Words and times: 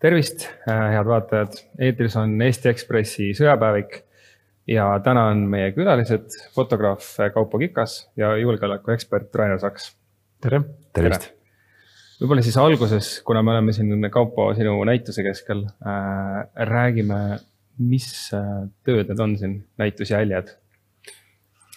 tervist, 0.00 0.46
äh, 0.68 0.86
head 0.94 1.08
vaatajad, 1.08 1.58
eetris 1.88 2.16
on 2.20 2.38
Eesti 2.42 2.72
Ekspressi 2.72 3.32
sõjapäevik 3.36 4.00
ja 4.70 4.86
täna 5.04 5.26
on 5.32 5.44
meie 5.50 5.72
külalised 5.76 6.38
fotograaf 6.54 7.16
Kaupo 7.34 7.60
Kikas 7.60 8.00
ja 8.20 8.32
julgeolekuekspert 8.40 9.34
Rainer 9.36 9.60
Saks. 9.60 9.92
tere. 10.40 10.62
tervist 10.96 11.30
võib-olla 12.20 12.44
siis 12.44 12.56
alguses, 12.60 13.10
kuna 13.24 13.42
me 13.42 13.54
oleme 13.54 13.72
siin, 13.72 14.08
Kaupo, 14.12 14.50
sinu 14.56 14.76
näituse 14.88 15.24
keskel 15.24 15.64
äh,, 15.64 16.42
räägime, 16.68 17.20
mis 17.80 18.10
äh, 18.36 18.66
tööd 18.84 19.08
need 19.08 19.22
on 19.24 19.36
siin, 19.40 19.54
näitusjäljed 19.80 20.52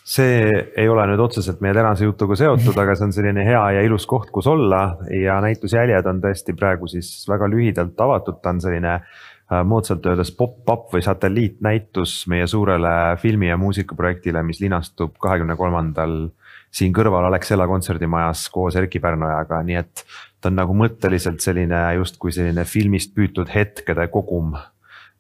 see 0.03 0.47
ei 0.75 0.89
ole 0.91 1.05
nüüd 1.07 1.21
otseselt 1.23 1.61
meie 1.63 1.75
tänase 1.75 2.07
jutuga 2.07 2.35
seotud, 2.35 2.75
aga 2.79 2.95
see 2.97 3.07
on 3.07 3.13
selline 3.15 3.45
hea 3.47 3.61
ja 3.77 3.83
ilus 3.87 4.05
koht, 4.09 4.31
kus 4.35 4.47
olla 4.51 4.83
ja 5.15 5.39
näitusjäljed 5.43 6.07
on 6.11 6.19
tõesti 6.23 6.55
praegu 6.59 6.89
siis 6.91 7.11
väga 7.29 7.47
lühidalt 7.51 7.99
avatud, 8.03 8.41
ta 8.43 8.51
on 8.51 8.59
selline 8.63 8.97
äh, 8.97 9.61
moodsalt 9.63 10.05
öeldes 10.11 10.33
pop-up 10.35 10.89
või 10.93 11.05
satelliitnäitus 11.05 12.17
meie 12.31 12.47
suurele 12.51 13.15
filmi 13.21 13.47
ja 13.47 13.57
muusikaprojektile, 13.61 14.43
mis 14.43 14.59
linastub 14.63 15.15
kahekümne 15.23 15.55
kolmandal 15.59 16.17
siin 16.73 16.93
kõrval 16.95 17.29
Alexela 17.29 17.67
kontserdimajas 17.69 18.47
koos 18.51 18.75
Erkki 18.79 18.99
Pärnojaga, 18.99 19.61
nii 19.63 19.77
et 19.79 20.03
ta 20.41 20.51
on 20.51 20.57
nagu 20.59 20.75
mõtteliselt 20.75 21.39
selline 21.43 21.79
justkui 21.99 22.33
selline 22.35 22.65
filmist 22.67 23.13
püütud 23.15 23.47
hetkede 23.53 24.09
kogum, 24.11 24.57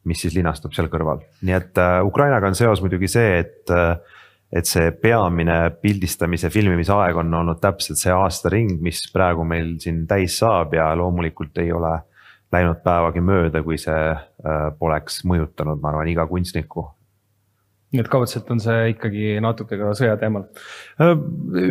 mis 0.03 0.19
siis 0.25 0.35
linastub 0.35 0.75
seal 0.75 0.89
kõrval, 0.91 1.23
nii 1.39 1.55
et 1.55 1.79
äh, 1.79 2.01
Ukrainaga 2.03 2.51
on 2.51 2.59
seos 2.59 2.83
muidugi 2.83 3.07
see, 3.07 3.39
et 3.45 3.71
äh, 3.71 4.19
et 4.53 4.69
see 4.69 4.91
peamine 5.01 5.57
pildistamise, 5.81 6.49
filmimise 6.53 6.93
aeg 6.93 7.17
on 7.23 7.33
olnud 7.41 7.61
täpselt 7.61 7.97
see 7.97 8.13
aastaring, 8.13 8.75
mis 8.85 9.01
praegu 9.13 9.45
meil 9.47 9.75
siin 9.81 10.03
täis 10.07 10.37
saab 10.43 10.75
ja 10.77 10.91
loomulikult 10.97 11.57
ei 11.63 11.71
ole 11.73 11.95
läinud 12.53 12.83
päevagi 12.85 13.23
mööda, 13.25 13.63
kui 13.65 13.79
see 13.81 14.11
äh, 14.13 14.67
poleks 14.79 15.23
mõjutanud, 15.25 15.81
ma 15.81 15.89
arvan, 15.89 16.11
iga 16.11 16.27
kunstnikku 16.29 16.85
nii 17.93 18.01
et 18.01 18.09
kaudselt 18.09 18.49
on 18.49 18.59
see 18.61 18.93
ikkagi 18.95 19.35
natuke 19.43 19.77
ka 19.77 19.91
sõja 19.97 20.15
teemal? 20.17 20.47
Äh, 21.01 21.13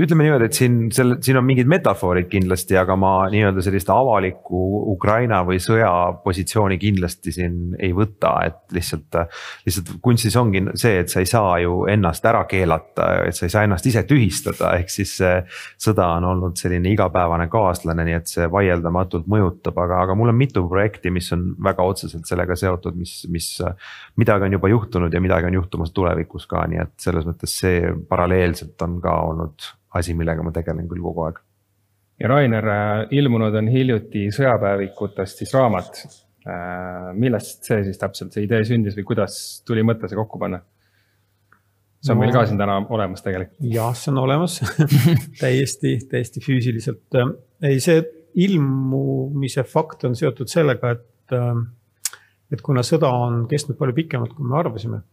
ütleme 0.04 0.26
niimoodi, 0.26 0.46
et 0.46 0.56
siin 0.56 0.76
selle, 0.94 1.16
siin 1.24 1.38
on 1.40 1.46
mingid 1.46 1.66
metafoorid 1.70 2.28
kindlasti, 2.30 2.76
aga 2.78 2.94
ma 2.98 3.10
nii-öelda 3.32 3.64
sellist 3.64 3.90
avalikku 3.90 4.60
Ukraina 4.92 5.40
või 5.46 5.58
sõja 5.62 5.90
positsiooni 6.22 6.78
kindlasti 6.82 7.34
siin 7.34 7.56
ei 7.82 7.90
võta, 7.96 8.36
et 8.46 8.76
lihtsalt. 8.76 9.18
lihtsalt 9.66 9.90
kunstis 10.02 10.36
ongi 10.38 10.62
see, 10.78 11.00
et 11.02 11.10
sa 11.10 11.20
ei 11.22 11.28
saa 11.28 11.56
ju 11.62 11.82
ennast 11.90 12.24
ära 12.30 12.44
keelata, 12.50 13.08
et 13.26 13.36
sa 13.36 13.48
ei 13.48 13.52
saa 13.52 13.66
ennast 13.66 13.86
ise 13.90 14.04
tühistada, 14.06 14.72
ehk 14.78 14.94
siis 14.94 15.16
see 15.18 15.34
sõda 15.82 16.06
on 16.20 16.28
olnud 16.30 16.58
selline 16.60 16.92
igapäevane 16.94 17.48
kaaslane, 17.52 18.06
nii 18.06 18.18
et 18.20 18.30
see 18.30 18.46
vaieldamatult 18.52 19.26
mõjutab, 19.30 19.82
aga, 19.82 20.04
aga 20.06 20.16
mul 20.18 20.30
on 20.30 20.38
mitu 20.38 20.62
projekti, 20.70 21.10
mis 21.10 21.32
on 21.34 21.50
väga 21.62 21.86
otseselt 21.90 22.30
sellega 22.30 22.56
seotud, 22.58 22.94
mis, 22.98 23.18
mis. 23.32 23.50
midagi 24.16 24.46
on 24.46 24.54
juba 24.54 24.68
juhtunud 24.70 25.14
ja 25.14 25.20
midagi 25.20 25.50
on 25.50 25.56
juhtumas 25.58 25.90
tulevikus 25.92 26.11
tulevikus 26.12 26.46
ka, 26.50 26.66
nii 26.68 26.80
et 26.82 26.92
selles 27.00 27.26
mõttes 27.28 27.54
see 27.62 27.92
paralleelselt 28.08 28.80
on 28.84 28.98
ka 29.02 29.14
olnud 29.28 29.68
asi, 29.98 30.14
millega 30.16 30.44
ma 30.44 30.52
tegelen 30.52 30.88
küll 30.90 31.02
kogu 31.04 31.26
aeg. 31.26 31.40
ja 32.20 32.28
Rainer, 32.28 32.68
äh, 32.68 33.06
ilmunud 33.18 33.54
on 33.54 33.68
hiljuti 33.68 34.28
sõjapäevikutest 34.34 35.42
siis 35.42 35.54
raamat. 35.54 36.04
Äh, 36.42 37.12
millest 37.14 37.68
see 37.68 37.84
siis 37.86 37.98
täpselt, 38.00 38.32
see 38.34 38.44
idee 38.48 38.64
sündis 38.66 38.96
või 38.98 39.06
kuidas 39.12 39.36
tuli 39.66 39.84
mõte 39.86 40.10
see 40.10 40.18
kokku 40.18 40.40
panna? 40.42 40.62
see 42.02 42.10
on 42.10 42.18
no, 42.18 42.24
meil 42.24 42.32
ka 42.34 42.40
siin 42.48 42.58
täna 42.58 42.80
olemas 42.90 43.22
tegelikult. 43.22 43.60
jah, 43.70 43.92
see 43.94 44.10
on 44.10 44.18
olemas 44.24 44.58
täiesti, 45.42 45.94
täiesti 46.10 46.42
füüsiliselt. 46.42 47.18
ei, 47.62 47.78
see 47.80 48.02
ilmumise 48.42 49.62
fakt 49.68 50.02
on 50.08 50.16
seotud 50.18 50.50
sellega, 50.50 50.96
et, 50.96 51.36
et 52.50 52.64
kuna 52.64 52.82
sõda 52.82 53.12
on 53.22 53.44
kestnud 53.46 53.78
palju 53.78 53.94
pikemalt, 54.00 54.34
kui 54.34 54.48
me 54.48 54.58
arvasime 54.58 55.04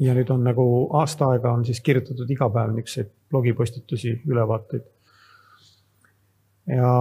ja 0.00 0.14
nüüd 0.16 0.30
on 0.32 0.44
nagu 0.46 0.66
aasta 1.00 1.32
aega 1.34 1.52
on 1.52 1.64
siis 1.68 1.82
kirjutatud 1.84 2.30
iga 2.30 2.48
päev 2.52 2.72
niisuguseid 2.74 3.10
blogipostitusi, 3.30 4.14
ülevaateid. 4.28 4.86
ja 6.70 6.92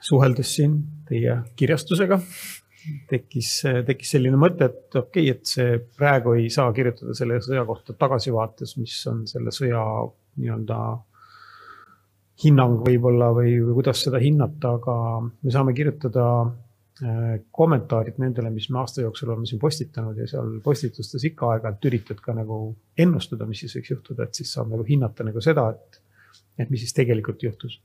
suheldes 0.00 0.54
siin 0.54 0.78
teie 1.08 1.40
kirjastusega 1.56 2.20
tekkis, 3.10 3.50
tekkis 3.86 4.14
selline 4.14 4.38
mõte, 4.40 4.68
et 4.70 4.96
okei 4.96 5.28
okay,, 5.30 5.34
et 5.34 5.50
see 5.50 5.76
praegu 5.98 6.36
ei 6.38 6.48
saa 6.52 6.72
kirjutada 6.76 7.16
selle 7.16 7.40
sõja 7.44 7.64
kohta 7.68 7.96
tagasivaates, 7.98 8.76
mis 8.80 8.94
on 9.10 9.26
selle 9.30 9.52
sõja 9.54 9.82
nii-öelda 10.38 10.78
hinnang 12.44 12.84
võib-olla 12.86 13.32
või, 13.34 13.56
või 13.64 13.80
kuidas 13.80 14.04
seda 14.06 14.20
hinnata, 14.22 14.76
aga 14.78 14.96
me 15.26 15.54
saame 15.54 15.74
kirjutada 15.74 16.24
kommentaarid 17.54 18.16
nendele, 18.18 18.50
mis 18.50 18.68
me 18.74 18.80
aasta 18.80 19.04
jooksul 19.04 19.30
oleme 19.30 19.46
siin 19.46 19.60
postitanud 19.62 20.18
ja 20.18 20.26
seal 20.26 20.56
postitustes 20.64 21.24
ikka 21.28 21.52
aeg-ajalt 21.52 21.86
üritad 21.90 22.22
ka 22.22 22.34
nagu 22.34 22.58
ennustada, 22.98 23.46
mis 23.46 23.62
siis 23.62 23.76
võiks 23.78 23.92
juhtuda, 23.92 24.26
et 24.26 24.40
siis 24.40 24.50
saab 24.56 24.72
nagu 24.72 24.86
hinnata 24.88 25.26
nagu 25.26 25.42
seda, 25.44 25.68
et, 25.76 26.00
et 26.58 26.72
mis 26.72 26.82
siis 26.82 26.96
tegelikult 26.96 27.44
juhtus. 27.46 27.78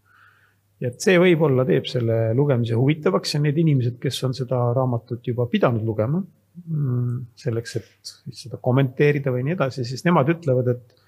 ja 0.82 0.90
et 0.90 1.06
see 1.06 1.20
võib-olla 1.22 1.66
teeb 1.68 1.86
selle 1.88 2.18
lugemise 2.34 2.80
huvitavaks 2.80 3.36
ja 3.36 3.44
need 3.44 3.62
inimesed, 3.62 4.00
kes 4.02 4.18
on 4.28 4.34
seda 4.34 4.64
raamatut 4.74 5.30
juba 5.30 5.46
pidanud 5.52 5.86
lugema, 5.86 6.24
mm, 6.66 7.22
selleks, 7.46 7.78
et 7.78 8.16
seda 8.34 8.58
kommenteerida 8.58 9.32
või 9.32 9.46
nii 9.46 9.58
edasi, 9.60 9.86
siis 9.86 10.06
nemad 10.10 10.34
ütlevad, 10.34 10.74
et 10.74 11.00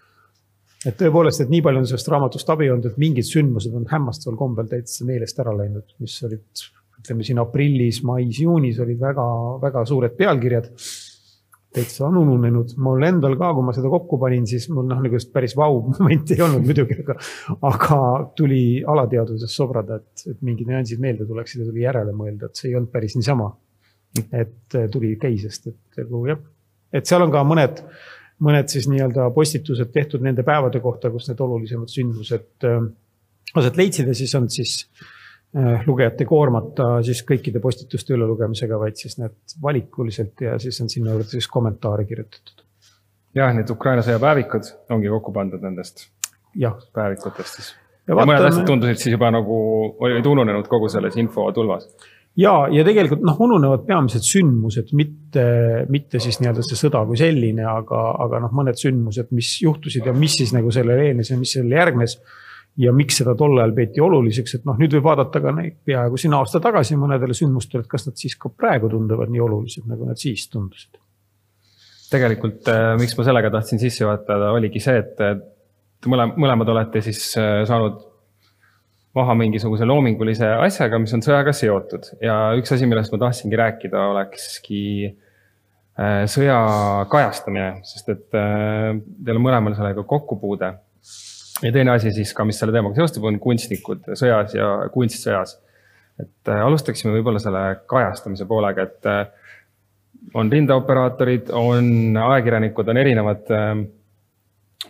et 0.85 0.93
tõepoolest, 0.99 1.41
et 1.41 1.49
nii 1.49 1.63
palju 1.65 1.81
on 1.81 1.87
sellest 1.89 2.09
raamatust 2.13 2.49
abi 2.53 2.67
olnud, 2.69 2.85
et 2.85 2.97
mingid 3.01 3.25
sündmused 3.25 3.73
on 3.73 3.87
hämmastaval 3.89 4.35
kombel 4.37 4.67
täitsa 4.69 5.07
meelest 5.07 5.39
ära 5.41 5.55
läinud, 5.57 5.95
mis 5.97 6.19
olid 6.27 6.67
ütleme 7.01 7.25
siin 7.25 7.41
aprillis, 7.41 8.01
mais, 8.07 8.39
juunis 8.41 8.79
olid 8.83 9.01
väga-väga 9.01 9.83
suured 9.89 10.15
pealkirjad. 10.17 10.71
täitsa 11.75 12.05
on 12.07 12.15
ununenud, 12.21 12.69
mul 12.79 13.03
endal 13.03 13.33
ka, 13.35 13.49
kui 13.51 13.65
ma 13.67 13.73
seda 13.75 13.89
kokku 13.91 14.15
panin, 14.15 14.45
siis 14.47 14.69
mul 14.71 14.85
noh, 14.87 15.01
nagu 15.03 15.19
päris 15.33 15.57
vau 15.59 15.81
momenti 15.89 16.37
ei 16.37 16.43
olnud 16.45 16.63
muidugi, 16.63 17.01
aga. 17.03 17.17
aga 17.67 17.99
tuli 18.37 18.79
alateadvuses 18.93 19.55
sobrada, 19.59 19.99
et, 19.99 20.23
et 20.31 20.37
mingid 20.47 20.71
nüansid 20.71 21.03
meelde 21.03 21.27
tuleksid 21.27 21.61
ja 21.61 21.67
tuli 21.67 21.83
järele 21.83 22.15
mõelda, 22.15 22.47
et 22.47 22.61
see 22.61 22.69
ei 22.71 22.77
olnud 22.79 22.93
päris 22.93 23.17
niisama. 23.19 23.51
et 24.31 24.77
tuli 24.91 25.17
case'ist, 25.19 25.67
et 25.67 26.05
nagu 26.05 26.21
jah, 26.29 26.39
et 26.95 27.09
seal 27.09 27.25
on 27.25 27.33
ka 27.33 27.41
mõned 27.43 27.83
mõned 28.45 28.71
siis 28.71 28.87
nii-öelda 28.91 29.29
postitused 29.35 29.91
tehtud 29.91 30.23
nende 30.23 30.43
päevade 30.47 30.79
kohta, 30.83 31.11
kus 31.11 31.27
need 31.27 31.43
olulisemad 31.43 31.91
sündmused 31.91 32.67
äh, 32.67 32.87
aset 33.59 33.77
leidsid 33.79 34.07
ja 34.11 34.15
siis 34.15 34.31
on 34.39 34.47
siis 34.51 34.77
Äh, 34.95 35.14
lugejat 35.85 36.19
ei 36.19 36.27
koormata 36.27 36.87
siis 37.05 37.21
kõikide 37.27 37.61
postituste 37.63 38.15
ülelugemisega, 38.15 38.79
vaid 38.79 38.99
siis 38.99 39.15
need 39.21 39.55
valikuliselt 39.63 40.41
ja 40.43 40.57
siis 40.59 40.81
on 40.83 40.89
sinna 40.91 41.13
juurde 41.13 41.29
siis 41.31 41.47
kommentaare 41.47 42.03
kirjutatud. 42.09 42.65
jah, 43.35 43.53
need 43.55 43.71
Ukraina 43.71 44.03
sõjapäevikud 44.03 44.67
ongi 44.91 45.11
kokku 45.13 45.31
pandud 45.35 45.63
nendest 45.63 46.09
päevikutest 46.95 47.61
siis. 47.61 47.69
ja, 47.71 48.11
ja 48.11 48.17
vaatame... 48.17 48.33
mõned 48.33 48.49
asjad 48.49 48.67
tundusid 48.67 49.03
siis 49.03 49.15
juba 49.15 49.31
nagu 49.31 49.61
olid 50.03 50.27
ununenud 50.33 50.67
kogu 50.71 50.91
selles 50.91 51.15
infotulvas 51.23 51.87
ja, 52.39 52.53
ja 52.71 52.85
tegelikult 52.87 53.23
noh, 53.25 53.37
ununevad 53.47 53.85
peamised 53.87 54.25
sündmused, 54.27 54.91
mitte, 54.97 55.45
mitte 55.91 56.21
siis 56.23 56.41
nii-öelda 56.41 56.65
see 56.65 56.79
sõda 56.79 57.03
kui 57.07 57.19
selline, 57.19 57.63
aga, 57.69 58.01
aga 58.25 58.41
noh, 58.43 58.55
mõned 58.55 58.79
sündmused, 58.79 59.31
mis 59.35 59.55
juhtusid 59.63 60.07
ja 60.09 60.15
mis 60.15 60.35
siis 60.41 60.51
nagu 60.55 60.73
sellele 60.75 61.09
eelnes 61.09 61.31
ja 61.31 61.39
mis 61.39 61.55
sellele 61.55 61.79
järgnes 61.79 62.19
ja 62.81 62.91
miks 62.95 63.21
seda 63.21 63.35
tol 63.39 63.55
ajal 63.57 63.73
peeti 63.75 64.03
oluliseks, 64.03 64.57
et 64.57 64.67
noh, 64.67 64.77
nüüd 64.79 64.93
võib 64.97 65.07
vaadata 65.07 65.41
ka 65.43 65.53
neid 65.55 65.77
peaaegu 65.87 66.19
siin 66.19 66.35
aasta 66.35 66.59
tagasi 66.63 66.97
mõnedele 66.99 67.35
sündmustele, 67.37 67.85
et 67.85 67.91
kas 67.91 68.07
nad 68.09 68.19
siis 68.19 68.35
ka 68.39 68.51
praegu 68.51 68.89
tunduvad 68.91 69.31
nii 69.31 69.43
olulised, 69.45 69.85
nagu 69.89 70.07
nad 70.09 70.19
siis 70.19 70.47
tundusid. 70.51 70.99
tegelikult, 72.11 72.67
äh, 72.71 72.93
miks 72.99 73.15
ma 73.17 73.25
sellega 73.27 73.49
tahtsin 73.51 73.81
sisse 73.81 74.03
juhatada, 74.03 74.51
oligi 74.55 74.79
see, 74.83 74.99
et 75.01 75.23
mõlemad, 76.05 76.37
mõlemad 76.39 76.69
olete 76.75 77.01
siis 77.03 77.21
äh, 77.39 77.63
saanud 77.67 78.03
maha 79.15 79.33
mingisuguse 79.39 79.87
loomingulise 79.87 80.47
asjaga, 80.67 80.99
mis 80.99 81.13
on 81.15 81.23
sõjaga 81.23 81.53
seotud 81.55 82.09
ja 82.23 82.51
üks 82.59 82.75
asi, 82.75 82.87
millest 82.87 83.13
ma 83.15 83.21
tahtsingi 83.23 83.59
rääkida, 83.59 84.07
olekski 84.11 84.81
äh, 85.07 86.25
sõja 86.31 86.59
kajastamine, 87.11 87.69
sest 87.87 88.11
et 88.11 88.27
teil 88.35 89.39
on 89.39 89.47
mõlemal 89.47 89.77
sellega 89.79 90.03
kokkupuude 90.03 90.75
ja 91.63 91.71
teine 91.71 91.95
asi 91.95 92.11
siis 92.15 92.33
ka, 92.35 92.45
mis 92.47 92.59
selle 92.59 92.75
teemaga 92.75 92.99
seostub, 92.99 93.27
on 93.29 93.39
kunstnikud 93.41 94.11
sõjas 94.17 94.55
ja 94.57 94.69
kunst 94.93 95.23
sõjas. 95.23 95.57
et 96.19 96.51
äh, 96.51 96.61
alustaksime 96.63 97.11
võib-olla 97.17 97.41
selle 97.43 97.63
kajastamise 97.91 98.45
poolega, 98.47 98.85
et 98.87 99.09
äh, 99.11 99.25
on 100.33 100.51
rindeoperaatorid, 100.51 101.51
on 101.51 102.15
ajakirjanikud, 102.15 102.87
on 102.91 102.99
erinevad 103.01 103.51
äh, 103.51 103.73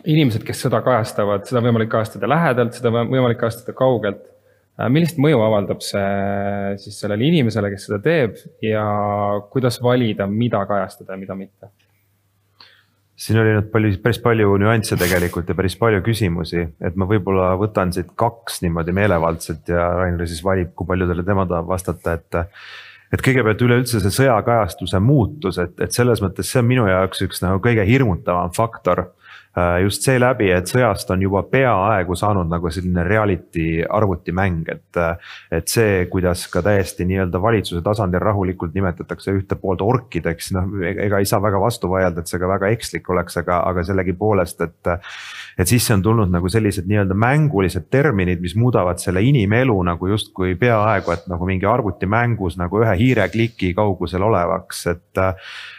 inimesed, 0.06 0.44
kes 0.46 0.62
sõda 0.66 0.82
kajastavad, 0.86 1.46
seda 1.48 1.62
on 1.62 1.68
võimalik 1.70 1.90
kajastada 1.90 2.30
lähedalt, 2.30 2.78
seda 2.78 2.92
on 2.92 3.10
võimalik 3.10 3.40
kajastada 3.42 3.74
kaugelt. 3.76 4.32
millist 4.92 5.16
mõju 5.16 5.40
avaldab 5.40 5.80
see 5.80 6.76
siis 6.82 6.98
sellele 7.00 7.24
inimesele, 7.24 7.70
kes 7.72 7.86
seda 7.88 7.98
teeb 8.04 8.36
ja 8.62 8.84
kuidas 9.50 9.80
valida, 9.82 10.26
mida 10.26 10.60
kajastada 10.68 11.14
ja 11.14 11.20
mida 11.20 11.34
mitte? 11.34 11.70
Siin 13.16 13.40
oli 13.40 13.54
nüüd 13.56 13.70
palju, 13.72 13.92
päris 14.04 14.18
palju 14.22 14.56
nüansse 14.60 14.98
tegelikult 15.00 15.48
ja 15.48 15.56
päris 15.56 15.76
palju 15.80 16.02
küsimusi, 16.04 16.66
et 16.84 16.98
ma 17.00 17.08
võib-olla 17.08 17.54
võtan 17.60 17.92
siit 17.96 18.12
kaks 18.18 18.60
niimoodi 18.64 18.92
meelevaldselt 18.96 19.72
ja 19.72 19.88
Rainer 20.02 20.28
siis 20.28 20.44
valib, 20.44 20.74
kui 20.76 20.88
paljudele 20.88 21.24
tema 21.26 21.46
tahab 21.48 21.72
vastata, 21.72 22.18
et. 22.20 22.42
et 23.14 23.22
kõigepealt 23.22 23.60
üleüldse 23.62 24.00
see 24.02 24.12
sõjakajastuse 24.12 24.98
muutus, 25.00 25.60
et, 25.62 25.76
et 25.80 25.94
selles 25.94 26.20
mõttes 26.24 26.48
see 26.50 26.60
on 26.60 26.66
minu 26.68 26.88
jaoks 26.90 27.22
üks 27.24 27.40
nagu 27.44 27.62
kõige 27.64 27.84
hirmutavam 27.86 28.52
faktor 28.56 29.06
just 29.82 30.04
seeläbi, 30.04 30.50
et 30.52 30.68
sõjast 30.68 31.10
on 31.14 31.22
juba 31.24 31.40
peaaegu 31.48 32.16
saanud 32.18 32.48
nagu 32.50 32.70
selline 32.72 33.04
reality 33.06 33.84
arvutimäng, 33.84 34.68
et. 34.68 35.00
et 35.50 35.68
see, 35.68 36.04
kuidas 36.10 36.46
ka 36.52 36.62
täiesti 36.64 37.06
nii-öelda 37.08 37.40
valitsuse 37.42 37.82
tasandil 37.84 38.20
rahulikult 38.22 38.74
nimetatakse 38.74 39.32
ühte 39.36 39.56
poolt 39.60 39.82
orkideks, 39.82 40.52
noh 40.56 40.76
ega 40.84 41.20
ei 41.20 41.28
saa 41.28 41.40
väga 41.42 41.60
vastu 41.60 41.90
vaielda, 41.90 42.20
et 42.20 42.32
see 42.32 42.40
ka 42.42 42.50
väga 42.50 42.70
ekslik 42.74 43.10
oleks, 43.10 43.38
aga, 43.42 43.62
aga 43.70 43.84
sellegipoolest, 43.88 44.66
et. 44.66 44.94
Et 45.58 45.68
sisse 45.68 45.94
on 45.94 46.02
tulnud 46.04 46.32
nagu 46.32 46.48
sellised 46.52 46.88
nii-öelda 46.88 47.16
mängulised 47.16 47.88
terminid, 47.90 48.42
mis 48.44 48.56
muudavad 48.56 49.00
selle 49.00 49.22
inimelu 49.24 49.76
nagu 49.88 50.10
justkui 50.10 50.54
peaaegu, 50.60 51.14
et 51.14 51.28
nagu 51.32 51.48
mingi 51.48 51.68
arvutimängus 51.68 52.58
nagu 52.60 52.82
ühe 52.82 52.96
hiirekliki 53.00 53.72
kaugusel 53.76 54.26
olevaks, 54.28 54.86
et 54.92 55.24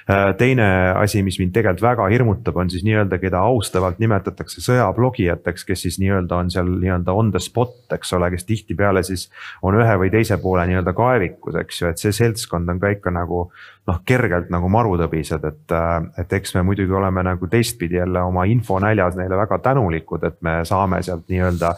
Äh, 0.09 0.33
teine 0.37 0.93
asi, 0.95 1.19
mis 1.23 1.35
mind 1.35 1.51
tegelikult 1.51 1.81
väga 1.83 2.05
hirmutab, 2.07 2.55
on 2.61 2.69
siis 2.71 2.85
nii-öelda, 2.87 3.17
keda 3.19 3.41
austavalt 3.43 3.97
nimetatakse 3.99 4.61
sõjablogijateks, 4.63 5.65
kes 5.67 5.81
siis 5.83 5.97
nii-öelda 5.99 6.37
on 6.37 6.51
seal 6.53 6.69
nii-öelda 6.79 7.11
on 7.11 7.33
the 7.33 7.41
spot, 7.43 7.75
eks 7.91 8.15
ole, 8.15 8.29
kes 8.31 8.47
tihtipeale 8.47 9.03
siis 9.03 9.25
on 9.67 9.75
ühe 9.75 9.97
või 9.99 10.07
teise 10.13 10.37
poole 10.39 10.63
nii-öelda 10.69 10.93
kaevikus, 10.95 11.59
eks 11.59 11.81
ju, 11.81 11.91
et 11.91 11.99
see 11.99 12.15
seltskond 12.15 12.71
on 12.71 12.79
ka 12.79 12.93
ikka 12.95 13.11
nagu 13.11 13.49
noh, 13.87 14.01
kergelt 14.07 14.51
nagu 14.53 14.69
marutõbised, 14.71 15.47
et, 15.47 15.63
äh, 15.71 15.95
et 16.21 16.37
eks 16.39 16.55
me 16.57 16.65
muidugi 16.67 16.93
oleme 16.93 17.23
nagu 17.23 17.47
teistpidi 17.51 18.01
jälle 18.01 18.21
oma 18.27 18.43
infonäljas 18.49 19.15
neile 19.19 19.39
väga 19.39 19.61
tänulikud, 19.63 20.27
et 20.27 20.37
me 20.43 20.59
saame 20.67 21.01
sealt 21.05 21.27
nii-öelda 21.31 21.73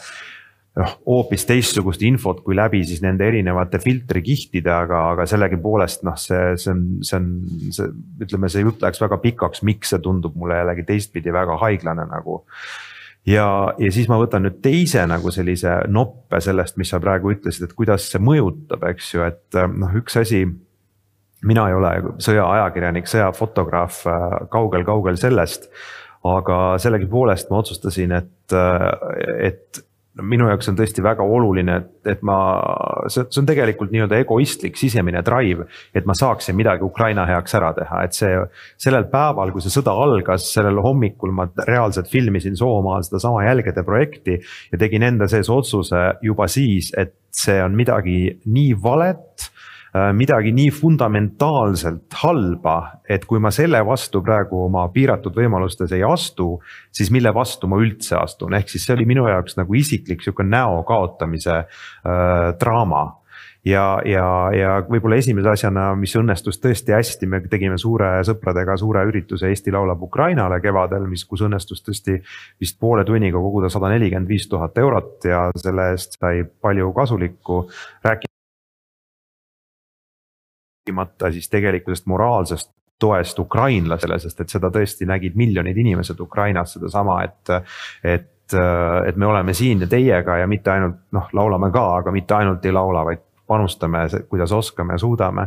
noh, 0.79 0.94
hoopis 1.06 1.45
teistsugust 1.50 2.03
infot 2.07 2.41
kui 2.45 2.57
läbi 2.57 2.81
siis 2.88 3.01
nende 3.03 3.27
erinevate 3.27 3.81
filtrikihtide, 3.83 4.71
aga, 4.73 5.01
aga 5.13 5.25
sellegipoolest 5.29 6.06
noh, 6.07 6.17
see, 6.19 6.53
see 6.61 6.73
on, 6.73 6.85
see 7.06 7.17
on, 7.19 7.27
see 7.75 7.89
ütleme, 8.25 8.51
see 8.51 8.63
jutt 8.65 8.85
läheks 8.85 9.01
väga 9.03 9.19
pikaks, 9.23 9.63
miks 9.67 9.94
see 9.94 10.01
tundub 10.06 10.38
mulle 10.39 10.61
jällegi 10.61 10.88
teistpidi 10.88 11.33
väga 11.35 11.59
haiglane 11.61 12.07
nagu. 12.09 12.39
ja, 13.27 13.45
ja 13.77 13.91
siis 13.94 14.09
ma 14.09 14.17
võtan 14.21 14.47
nüüd 14.47 14.61
teise 14.65 15.06
nagu 15.09 15.33
sellise 15.35 15.81
noppe 15.91 16.41
sellest, 16.41 16.79
mis 16.81 16.89
sa 16.89 17.01
praegu 17.03 17.35
ütlesid, 17.35 17.67
et 17.67 17.77
kuidas 17.77 18.09
see 18.09 18.21
mõjutab, 18.23 18.88
eks 18.94 19.13
ju, 19.13 19.27
et 19.27 19.61
noh, 19.75 19.94
üks 20.01 20.17
asi 20.21 20.45
mina 21.47 21.68
ei 21.69 21.77
ole 21.77 21.91
sõjaajakirjanik, 22.24 23.07
sõjafotograaf, 23.09 24.03
kaugel-kaugel 24.51 25.19
sellest. 25.19 25.69
aga 26.27 26.75
sellegipoolest 26.83 27.47
ma 27.47 27.62
otsustasin, 27.62 28.12
et, 28.12 28.56
et 29.39 29.80
minu 30.25 30.50
jaoks 30.50 30.68
on 30.71 30.75
tõesti 30.75 31.03
väga 31.03 31.24
oluline, 31.24 31.75
et, 31.80 31.91
et 32.13 32.24
ma, 32.27 32.38
see, 33.12 33.24
see 33.30 33.39
on 33.39 33.47
tegelikult 33.47 33.94
nii-öelda 33.94 34.19
egoistlik 34.24 34.75
sisemine 34.80 35.21
drive. 35.25 35.68
et 35.95 36.07
ma 36.09 36.15
saaksin 36.18 36.57
midagi 36.57 36.83
Ukraina 36.83 37.25
heaks 37.30 37.56
ära 37.56 37.71
teha, 37.77 38.01
et 38.03 38.18
see, 38.18 38.33
sellel 38.81 39.07
päeval, 39.12 39.53
kui 39.56 39.63
see 39.63 39.74
sõda 39.74 39.94
algas, 39.95 40.50
sellel 40.53 40.81
hommikul 40.83 41.31
ma 41.35 41.47
reaalselt 41.68 42.12
filmisin 42.12 42.57
Soomaal 42.59 43.06
sedasama 43.07 43.45
jälgede 43.47 43.83
projekti. 43.88 44.39
ja 44.71 44.81
tegin 44.81 45.07
enda 45.07 45.30
sees 45.31 45.50
otsuse 45.50 46.03
juba 46.25 46.50
siis, 46.51 46.92
et 46.97 47.15
see 47.31 47.62
on 47.63 47.77
midagi 47.77 48.42
nii 48.44 48.75
valet 48.83 49.50
Äh, 49.50 49.58
midagi 50.13 50.51
nii 50.53 50.69
fundamentaalselt 50.69 52.13
halba, 52.21 52.75
et 53.09 53.25
kui 53.25 53.39
ma 53.41 53.50
selle 53.53 53.81
vastu 53.86 54.21
praegu 54.25 54.65
oma 54.68 54.83
piiratud 54.94 55.33
võimalustes 55.33 55.94
ei 55.97 56.03
astu, 56.06 56.59
siis 56.94 57.09
mille 57.13 57.33
vastu 57.33 57.69
ma 57.71 57.80
üldse 57.81 58.18
astun, 58.19 58.53
ehk 58.53 58.69
siis 58.69 58.86
see 58.86 58.94
oli 58.97 59.07
minu 59.09 59.25
jaoks 59.30 59.57
nagu 59.57 59.77
isiklik 59.77 60.21
sihuke 60.21 60.45
näo 60.45 60.83
kaotamise 60.86 61.56
äh, 61.63 62.51
draama 62.62 63.07
ja, 63.65 63.83
ja, 64.06 64.25
ja 64.56 64.71
võib-olla 64.88 65.19
esimese 65.19 65.51
asjana, 65.51 65.89
mis 66.00 66.13
õnnestus 66.19 66.59
tõesti 66.63 66.95
hästi, 66.95 67.30
me 67.30 67.42
tegime 67.51 67.77
suure 67.81 68.12
sõpradega 68.27 68.77
suure 68.80 69.03
ürituse 69.09 69.50
Eesti 69.50 69.74
laulab 69.75 70.03
Ukrainale 70.06 70.62
kevadel, 70.63 71.07
mis, 71.12 71.25
kus 71.27 71.44
õnnestus 71.47 71.83
tõesti 71.85 72.19
vist 72.62 72.80
poole 72.80 73.06
tunniga 73.07 73.42
koguda 73.42 73.71
sada 73.74 73.92
nelikümmend 73.94 74.30
viis 74.30 74.47
tuhat 74.51 74.77
eurot 74.80 75.30
ja 75.30 75.47
selle 75.59 75.92
eest 75.94 76.19
sai 76.19 76.44
palju 76.62 76.94
kasulikku. 76.95 77.63
rääkida 78.06 78.38
rääkimata 80.89 81.31
siis 81.31 81.50
tegelikkusest 81.50 82.06
moraalsest 82.06 82.71
toest 83.00 83.39
ukrainlasele, 83.39 84.19
sest 84.19 84.41
et 84.41 84.50
seda 84.50 84.69
tõesti 84.69 85.06
nägid 85.07 85.36
miljonid 85.36 85.77
inimesed 85.77 86.19
Ukrainas 86.19 86.74
sedasama, 86.74 87.24
et, 87.24 87.50
et 88.03 88.27
et 88.50 89.15
me 89.15 89.27
oleme 89.30 89.53
siin 89.53 89.81
ja 89.81 89.88
teiega 89.88 90.39
ja 90.39 90.47
mitte 90.47 90.71
ainult 90.71 90.95
noh, 91.13 91.27
laulame 91.33 91.69
ka, 91.71 91.83
aga 92.00 92.12
mitte 92.12 92.33
ainult 92.33 92.63
ei 92.65 92.71
laula, 92.74 93.03
vaid 93.06 93.21
panustame, 93.45 94.07
kuidas 94.27 94.51
oskame 94.51 94.94
ja 94.94 94.97
suudame. 94.97 95.45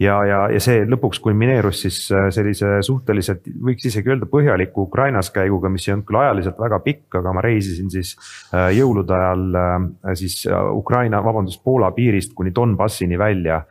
ja, 0.00 0.16
ja, 0.26 0.40
ja 0.50 0.60
see 0.60 0.82
lõpuks 0.82 1.20
kulmineerus 1.22 1.84
siis 1.84 2.00
sellise 2.34 2.82
suhteliselt, 2.82 3.46
võiks 3.62 3.86
isegi 3.86 4.10
öelda 4.10 4.26
põhjaliku 4.26 4.88
Ukrainas 4.88 5.30
käiguga, 5.30 5.70
mis 5.70 5.86
ei 5.86 5.94
olnud 5.94 6.08
küll 6.08 6.18
ajaliselt 6.18 6.58
väga 6.58 6.82
pikk, 6.82 7.20
aga 7.22 7.32
ma 7.32 7.46
reisisin 7.46 7.94
siis 7.94 8.16
äh, 8.18 8.72
jõulude 8.74 9.14
ajal 9.14 9.48
äh, 9.62 10.14
siis 10.18 10.42
Ukraina, 10.50 11.22
vabandust, 11.22 11.62
Poola 11.62 11.92
piirist 11.94 12.34
kuni 12.34 12.50
Donbassini 12.54 13.18
välja 13.18 13.62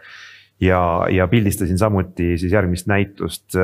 ja, 0.61 0.81
ja 1.09 1.27
pildistasin 1.27 1.79
samuti 1.81 2.35
siis 2.37 2.53
järgmist 2.53 2.89
näitust 2.91 3.57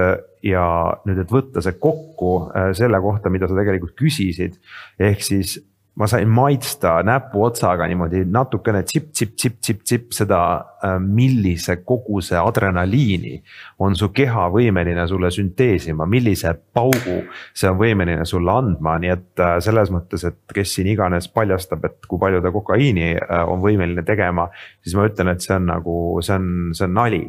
ja 0.44 0.66
nüüd, 1.06 1.22
et 1.24 1.34
võtta 1.34 1.64
see 1.64 1.78
kokku 1.82 2.34
äh, 2.50 2.72
selle 2.78 3.00
kohta, 3.04 3.32
mida 3.34 3.50
sa 3.50 3.58
tegelikult 3.58 3.96
küsisid. 4.00 4.58
ehk 5.00 5.24
siis 5.26 5.58
ma 5.98 6.06
sain 6.08 6.30
maitsta 6.30 7.00
näpuotsaga 7.06 7.88
niimoodi 7.90 8.22
natukene 8.30 8.84
tsipp-tsipp-tsipp-tsipp-tsipp 8.86 10.14
seda, 10.14 10.42
äh, 10.86 10.98
millise 11.02 11.80
koguse 11.82 12.38
adrenaliini 12.38 13.34
on 13.82 13.98
su 13.98 14.12
keha 14.14 14.48
võimeline 14.54 15.08
sulle 15.10 15.32
sünteesima, 15.34 16.06
millise 16.06 16.54
paugu 16.74 17.18
see 17.58 17.72
on 17.72 17.80
võimeline 17.82 18.26
sulle 18.30 18.54
andma, 18.54 18.98
nii 19.02 19.14
et 19.16 19.44
äh, 19.44 19.58
selles 19.64 19.92
mõttes, 19.94 20.28
et 20.30 20.40
kes 20.54 20.78
siin 20.78 20.92
iganes 20.94 21.32
paljastab, 21.34 21.90
et 21.90 22.06
kui 22.06 22.22
palju 22.22 22.44
ta 22.46 22.54
kokaiini 22.54 23.10
äh, 23.16 23.44
on 23.50 23.64
võimeline 23.66 24.06
tegema, 24.06 24.50
siis 24.86 24.98
ma 24.98 25.10
ütlen, 25.10 25.34
et 25.34 25.46
see 25.46 25.58
on 25.58 25.70
nagu, 25.74 26.00
see 26.22 26.38
on, 26.38 26.52
see 26.78 26.86
on 26.86 26.98
nali. 27.02 27.24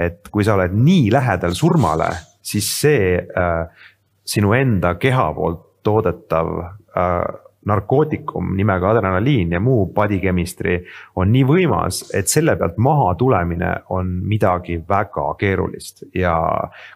et 0.00 0.28
kui 0.32 0.44
sa 0.46 0.54
oled 0.54 0.72
nii 0.72 1.10
lähedal 1.12 1.52
surmale, 1.56 2.08
siis 2.44 2.68
see 2.82 3.16
äh, 3.16 3.86
sinu 4.24 4.52
enda 4.56 4.94
keha 5.00 5.30
poolt 5.36 5.66
toodetav 5.84 6.50
äh, 6.60 7.49
narkootikum 7.66 8.54
nimega 8.56 8.90
adrenaliin 8.90 9.52
ja 9.52 9.60
muu 9.60 9.86
body 9.94 10.20
chemistry 10.20 10.78
on 11.16 11.32
nii 11.32 11.44
võimas, 11.44 12.02
et 12.16 12.28
selle 12.28 12.56
pealt 12.56 12.78
maha 12.80 13.14
tulemine 13.20 13.74
on 13.92 14.12
midagi 14.24 14.80
väga 14.88 15.26
keerulist 15.38 16.06
ja 16.14 16.34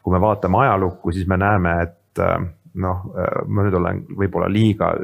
kui 0.03 0.15
me 0.15 0.21
vaatame 0.21 0.63
ajalukku, 0.65 1.13
siis 1.13 1.29
me 1.29 1.37
näeme, 1.41 1.77
et 1.83 2.25
äh, 2.25 2.39
noh, 2.81 3.05
äh, 3.13 3.41
ma 3.47 3.67
nüüd 3.67 3.79
olen 3.81 4.05
võib-olla 4.17 4.49
liiga 4.53 4.95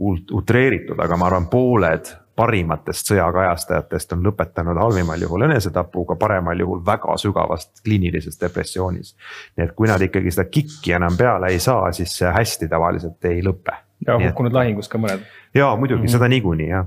utreeritud, 0.00 1.00
aga 1.00 1.16
ma 1.16 1.30
arvan, 1.30 1.48
pooled 1.52 2.12
parimatest 2.40 3.10
sõjakajastajatest 3.10 4.14
on 4.16 4.22
lõpetanud 4.24 4.78
halvimal 4.80 5.20
juhul 5.20 5.44
enesetapuga, 5.48 6.16
paremal 6.20 6.60
juhul 6.60 6.80
väga 6.86 7.16
sügavast 7.20 7.82
kliinilises 7.84 8.40
depressioonis. 8.40 9.14
nii 9.56 9.66
et 9.66 9.76
kui 9.76 9.88
nad 9.88 10.00
ikkagi 10.00 10.32
seda 10.32 10.48
kikki 10.48 10.96
enam 10.96 11.16
peale 11.20 11.52
ei 11.52 11.60
saa, 11.60 11.92
siis 11.92 12.16
see 12.16 12.32
hästi 12.32 12.68
tavaliselt 12.68 13.28
ei 13.28 13.42
lõpe 13.44 13.76
ja 14.06 14.18
hukkunud 14.20 14.56
lahingus 14.56 14.88
ka 14.88 14.98
mõned. 14.98 15.26
ja 15.54 15.72
muidugi 15.76 16.02
mm 16.02 16.06
-hmm. 16.06 16.18
seda 16.18 16.28
niikuinii 16.28 16.70
jah, 16.70 16.86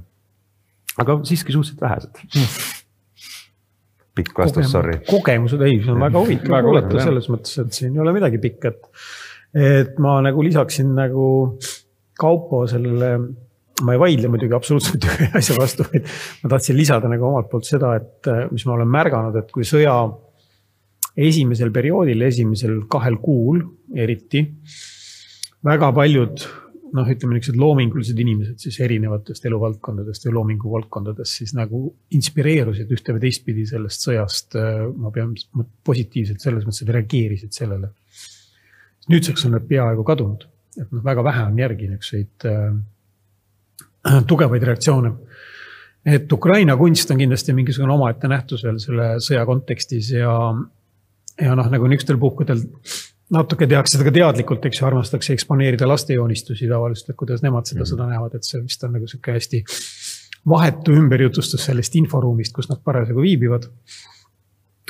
aga 0.97 1.19
siiski 1.23 1.55
suhteliselt 1.55 1.81
vähesed 1.81 2.23
mm 2.35 2.81
pikk 4.17 4.37
vastus, 4.37 4.69
sorry. 4.71 4.99
kogemused, 5.07 5.61
ei, 5.65 5.79
see 5.81 5.93
on 5.93 6.01
väga 6.03 6.21
huvitav 6.21 6.65
kuulata 6.65 7.01
selles 7.01 7.29
mõttes, 7.33 7.55
et 7.63 7.77
siin 7.77 7.95
ei 7.95 8.03
ole 8.03 8.13
midagi 8.15 8.39
pikka, 8.41 8.73
et. 8.73 9.05
et 9.53 9.97
ma 10.03 10.19
nagu 10.25 10.45
lisaksin 10.45 10.93
nagu 10.97 11.29
Kaupo 12.13 12.59
sellele, 12.69 13.07
ma 13.81 13.95
ei 13.95 13.99
vaidle 13.99 14.29
muidugi 14.29 14.53
absoluutselt 14.53 15.05
ühe 15.09 15.31
asja 15.39 15.55
vastu, 15.57 15.85
vaid 15.89 16.05
ma 16.43 16.51
tahtsin 16.53 16.77
lisada 16.77 17.09
nagu 17.09 17.25
omalt 17.25 17.49
poolt 17.49 17.65
seda, 17.65 17.95
et 17.97 18.29
mis 18.51 18.67
ma 18.69 18.75
olen 18.75 18.91
märganud, 18.93 19.39
et 19.41 19.49
kui 19.53 19.65
sõja 19.65 19.95
esimesel 21.17 21.73
perioodil, 21.73 22.21
esimesel 22.29 22.83
kahel 22.89 23.17
kuul 23.21 23.63
eriti. 23.97 24.45
väga 25.65 25.89
paljud 25.95 26.45
noh, 26.93 27.09
ütleme 27.09 27.37
niisugused 27.37 27.59
loomingulised 27.59 28.19
inimesed 28.21 28.61
siis 28.61 28.77
erinevatest 28.85 29.45
eluvaldkondadest 29.49 30.27
või 30.27 30.35
loominguvaldkondadest 30.37 31.39
siis 31.41 31.53
nagu 31.57 31.87
inspireerusid 32.13 32.91
ühte 32.93 33.15
või 33.15 33.23
teistpidi 33.25 33.65
sellest 33.69 34.05
sõjast. 34.05 34.57
Äh, 34.59 34.85
ma 34.93 35.11
pean 35.13 35.33
positiivselt 35.85 36.43
selles 36.43 36.67
mõttes, 36.67 36.83
et 36.85 36.93
reageerisid 36.93 37.55
sellele. 37.55 37.93
nüüdseks 39.09 39.45
on 39.45 39.57
need 39.57 39.65
peaaegu 39.67 40.03
kadunud, 40.07 40.45
et 40.79 40.91
noh, 40.91 41.03
väga 41.03 41.23
vähe 41.25 41.47
on 41.49 41.57
järgi 41.59 41.89
niisuguseid 41.91 42.47
äh, 42.51 44.21
tugevaid 44.31 44.63
reaktsioone. 44.69 45.13
et 46.05 46.31
Ukraina 46.33 46.75
kunst 46.77 47.11
on 47.11 47.17
kindlasti 47.17 47.53
mingisugune 47.55 47.93
omaette 47.93 48.27
nähtus 48.27 48.63
veel 48.63 48.79
selle 48.79 49.15
sõja 49.23 49.45
kontekstis 49.47 50.11
ja, 50.11 50.35
ja 51.41 51.55
noh, 51.55 51.69
nagu 51.71 51.87
niisugustel 51.87 52.19
puhkudel 52.19 52.63
natuke 53.31 53.67
tehakse 53.67 53.97
seda 53.97 54.09
ka 54.09 54.13
teadlikult, 54.15 54.65
eks 54.65 54.81
ju, 54.81 54.87
armastatakse 54.87 55.33
eksponeerida 55.33 55.87
laste 55.87 56.17
joonistusi 56.17 56.67
tavaliselt, 56.69 57.13
et 57.13 57.19
kuidas 57.19 57.41
nemad 57.41 57.65
seda 57.65 57.79
mm 57.79 57.83
-hmm. 57.83 57.93
sõda 57.93 58.09
näevad, 58.09 58.35
et 58.35 58.43
see 58.43 58.61
vist 58.61 58.83
on 58.83 58.93
nagu 58.93 59.07
sihuke 59.07 59.31
hästi 59.31 59.63
vahetu 60.49 60.91
ümberjutustus 60.91 61.65
sellest 61.65 61.95
inforuumist, 61.95 62.53
kus 62.53 62.69
nad 62.69 62.81
parasjagu 62.83 63.21
viibivad. 63.21 63.69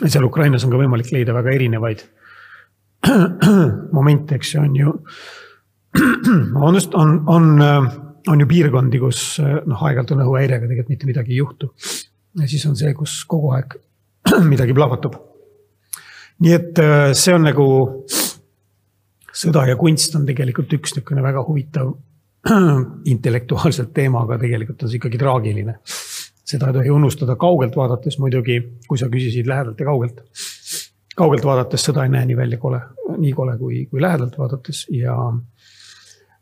seal 0.07 0.23
Ukrainas 0.25 0.63
on 0.65 0.71
ka 0.71 0.77
võimalik 0.77 1.11
leida 1.11 1.33
väga 1.33 1.51
erinevaid 1.51 2.01
momente, 3.97 4.35
eks 4.35 4.55
ju, 4.55 4.61
on 4.61 4.75
ju. 4.75 4.93
vabandust, 6.55 6.95
on, 6.95 7.19
on, 7.29 7.61
on 8.27 8.39
ju 8.39 8.47
piirkondi, 8.49 8.99
kus 8.99 9.37
noh, 9.41 9.83
aeg-ajalt 9.85 10.15
on 10.15 10.23
õhuhäirega 10.25 10.65
tegelikult 10.65 10.95
mitte 10.95 11.09
midagi 11.09 11.35
ei 11.35 11.41
juhtu. 11.43 11.73
ja 12.41 12.47
siis 12.49 12.65
on 12.65 12.75
see, 12.75 12.93
kus 12.97 13.19
kogu 13.29 13.53
aeg 13.53 13.77
midagi 14.53 14.73
plahvatab. 14.73 15.19
nii 16.41 16.53
et 16.57 16.79
äh, 16.81 17.11
see 17.13 17.35
on 17.35 17.45
nagu, 17.45 17.67
sõda 19.33 19.67
ja 19.69 19.77
kunst 19.79 20.15
on 20.17 20.25
tegelikult 20.27 20.73
üks 20.77 20.95
niisugune 20.95 21.23
väga 21.25 21.43
huvitav 21.47 21.93
intellektuaalselt 23.13 23.93
teema, 23.95 24.25
aga 24.27 24.37
tegelikult 24.41 24.83
on 24.83 24.91
see 24.91 24.99
ikkagi 24.99 25.21
traagiline. 25.21 25.79
seda 26.43 26.69
ei 26.69 26.75
tohi 26.75 26.91
unustada 26.91 27.35
kaugelt 27.39 27.75
vaadates 27.75 28.19
muidugi, 28.19 28.59
kui 28.87 28.99
sa 28.99 29.07
küsisid 29.09 29.47
lähedalt 29.47 29.79
ja 29.79 29.87
kaugelt. 29.87 30.21
kaugelt 31.15 31.45
vaadates 31.45 31.87
sõda 31.87 32.03
ei 32.03 32.11
näe 32.13 32.25
nii 32.29 32.37
välja 32.37 32.59
kole, 32.59 32.81
nii 33.17 33.33
kole 33.33 33.57
kui, 33.57 33.85
kui 33.85 34.01
lähedalt 34.01 34.37
vaadates 34.37 34.85
ja 34.91 35.15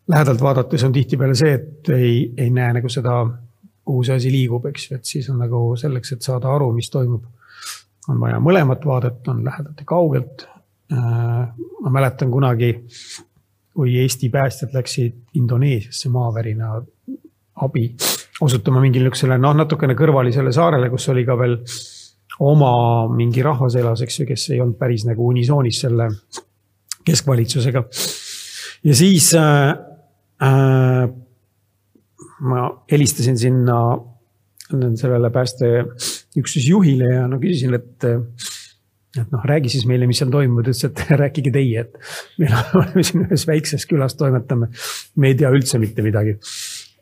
lähedalt 0.07 0.41
vaadates 0.41 0.83
on 0.83 0.91
tihtipeale 0.91 1.36
see, 1.36 1.53
et 1.53 1.89
ei, 1.95 2.33
ei 2.38 2.50
näe 2.50 2.74
nagu 2.79 2.89
seda, 2.89 3.21
kuhu 3.86 4.03
see 4.03 4.17
asi 4.17 4.31
liigub, 4.31 4.65
eks 4.71 4.89
ju, 4.89 4.98
et 4.98 5.05
siis 5.05 5.29
on 5.29 5.39
nagu 5.41 5.62
selleks, 5.79 6.15
et 6.15 6.25
saada 6.25 6.51
aru, 6.55 6.71
mis 6.75 6.89
toimub 6.89 7.27
on 8.10 8.19
vaja 8.19 8.39
mõlemat 8.41 8.86
vaadet, 8.86 9.27
on 9.29 9.43
lähedalt 9.45 9.79
ja 9.79 9.88
kaugelt. 9.88 10.48
Äh, 10.91 11.48
ma 11.81 11.89
mäletan 11.89 12.31
kunagi, 12.31 12.74
kui 13.71 13.93
Eesti 14.01 14.27
päästjad 14.29 14.74
läksid 14.75 15.38
Indoneesiasse 15.39 16.10
maavärina 16.12 16.74
abi 17.63 17.86
osutama 18.41 18.81
mingile 18.83 19.07
niisugusele 19.07 19.38
noh, 19.39 19.55
natukene 19.55 19.95
kõrvalisele 19.95 20.51
saarele, 20.51 20.89
kus 20.91 21.07
oli 21.13 21.24
ka 21.24 21.38
veel 21.39 21.55
oma 22.43 22.74
mingi 23.13 23.43
rahvas 23.45 23.77
elas, 23.79 24.03
eks 24.03 24.19
ju, 24.19 24.27
kes 24.33 24.50
ei 24.51 24.60
olnud 24.60 24.75
päris 24.81 25.05
nagu 25.07 25.29
unisoonis 25.31 25.79
selle 25.86 26.10
keskvalitsusega. 27.07 27.86
ja 28.83 28.95
siis 28.98 29.31
äh, 29.39 29.69
äh, 30.43 31.05
ma 32.41 32.69
helistasin 32.91 33.38
sinna 33.38 33.77
sellele 34.71 35.29
päästeüksuse 35.31 36.67
juhile 36.67 37.13
ja 37.13 37.27
no 37.27 37.39
küsisin, 37.39 37.79
et 37.79 38.12
et 39.20 39.32
noh, 39.34 39.44
räägi 39.48 39.72
siis 39.74 39.88
meile, 39.89 40.08
mis 40.08 40.22
seal 40.22 40.32
toimub, 40.32 40.63
ta 40.63 40.72
ütles, 40.72 40.86
et 40.88 41.01
rääkige 41.24 41.51
teie, 41.53 41.84
et 41.84 41.98
meil 42.39 42.56
oleme 42.80 43.03
siin 43.08 43.25
ühes 43.25 43.48
väikses 43.50 43.88
külas 43.89 44.15
toimetame. 44.20 44.72
me 45.15 45.32
ei 45.32 45.38
tea 45.39 45.51
üldse 45.51 45.82
mitte 45.82 46.06
midagi. 46.06 46.38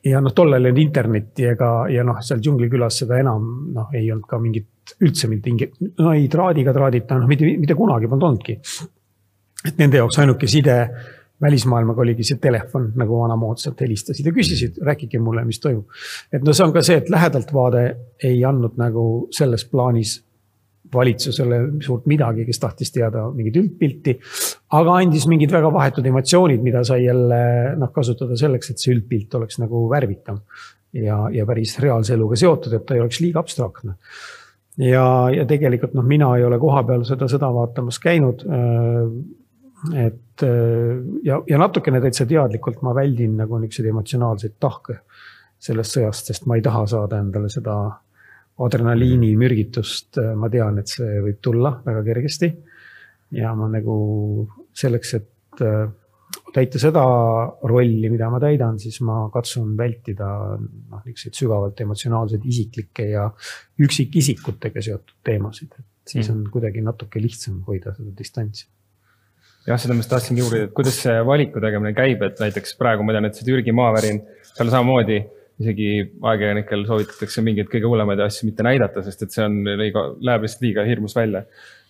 ja 0.06 0.22
noh, 0.24 0.34
tollal 0.34 0.64
ei 0.64 0.72
olnud 0.72 0.82
internetti 0.82 1.50
ega, 1.52 1.72
ja 1.92 2.06
noh, 2.08 2.22
seal 2.26 2.42
džunglikülas 2.42 3.02
seda 3.04 3.20
enam 3.20 3.46
noh, 3.76 3.94
ei 3.94 4.10
olnud 4.12 4.28
ka 4.30 4.40
mingit 4.42 4.96
üldse 5.06 5.30
mitte 5.30 5.52
mingi, 5.52 5.70
no 6.00 6.14
ei 6.16 6.28
traadiga 6.32 6.74
traadita, 6.74 7.20
noh 7.20 7.30
mitte, 7.30 7.54
mitte 7.60 7.78
kunagi 7.78 8.10
polnud 8.10 8.30
olnudki. 8.32 8.60
et 9.68 9.78
nende 9.78 10.00
jaoks 10.00 10.22
ainuke 10.24 10.48
side 10.48 10.78
välismaailmaga 11.42 12.02
oligi 12.02 12.26
see 12.28 12.40
telefon 12.42 12.90
nagu 13.00 13.20
vanamoodsalt 13.22 13.80
helistasid 13.82 14.26
ja 14.28 14.34
küsisid, 14.36 14.80
rääkige 14.84 15.22
mulle, 15.24 15.46
mis 15.48 15.60
toimub. 15.60 15.86
et 16.34 16.44
no 16.44 16.56
see 16.56 16.66
on 16.66 16.74
ka 16.74 16.82
see, 16.84 16.98
et 17.00 17.12
lähedalt 17.12 17.54
vaade 17.54 17.84
ei 18.24 18.42
andnud 18.46 18.80
nagu 18.82 19.06
selles 19.36 19.68
plaanis 19.70 20.18
valitsusele 20.94 21.60
suurt 21.86 22.08
midagi, 22.10 22.46
kes 22.48 22.60
tahtis 22.62 22.92
teada 22.96 23.26
mingit 23.36 23.60
üldpilti. 23.62 24.18
aga 24.78 24.98
andis 25.02 25.28
mingid 25.30 25.54
väga 25.54 25.72
vahetud 25.74 26.06
emotsioonid, 26.06 26.62
mida 26.66 26.84
sai 26.88 27.04
jälle 27.06 27.40
noh, 27.80 27.94
kasutada 27.96 28.38
selleks, 28.40 28.72
et 28.72 28.82
see 28.82 28.94
üldpilt 28.96 29.36
oleks 29.40 29.60
nagu 29.62 29.88
värvitam. 29.92 30.42
ja, 30.94 31.22
ja 31.32 31.46
päris 31.46 31.78
reaalse 31.80 32.16
eluga 32.16 32.36
seotud, 32.40 32.74
et 32.74 32.86
ta 32.86 32.96
ei 32.96 33.02
oleks 33.04 33.20
liiga 33.22 33.44
abstraktne. 33.44 33.96
ja, 34.78 35.06
ja 35.34 35.46
tegelikult 35.46 35.94
noh, 35.98 36.06
mina 36.06 36.36
ei 36.38 36.48
ole 36.48 36.60
kohapeal 36.60 37.06
seda 37.08 37.30
sõda 37.30 37.52
vaatamas 37.54 38.00
käinud 38.00 38.46
et 39.96 40.44
ja, 41.24 41.38
ja 41.48 41.58
natukene 41.60 42.02
täitsa 42.04 42.26
teadlikult 42.28 42.82
ma 42.84 42.92
väldin 42.96 43.38
nagu 43.40 43.60
niisuguseid 43.60 43.94
emotsionaalseid 43.94 44.58
tahke 44.60 45.00
sellest 45.60 45.96
sõjast, 45.96 46.32
sest 46.32 46.48
ma 46.48 46.58
ei 46.58 46.64
taha 46.64 46.86
saada 46.88 47.20
endale 47.20 47.52
seda 47.52 47.76
adrenaliinimürgitust. 48.66 50.20
ma 50.36 50.50
tean, 50.52 50.82
et 50.82 50.92
see 50.92 51.22
võib 51.24 51.40
tulla 51.42 51.74
väga 51.86 52.04
kergesti. 52.08 52.52
ja 53.38 53.54
ma 53.56 53.68
nagu 53.70 53.96
selleks, 54.74 55.14
et 55.20 55.64
äh, 55.66 55.84
täita 56.54 56.82
seda 56.82 57.04
rolli, 57.70 58.10
mida 58.10 58.30
ma 58.30 58.40
täidan, 58.42 58.80
siis 58.82 59.00
ma 59.06 59.22
katsun 59.34 59.76
vältida 59.78 60.32
noh, 60.58 61.04
niisuguseid 61.06 61.38
sügavalt 61.38 61.86
emotsionaalseid, 61.86 62.46
isiklikke 62.46 63.06
ja 63.12 63.30
üksikisikutega 63.86 64.82
seotud 64.86 65.22
teemasid, 65.26 65.78
et 65.78 66.14
siis 66.16 66.28
mm. 66.30 66.36
on 66.36 66.52
kuidagi 66.54 66.84
natuke 66.86 67.22
lihtsam 67.22 67.62
hoida 67.68 67.94
seda 67.98 68.14
distantsi 68.18 68.68
jah, 69.68 69.78
seda 69.78 69.94
ma 69.94 70.04
just 70.04 70.14
tahtsingi 70.14 70.46
uurida, 70.46 70.70
et 70.70 70.76
kuidas 70.76 70.98
see 71.04 71.18
valiku 71.26 71.62
tegemine 71.64 71.94
käib, 71.98 72.24
et 72.26 72.40
näiteks 72.42 72.78
praegu 72.80 73.06
ma 73.06 73.16
tean, 73.16 73.28
et 73.30 73.38
see 73.38 73.48
Türgi 73.48 73.74
maavärin, 73.76 74.22
seal 74.54 74.72
samamoodi 74.74 75.20
isegi 75.60 75.90
ajakirjanikel 76.00 76.86
soovitatakse 76.88 77.44
mingeid 77.44 77.68
kõige 77.72 77.90
hullemaid 77.92 78.22
asju 78.24 78.48
mitte 78.48 78.64
näidata, 78.66 79.04
sest 79.04 79.26
et 79.26 79.36
see 79.36 79.44
on 79.44 79.60
läheb 79.68 80.46
lihtsalt 80.46 80.66
liiga 80.66 80.86
hirmus 80.88 81.16
välja. 81.18 81.44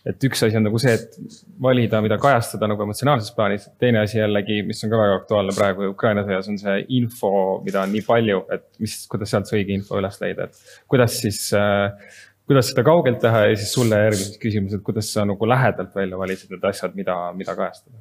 et 0.09 0.23
üks 0.23 0.41
asi 0.45 0.55
on 0.55 0.63
nagu 0.63 0.79
see, 0.79 0.93
et 0.95 1.17
valida, 1.61 1.99
mida 2.01 2.15
kajastada 2.17 2.69
nagu 2.71 2.81
emotsionaalses 2.85 3.33
plaanis, 3.35 3.67
teine 3.83 3.99
asi 3.99 4.17
jällegi, 4.17 4.61
mis 4.65 4.79
on 4.85 4.93
ka 4.93 5.01
väga 5.01 5.17
aktuaalne 5.19 5.53
praegu 5.57 5.89
Ukraina 5.91 6.23
sõjas, 6.23 6.47
on 6.49 6.57
see 6.61 6.77
info, 7.01 7.31
mida 7.65 7.83
on 7.83 7.91
nii 7.93 8.05
palju, 8.07 8.39
et 8.55 8.65
mis, 8.79 8.95
kuidas 9.11 9.35
sealt 9.35 9.51
see 9.51 9.59
õige 9.59 9.75
info 9.75 9.99
üles 9.99 10.17
leida, 10.23 10.47
et 10.47 10.88
kuidas 10.89 11.19
siis 11.19 11.41
äh, 11.57 12.15
kuidas 12.49 12.71
seda 12.71 12.81
kaugelt 12.88 13.19
teha 13.21 13.43
ja 13.51 13.57
siis 13.59 13.75
sulle 13.75 13.99
järgmised 14.07 14.39
küsimused, 14.41 14.81
kuidas 14.88 15.11
sa 15.13 15.27
nagu 15.29 15.51
lähedalt 15.51 15.91
välja 15.93 16.17
valisid 16.17 16.55
need 16.55 16.63
asjad, 16.71 16.95
mida, 16.97 17.19
mida 17.38 17.53
kajastada? 17.59 17.99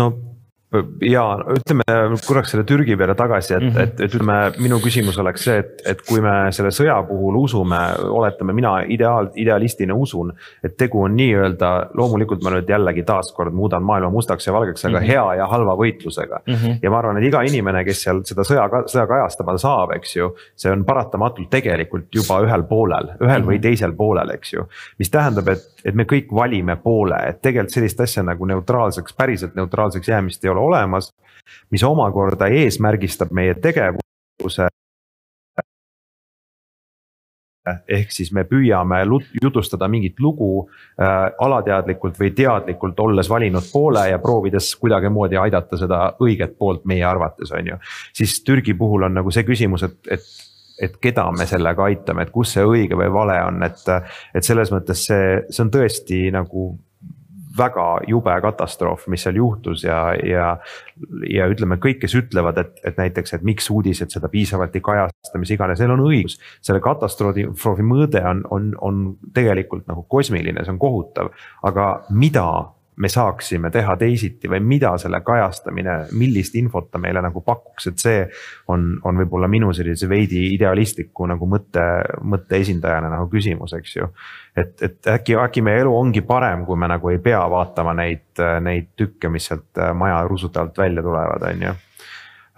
no 0.00 0.10
ja 1.02 1.24
ütleme 1.50 1.84
korraks 2.26 2.52
selle 2.54 2.64
Türgi 2.64 2.94
peale 2.98 3.14
tagasi, 3.18 3.54
et 3.54 3.62
mm, 3.62 3.70
-hmm. 3.70 3.82
et 3.82 4.00
ütleme, 4.00 4.36
minu 4.62 4.78
küsimus 4.78 5.18
oleks 5.18 5.44
see, 5.44 5.56
et, 5.58 5.82
et 5.86 6.02
kui 6.06 6.20
me 6.22 6.52
selle 6.54 6.70
sõja 6.70 6.94
puhul 7.08 7.36
usume, 7.42 7.78
oletame, 8.06 8.54
mina 8.54 8.76
ideaal, 8.86 9.32
idealistina 9.34 9.94
usun. 9.94 10.32
et 10.64 10.76
tegu 10.76 11.02
on 11.02 11.16
nii-öelda, 11.16 11.90
loomulikult 11.94 12.44
ma 12.44 12.54
nüüd 12.54 12.70
jällegi 12.70 13.02
taaskord 13.02 13.52
muudan 13.52 13.82
maailma 13.82 14.10
mustaks 14.10 14.46
ja 14.46 14.52
valgeks, 14.52 14.84
aga 14.84 15.00
mm 15.00 15.04
-hmm. 15.04 15.08
hea 15.08 15.34
ja 15.34 15.46
halva 15.46 15.74
võitlusega 15.74 16.40
mm. 16.46 16.54
-hmm. 16.54 16.78
ja 16.82 16.90
ma 16.90 16.98
arvan, 16.98 17.18
et 17.18 17.24
iga 17.24 17.42
inimene, 17.42 17.84
kes 17.84 18.02
seal 18.02 18.22
seda 18.24 18.42
sõja, 18.46 18.68
sõja 18.86 19.06
kajastama 19.06 19.58
saab, 19.58 19.92
eks 19.96 20.16
ju. 20.16 20.34
see 20.56 20.72
on 20.72 20.84
paratamatult 20.84 21.50
tegelikult 21.50 22.14
juba 22.14 22.40
ühel 22.46 22.62
poolel, 22.62 23.10
ühel 23.20 23.26
mm 23.26 23.42
-hmm. 23.42 23.48
või 23.48 23.58
mhm. 23.58 23.62
teisel 23.62 23.92
poolel, 23.92 24.30
eks 24.30 24.52
ju. 24.52 24.66
mis 24.98 25.10
tähendab, 25.10 25.48
et, 25.48 25.66
et 25.84 25.94
me 25.94 26.04
kõik 26.04 26.30
valime 26.34 26.76
poole, 26.76 27.18
et 27.28 27.42
tegelikult 27.42 27.74
sellist 27.74 28.00
asja 28.00 28.22
nagu 28.22 28.44
neutraalseks, 28.44 29.12
päriselt 29.12 29.54
neutraalseks 29.54 30.08
jäämist 30.08 30.44
ei 30.44 30.50
ole 30.50 30.59
ole 30.60 30.80
olemas, 30.80 31.10
mis 31.70 31.84
omakorda 31.84 32.46
eesmärgistab 32.60 33.32
meie 33.34 33.54
tegevuse 33.54 34.68
ehk 37.88 38.12
siis 38.12 38.30
me 38.32 38.44
püüame 38.48 39.00
jutustada 39.42 39.88
mingit 39.88 40.20
lugu 40.20 40.50
äh, 40.64 41.30
alateadlikult 41.44 42.18
või 42.20 42.32
teadlikult, 42.36 43.00
olles 43.00 43.28
valinud 43.30 43.66
poole 43.72 44.06
ja 44.10 44.18
proovides 44.18 44.72
kuidagimoodi 44.80 45.38
aidata 45.40 45.78
seda 45.80 46.02
õiget 46.22 46.56
poolt 46.58 46.86
meie 46.88 47.04
arvates, 47.04 47.52
on 47.52 47.72
ju. 47.72 47.80
siis 48.16 48.40
Türgi 48.44 48.74
puhul 48.74 49.08
on 49.08 49.18
nagu 49.20 49.30
see 49.34 49.44
küsimus, 49.44 49.84
et, 49.86 49.98
et, 50.16 50.28
et 50.88 50.96
keda 51.02 51.28
me 51.36 51.46
sellega 51.46 51.84
aitame, 51.90 52.24
et 52.24 52.34
kus 52.34 52.56
see 52.56 52.64
õige 52.66 52.98
või 52.98 53.10
vale 53.12 53.40
on, 53.44 53.62
et, 53.66 53.84
et 54.34 54.46
selles 54.46 54.72
mõttes 54.72 55.04
see, 55.10 55.42
see 55.50 55.66
on 55.66 55.74
tõesti 55.74 56.22
nagu 56.34 56.70
väga 57.58 57.86
jube 58.08 58.34
katastroof, 58.44 59.06
mis 59.10 59.24
seal 59.26 59.38
juhtus 59.40 59.84
ja, 59.84 60.00
ja. 60.26 60.48
ja 61.30 61.48
ütleme, 61.50 61.80
kõik, 61.82 62.00
kes 62.04 62.14
ütlevad, 62.18 62.60
et, 62.62 62.82
et 62.86 62.98
näiteks, 63.00 63.34
et 63.36 63.46
miks 63.46 63.70
uudised 63.72 64.12
seda 64.12 64.30
piisavalt 64.32 64.76
ei 64.76 64.84
kajasta, 64.84 65.40
mis 65.40 65.54
iganes, 65.54 65.80
neil 65.80 65.94
on 65.96 66.04
õigus. 66.06 66.38
selle 66.62 66.82
katastroofi 66.84 67.86
mõõde 67.86 68.22
on, 68.26 68.44
on, 68.50 68.72
on 68.80 69.00
tegelikult 69.34 69.88
nagu 69.90 70.04
kosmiline, 70.08 70.64
see 70.64 70.74
on 70.74 70.82
kohutav, 70.82 71.32
aga 71.66 71.92
mida 72.10 72.46
me 73.00 73.08
saaksime 73.08 73.70
teha 73.72 73.96
teisiti 74.00 74.48
või 74.50 74.60
mida 74.64 74.92
selle 75.00 75.22
kajastamine, 75.24 75.96
millist 76.20 76.54
infot 76.60 76.90
ta 76.92 77.00
meile 77.00 77.22
nagu 77.24 77.42
pakuks, 77.44 77.88
et 77.90 78.02
see 78.02 78.22
on, 78.68 78.92
on 79.08 79.22
võib-olla 79.22 79.48
minu 79.48 79.72
sellise 79.76 80.08
veidi 80.08 80.46
idealistliku 80.54 81.28
nagu 81.30 81.48
mõtte, 81.48 81.86
mõtte 82.20 82.60
esindajana 82.60 83.12
nagu 83.14 83.28
küsimus, 83.32 83.74
eks 83.78 83.96
ju. 83.96 84.10
et, 84.56 84.74
et 84.84 85.12
äkki, 85.16 85.38
äkki 85.40 85.64
meie 85.64 85.84
elu 85.84 85.94
ongi 85.96 86.24
parem, 86.26 86.66
kui 86.68 86.76
me 86.76 86.90
nagu 86.90 87.12
ei 87.12 87.22
pea 87.24 87.42
vaatama 87.50 87.96
neid, 87.96 88.44
neid 88.60 88.92
tükke, 88.96 89.32
mis 89.32 89.48
sealt 89.48 89.84
maja 89.96 90.20
rusute 90.28 90.60
alt 90.60 90.78
välja 90.78 91.02
tulevad, 91.06 91.48
on 91.52 91.68
ju 91.68 91.76
Äh, 91.76 91.89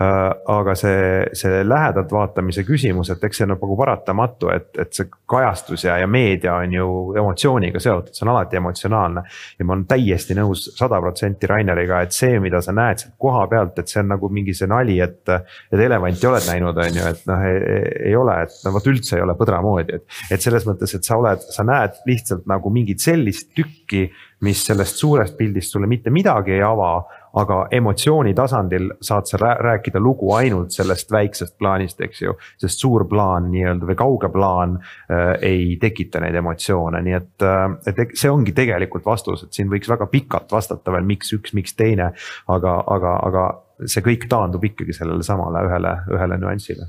aga 0.00 0.74
see, 0.74 1.26
see 1.36 1.60
lähedalt 1.68 2.12
vaatamise 2.12 2.64
küsimus, 2.64 3.10
et 3.12 3.24
eks 3.24 3.38
see 3.38 3.46
on 3.46 3.52
nagu 3.54 3.76
paratamatu, 3.76 4.48
et, 4.54 4.70
et 4.80 4.92
see 4.96 5.10
kajastus 5.28 5.84
ja, 5.84 5.98
ja 6.00 6.08
meedia 6.10 6.54
on 6.62 6.72
ju 6.74 6.86
emotsiooniga 7.20 7.80
seotud, 7.82 8.14
see 8.16 8.24
on 8.26 8.32
alati 8.32 8.58
emotsionaalne. 8.58 9.22
ja 9.58 9.66
ma 9.68 9.76
olen 9.76 9.84
täiesti 9.90 10.36
nõus 10.38 10.64
sada 10.78 11.00
protsenti 11.02 11.50
Raineriga, 11.50 12.00
et 12.02 12.16
see, 12.16 12.40
mida 12.42 12.62
sa 12.64 12.74
näed 12.76 13.04
sealt 13.04 13.14
koha 13.20 13.44
pealt, 13.52 13.78
et 13.78 13.92
see 13.92 14.00
on 14.02 14.10
nagu 14.14 14.32
mingi 14.32 14.56
see 14.56 14.70
nali, 14.70 14.98
et. 15.04 15.22
et 15.28 15.80
elevanti 15.82 16.26
oled 16.26 16.48
näinud, 16.48 16.82
on 16.82 16.98
ju, 16.98 17.06
et 17.12 17.24
noh, 17.28 17.46
ei 17.46 18.16
ole, 18.16 18.36
et 18.46 18.58
no 18.64 18.74
vot 18.74 18.90
üldse 18.90 19.18
ei 19.18 19.24
ole 19.24 19.36
põdra 19.38 19.60
moodi, 19.64 20.00
et. 20.00 20.20
et 20.32 20.42
selles 20.42 20.66
mõttes, 20.68 20.96
et 20.96 21.06
sa 21.06 21.20
oled, 21.20 21.42
sa 21.52 21.66
näed 21.68 22.02
lihtsalt 22.08 22.48
nagu 22.50 22.72
mingit 22.72 23.02
sellist 23.02 23.52
tükki, 23.56 24.08
mis 24.42 24.64
sellest 24.66 24.98
suurest 24.98 25.36
pildist 25.38 25.74
sulle 25.74 25.86
mitte 25.86 26.10
midagi 26.10 26.56
ei 26.56 26.64
ava 26.66 26.96
aga 27.38 27.58
emotsiooni 27.72 28.34
tasandil 28.36 28.90
saad 29.00 29.28
sa 29.28 29.38
rääkida 29.40 30.00
lugu 30.00 30.32
ainult 30.36 30.74
sellest 30.74 31.12
väiksest 31.12 31.56
plaanist, 31.58 32.00
eks 32.04 32.22
ju. 32.22 32.34
sest 32.60 32.82
suur 32.82 33.06
plaan 33.08 33.48
nii-öelda 33.52 33.88
või 33.88 33.98
kauge 33.98 34.28
plaan 34.32 34.76
äh, 34.78 35.32
ei 35.40 35.76
tekita 35.80 36.20
neid 36.20 36.36
emotsioone, 36.42 37.02
nii 37.02 37.16
et 37.18 37.46
äh,, 37.48 37.64
et 37.88 38.16
see 38.18 38.30
ongi 38.30 38.52
tegelikult 38.56 39.06
vastus, 39.06 39.46
et 39.46 39.52
siin 39.56 39.70
võiks 39.72 39.88
väga 39.90 40.06
pikalt 40.12 40.52
vastata 40.52 40.92
veel, 40.92 41.06
miks 41.08 41.32
üks, 41.36 41.54
miks 41.56 41.76
teine. 41.78 42.12
aga, 42.52 42.76
aga, 42.86 43.16
aga 43.28 43.46
see 43.88 44.04
kõik 44.04 44.28
taandub 44.30 44.64
ikkagi 44.64 44.94
sellele 44.96 45.24
samale 45.26 45.64
ühele, 45.66 45.96
ühele 46.12 46.38
nüansile. 46.42 46.88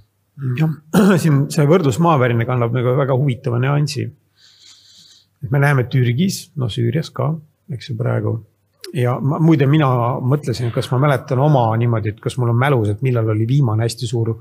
jah, 0.59 0.75
siin 1.23 1.45
see 1.53 1.67
võrdlus 1.69 2.01
maavärinega 2.03 2.57
annab 2.57 2.75
nagu 2.75 2.97
väga 2.99 3.15
huvitava 3.15 3.61
nüansi. 3.63 4.09
et 5.43 5.51
me 5.51 5.63
näeme 5.63 5.87
Türgis, 5.87 6.49
no 6.55 6.67
Süürias 6.71 7.13
ka, 7.15 7.33
eks 7.71 7.91
ju 7.91 7.97
praegu 7.99 8.41
ja 8.93 9.15
ma, 9.21 9.39
muide, 9.41 9.67
mina 9.69 9.87
mõtlesin, 10.21 10.71
kas 10.73 10.89
ma 10.93 11.01
mäletan 11.01 11.41
oma 11.41 11.65
niimoodi, 11.79 12.13
et 12.13 12.21
kas 12.23 12.37
mul 12.37 12.53
on 12.53 12.59
mälus, 12.59 12.93
et 12.93 13.01
millal 13.05 13.33
oli 13.33 13.47
viimane 13.49 13.87
hästi 13.87 14.09
suur 14.09 14.35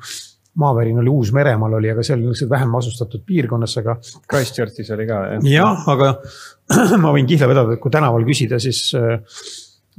maavärin 0.55 0.99
oli 1.01 1.09
Uus-Meremaal 1.09 1.79
oli, 1.79 1.91
aga 1.91 2.03
see 2.05 2.15
oli 2.17 2.27
niisuguses 2.27 2.51
vähem 2.51 2.75
asustatud 2.77 3.23
piirkonnas, 3.27 3.77
aga. 3.81 3.95
Christchurchis 4.29 4.91
oli 4.93 5.07
ka 5.09 5.21
jah. 5.31 5.47
jah, 5.49 5.87
aga 5.89 6.11
ma 7.05 7.13
võin 7.15 7.29
kihla 7.29 7.49
vedada, 7.49 7.77
et 7.77 7.81
kui 7.81 7.93
tänaval 7.95 8.27
küsida, 8.29 8.59
siis 8.61 8.83
äh, 8.99 9.17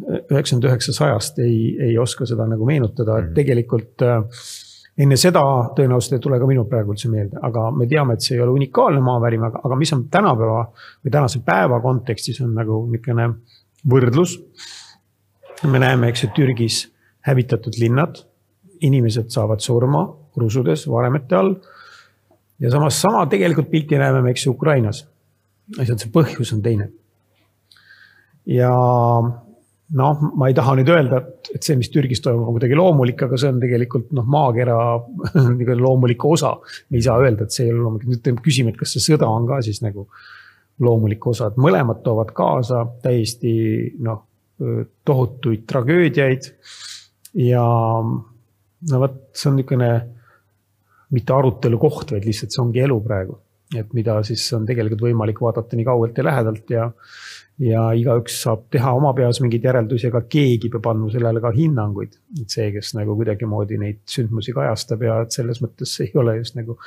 üheksakümmend 0.04 0.70
üheksa 0.70 0.94
sajast 0.94 1.42
ei, 1.42 1.74
ei 1.90 1.98
oska 2.02 2.28
seda 2.30 2.46
nagu 2.50 2.70
meenutada, 2.70 3.18
et 3.18 3.32
mhm. 3.32 3.34
tegelikult 3.40 4.06
äh, 4.06 4.46
enne 5.04 5.18
seda 5.18 5.42
tõenäoliselt 5.74 6.20
ei 6.20 6.24
tule 6.28 6.38
ka 6.42 6.48
minul 6.50 6.70
praegu 6.70 6.94
üldse 6.94 7.10
meelde, 7.10 7.42
aga 7.42 7.66
me 7.74 7.90
teame, 7.90 8.14
et 8.14 8.26
see 8.26 8.38
ei 8.38 8.46
ole 8.46 8.54
unikaalne 8.54 9.02
maavärin, 9.02 9.50
aga, 9.50 9.64
aga 9.66 9.80
mis 9.80 9.94
on 9.96 10.06
tänapäeva 10.14 10.68
või 10.70 11.18
tänase 11.18 11.42
päeva 11.46 11.82
kontekstis 11.82 12.44
on 12.46 12.54
nagu 12.54 12.84
niisugune 12.92 13.32
võrdlus. 13.90 14.40
me 15.64 15.80
näeme, 15.80 16.10
eks 16.12 16.26
ju, 16.26 16.30
Türgis 16.36 16.82
hävitatud 17.24 17.78
linnad, 17.80 18.20
inimesed 18.84 19.32
saavad 19.32 19.64
surma 19.64 20.04
rusudes 20.36 20.88
varemete 20.90 21.36
all. 21.36 21.56
ja 22.60 22.72
samas 22.72 23.00
sama 23.02 23.26
tegelikult 23.30 23.70
pilti 23.72 23.98
näeme 23.98 24.22
me, 24.22 24.32
eks 24.32 24.46
ju, 24.46 24.52
Ukrainas. 24.52 25.06
lihtsalt 25.78 26.04
see 26.04 26.12
põhjus 26.12 26.54
on 26.56 26.62
teine. 26.62 26.90
ja 28.46 28.74
noh, 29.94 30.22
ma 30.36 30.50
ei 30.50 30.56
taha 30.58 30.76
nüüd 30.80 30.90
öelda, 30.90 31.22
et, 31.22 31.52
et 31.58 31.66
see, 31.66 31.78
mis 31.80 31.92
Türgis 31.94 32.22
toimub, 32.24 32.48
on 32.48 32.58
kuidagi 32.58 32.78
loomulik, 32.78 33.26
aga 33.28 33.40
see 33.40 33.52
on 33.54 33.60
tegelikult 33.62 34.14
noh, 34.18 34.26
maakera 34.26 34.78
loomulik 35.88 36.26
osa. 36.26 36.56
me 36.90 37.00
ei 37.00 37.06
saa 37.06 37.20
öelda, 37.22 37.46
et 37.46 37.56
see 37.56 37.68
ei 37.68 37.74
ole 37.74 37.84
loomulik, 37.86 38.10
nüüd 38.10 38.42
küsime, 38.46 38.74
et 38.74 38.80
kas 38.80 38.96
see 38.96 39.12
sõda 39.12 39.30
on 39.30 39.48
ka 39.50 39.62
siis 39.66 39.84
nagu 39.86 40.08
loomulik 40.80 41.28
osa, 41.28 41.52
et 41.52 41.60
mõlemad 41.62 42.02
toovad 42.04 42.32
kaasa 42.36 42.86
täiesti 43.04 43.54
noh, 44.04 44.24
tohutuid 45.06 45.66
tragöödiaid. 45.70 46.50
ja 47.34 47.64
no 48.92 49.00
vot, 49.00 49.16
see 49.34 49.50
on 49.50 49.58
niisugune 49.58 49.90
mitte 51.14 51.34
arutelu 51.34 51.78
koht, 51.82 52.14
vaid 52.16 52.26
lihtsalt 52.26 52.54
see 52.54 52.62
ongi 52.64 52.84
elu 52.84 53.00
praegu. 53.06 53.38
Et 53.80 53.94
mida 53.94 54.20
siis 54.28 54.44
on 54.54 54.66
tegelikult 54.70 55.02
võimalik 55.08 55.40
vaadata 55.42 55.78
nii 55.78 55.88
kaugelt 55.88 56.18
ja 56.18 56.28
lähedalt 56.30 56.74
ja 56.74 56.90
ja 57.62 57.82
igaüks 57.94 58.40
saab 58.44 58.64
teha 58.74 58.92
oma 58.98 59.12
peas 59.14 59.38
mingeid 59.44 59.66
järeldusi, 59.68 60.08
aga 60.10 60.24
keegi 60.26 60.72
peab 60.74 60.88
andma 60.90 61.12
sellele 61.14 61.42
ka 61.44 61.52
hinnanguid. 61.54 62.16
et 62.42 62.56
see, 62.56 62.72
kes 62.74 62.94
nagu 62.98 63.14
kuidagimoodi 63.20 63.78
neid 63.78 64.00
sündmusi 64.10 64.56
kajastab 64.58 65.06
ja 65.06 65.20
et 65.22 65.38
selles 65.38 65.62
mõttes 65.62 65.94
ei 66.02 66.10
ole 66.18 66.40
just 66.40 66.58
nagu 66.58 66.80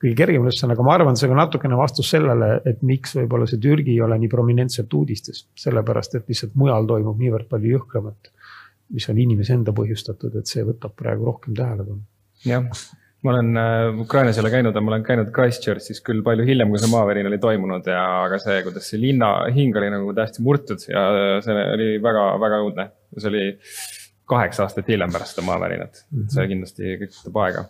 kõige 0.00 0.14
kergem 0.22 0.46
ülesanne, 0.46 0.78
aga 0.78 0.86
ma 0.86 0.96
arvan, 0.96 1.20
see 1.20 1.28
on 1.28 1.36
natukene 1.42 1.76
vastus 1.76 2.14
sellele, 2.16 2.54
et 2.64 2.82
miks 2.82 3.14
võib-olla 3.18 3.48
see 3.50 3.60
Türgi 3.60 3.98
ei 3.98 4.00
ole 4.06 4.18
nii 4.22 4.32
prominentselt 4.32 4.96
uudistes. 4.96 5.44
sellepärast, 5.60 6.16
et 6.16 6.28
lihtsalt 6.28 6.56
mujal 6.56 6.88
toimub 6.88 7.20
niivõrd 7.20 7.50
palju 7.50 7.76
jõhkramat, 7.76 8.32
mis 8.96 9.08
on 9.12 9.20
inimese 9.20 9.52
enda 9.58 9.76
põhjustatud, 9.76 10.40
et 10.40 10.48
see 10.48 10.64
võtab 10.64 10.96
praegu 10.96 11.28
rohkem 11.28 11.54
tähelepanu. 11.54 12.00
jah 12.48 12.86
ma 13.24 13.32
olen 13.32 13.56
äh, 13.56 14.00
Ukrainas 14.00 14.36
ei 14.36 14.42
ole 14.44 14.50
käinud, 14.52 14.74
aga 14.74 14.84
ma 14.84 14.92
olen 14.92 15.04
käinud 15.04 15.30
Christchurchis 15.34 16.02
küll 16.04 16.20
palju 16.24 16.44
hiljem, 16.44 16.72
kui 16.72 16.80
see 16.80 16.90
maavärin 16.92 17.28
oli 17.30 17.38
toimunud 17.40 17.86
ja, 17.88 18.02
aga 18.26 18.38
see, 18.42 18.58
kuidas 18.66 18.90
see 18.90 19.00
linna 19.00 19.30
hing 19.54 19.76
oli 19.80 19.88
nagu 19.94 20.12
täiesti 20.16 20.44
murtud 20.44 20.84
ja 20.90 21.04
see 21.44 21.62
oli 21.76 21.86
väga-väga 22.04 22.58
õudne. 22.66 22.90
see 23.16 23.30
oli 23.30 23.46
kaheksa 24.28 24.66
aastat 24.66 24.90
hiljem 24.92 25.12
pärast 25.12 25.36
seda 25.36 25.46
maavärinat 25.46 26.02
mm, 26.04 26.18
-hmm. 26.18 26.34
see 26.34 26.50
kindlasti 26.50 26.98
kõik 27.00 27.16
võtab 27.16 27.40
aega. 27.44 27.64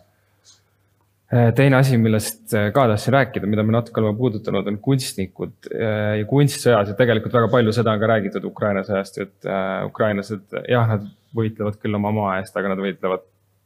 Äh, 1.35 1.47
teine 1.55 1.79
asi, 1.79 1.99
millest 2.03 2.51
äh, 2.53 2.67
ka 2.75 2.87
tahtsin 2.91 3.15
rääkida, 3.15 3.47
mida 3.47 3.63
me 3.63 3.77
natuke 3.77 4.03
oleme 4.03 4.17
puudutanud, 4.17 4.67
on 4.67 4.79
kunstnikud 4.89 5.69
ja 5.71 6.25
kunstsõjas 6.27 6.91
ja 6.91 6.97
tegelikult 6.99 7.39
väga 7.39 7.47
palju 7.53 7.71
seda 7.79 7.95
on 7.95 8.03
ka 8.03 8.11
räägitud 8.11 8.49
Ukraina 8.51 8.83
sõjast 8.83 9.23
et 9.23 9.47
ukrainlased 9.87 10.59
jah, 10.67 10.91
nad 10.91 11.07
võitlevad 11.35 11.79
küll 11.79 11.95
oma 11.95 12.11
maa 12.11 12.35
eest, 12.41 12.55
aga 12.59 12.75
nad 12.75 12.83
võitlevad 12.83 13.23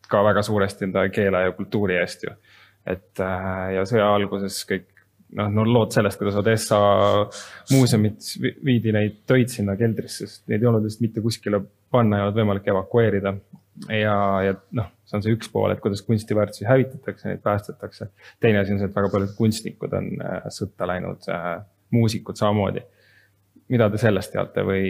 ka 0.09 0.23
väga 0.25 0.43
suuresti 0.45 0.87
enda 0.89 1.05
keele 1.13 1.43
ja 1.45 1.51
kultuuri 1.57 1.99
eest 2.01 2.23
ju. 2.27 2.33
et 2.89 3.21
äh, 3.21 3.75
ja 3.75 3.85
sõja 3.87 4.07
alguses 4.15 4.63
kõik 4.69 4.87
noh, 5.37 5.49
no 5.53 5.65
lood 5.67 5.93
sellest, 5.93 6.19
kuidas 6.19 6.37
Odessa 6.39 6.79
muuseumit 7.71 8.25
viidi 8.65 8.93
neid 8.95 9.21
töid 9.29 9.51
sinna 9.53 9.75
keldrisse, 9.79 10.27
sest 10.27 10.45
neid 10.49 10.63
ei 10.63 10.69
olnud 10.69 10.85
lihtsalt 10.87 11.05
mitte 11.05 11.23
kuskile 11.25 11.61
panna, 11.93 12.17
ei 12.19 12.25
olnud 12.25 12.39
võimalik 12.41 12.69
evakueerida. 12.73 13.33
ja, 13.95 14.15
ja 14.43 14.55
noh, 14.75 14.89
see 15.07 15.17
on 15.19 15.25
see 15.25 15.35
üks 15.37 15.51
pool, 15.53 15.71
et 15.73 15.81
kuidas 15.83 16.01
kunstiväärtusi 16.07 16.67
hävitatakse, 16.67 17.29
neid 17.29 17.43
päästetakse. 17.45 18.09
teine 18.39 18.63
asi 18.63 18.75
on 18.75 18.81
see, 18.81 18.89
et 18.89 18.95
väga 18.95 19.11
paljud 19.13 19.35
kunstnikud 19.37 19.93
on 19.99 20.09
äh, 20.25 20.47
sõtta 20.53 20.87
läinud, 20.89 21.29
äh, 21.33 21.51
muusikud 21.95 22.39
samamoodi. 22.39 22.85
mida 23.69 23.85
te 23.89 23.99
sellest 24.01 24.31
teate 24.33 24.63
või 24.65 24.85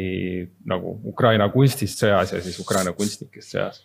nagu 0.65 0.93
Ukraina 1.11 1.49
kunstist 1.51 1.99
sõjas 1.99 2.31
ja 2.31 2.39
siis 2.41 2.59
Ukraina 2.63 2.93
kunstnikest 2.95 3.55
sõjas? 3.55 3.81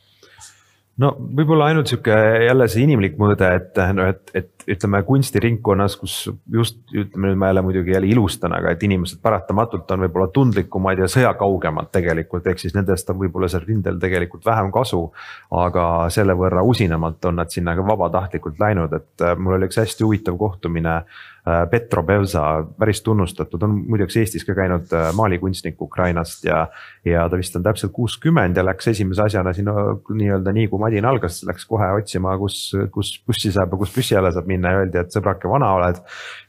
No 1.03 1.13
võib-olla 1.19 1.71
ainult 1.73 1.91
sihuke 1.91 2.17
jälle 2.47 2.69
see 2.71 2.85
inimlik 2.87 3.17
mõõde, 3.21 3.51
et 3.61 3.81
noh, 3.97 4.11
et, 4.15 4.35
et 4.35 4.54
ütleme 4.71 5.03
kunstiringkonnas, 5.07 5.97
kus 6.01 6.15
just 6.53 6.79
ütleme 6.93 7.31
nüüd 7.31 7.41
ma 7.41 7.51
jälle 7.51 7.63
muidugi 7.67 7.95
jälle 7.95 8.09
ilustan, 8.11 8.55
aga 8.57 8.73
et 8.75 8.83
inimesed 8.83 9.21
paratamatult 9.23 9.91
on 9.91 10.05
võib-olla 10.07 10.29
tundlikumad 10.35 11.03
ja 11.03 11.09
sõjakaugemad 11.11 11.91
tegelikult, 11.95 12.47
ehk 12.47 12.63
siis 12.63 12.75
nendest 12.77 13.11
on 13.11 13.21
võib-olla 13.21 13.51
seal 13.53 13.67
rindel 13.67 14.01
tegelikult 14.01 14.47
vähem 14.47 14.73
kasu. 14.75 15.05
aga 15.51 16.09
selle 16.11 16.35
võrra 16.39 16.63
usinamalt 16.65 17.25
on 17.25 17.37
nad 17.41 17.51
sinna 17.51 17.77
ka 17.77 17.87
vabatahtlikult 17.87 18.59
läinud, 18.61 18.93
et 18.93 19.23
äh, 19.23 19.37
mul 19.39 19.59
oli 19.59 19.69
üks 19.69 19.79
hästi 19.83 20.05
huvitav 20.05 20.39
kohtumine 20.39 21.03
Äh, 21.49 21.67
Petro 21.71 22.03
Bevza, 22.03 22.65
päris 22.79 23.03
tunnustatud, 23.05 23.63
on 23.67 23.75
muideks 23.85 24.17
Eestis 24.17 24.47
ka 24.49 24.55
käinud 24.57 24.89
äh, 24.97 25.11
maalikunstnik 25.13 25.83
Ukrainast 25.83 26.47
ja. 26.47 26.63
ja 27.05 27.27
ta 27.29 27.37
vist 27.37 27.57
on 27.59 27.67
täpselt 27.67 27.93
kuuskümmend 27.93 28.57
ja 28.57 28.63
läks 28.65 28.89
esimese 28.95 29.27
asjana 29.27 29.53
sinna 29.53 29.75
nii-öelda 30.09 30.55
nii 30.57 30.71
kui 30.73 30.81
madin 30.81 31.05
algas, 31.05 31.43
läks 31.45 31.67
kohe 31.69 31.91
otsima, 31.99 32.33
kus, 32.41 32.71
kus 32.95 33.11
bussi 33.29 33.53
saab 33.53 33.77
ja 33.77 33.81
kus 33.83 33.93
püssi 33.93 34.17
alla 34.17 34.31
saab 34.33 34.49
minna 34.49 34.54
ja 34.63 34.77
öeldi, 34.79 35.01
et 35.01 35.11
sõbrake, 35.11 35.51
vana 35.51 35.73
oled. 35.75 35.99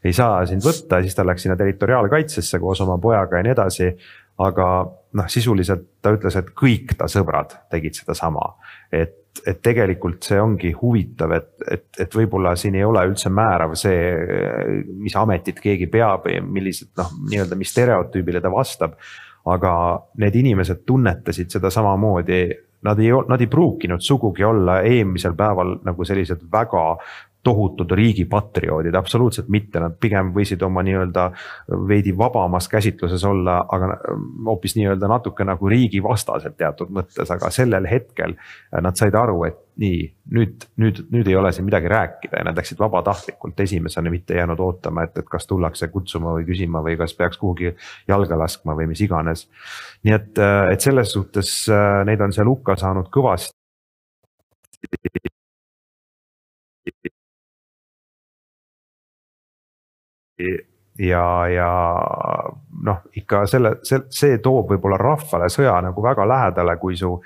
ei 0.06 0.14
saa 0.14 0.46
sind 0.46 0.62
võtta, 0.62 1.02
siis 1.02 1.18
ta 1.18 1.26
läks 1.26 1.48
sinna 1.48 1.58
territoriaalkaitsesse 1.58 2.60
koos 2.60 2.82
oma 2.86 3.00
pojaga 3.02 3.42
ja 3.42 3.48
nii 3.48 3.56
edasi 3.56 3.90
aga 4.44 4.70
noh, 5.16 5.28
sisuliselt 5.32 5.86
ta 6.04 6.12
ütles, 6.16 6.36
et 6.36 6.50
kõik 6.58 6.96
ta 7.00 7.08
sõbrad 7.12 7.56
tegid 7.72 8.02
sedasama, 8.02 8.56
et 8.92 9.22
et 9.46 9.60
tegelikult 9.60 10.24
see 10.24 10.38
ongi 10.40 10.70
huvitav, 10.80 11.34
et, 11.36 11.50
et, 11.70 11.84
et 12.06 12.14
võib-olla 12.16 12.54
siin 12.58 12.78
ei 12.80 12.86
ole 12.88 13.02
üldse 13.10 13.28
määrav 13.30 13.74
see, 13.78 13.98
mis 15.04 15.16
ametit 15.20 15.60
keegi 15.62 15.90
peab 15.92 16.24
või 16.30 16.40
millised 16.56 16.94
noh, 16.98 17.12
nii-öelda, 17.28 17.58
mis 17.60 17.74
stereotüübile 17.76 18.42
ta 18.42 18.52
vastab. 18.54 18.96
aga 19.46 19.72
need 20.18 20.36
inimesed 20.40 20.80
tunnetasid 20.90 21.52
seda 21.54 21.70
samamoodi, 21.70 22.40
nad 22.88 23.00
ei, 23.04 23.12
nad 23.30 23.42
ei 23.44 23.48
pruukinud 23.52 24.02
sugugi 24.02 24.44
olla 24.44 24.80
eelmisel 24.82 25.36
päeval 25.38 25.76
nagu 25.86 26.08
sellised 26.08 26.48
väga 26.52 26.86
tohutud 27.46 27.92
riigipatrioodid, 27.98 28.96
absoluutselt 28.98 29.50
mitte, 29.54 29.80
nad 29.80 29.94
pigem 30.02 30.32
võisid 30.36 30.64
oma 30.66 30.82
nii-öelda 30.86 31.28
veidi 31.88 32.16
vabamas 32.18 32.68
käsitluses 32.72 33.24
olla, 33.30 33.60
aga 33.70 33.92
hoopis 34.48 34.76
nii-öelda 34.80 35.10
natuke 35.12 35.46
nagu 35.46 35.70
riigivastased 35.70 36.58
teatud 36.58 36.94
mõttes, 36.96 37.30
aga 37.32 37.52
sellel 37.54 37.86
hetkel 37.90 38.34
nad 38.82 38.98
said 38.98 39.18
aru, 39.20 39.44
et 39.50 39.62
nii, 39.82 40.00
nüüd, 40.32 40.66
nüüd, 40.82 41.02
nüüd 41.12 41.30
ei 41.30 41.36
ole 41.38 41.52
siin 41.54 41.68
midagi 41.68 41.90
rääkida 41.92 42.40
ja 42.40 42.48
nad 42.48 42.58
läksid 42.58 42.80
vabatahtlikult 42.80 43.60
esimesena, 43.60 44.10
mitte 44.10 44.40
jäänud 44.40 44.62
ootama, 44.64 45.04
et, 45.06 45.18
et 45.20 45.30
kas 45.30 45.46
tullakse 45.50 45.92
kutsuma 45.94 46.34
või 46.38 46.48
küsima 46.48 46.82
või 46.86 46.98
kas 46.98 47.14
peaks 47.18 47.38
kuhugi 47.42 47.76
jalga 48.08 48.40
laskma 48.40 48.78
või 48.80 48.90
mis 48.94 49.04
iganes. 49.06 49.46
nii 50.08 50.16
et, 50.16 50.42
et 50.72 50.90
selles 50.90 51.14
suhtes 51.14 51.54
neid 52.08 52.24
on 52.26 52.34
seal 52.34 52.50
hukka 52.50 52.78
saanud 52.80 53.12
kõvasti 53.14 53.54
ja, 61.00 61.26
ja 61.52 61.70
noh, 62.86 63.02
ikka 63.16 63.46
selle, 63.50 63.78
see, 63.84 64.38
toob 64.44 64.74
võib-olla 64.74 65.00
rahvale 65.02 65.50
sõja 65.52 65.76
nagu 65.84 66.04
väga 66.04 66.28
lähedale, 66.28 66.78
kui 66.82 66.98
su 67.00 67.18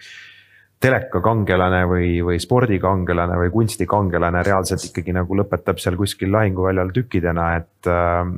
telekakangelane 0.79 1.81
või, 1.91 2.09
või 2.23 2.37
spordikangelane 2.39 3.35
või 3.41 3.49
kunstikangelane 3.51 4.39
reaalselt 4.47 4.85
ikkagi 4.87 5.11
nagu 5.11 5.35
lõpetab 5.35 5.81
seal 5.81 5.97
kuskil 5.99 6.31
lahinguväljal 6.31 6.93
tükkidena, 6.95 7.49
et 7.59 7.89
äh,. 7.91 8.31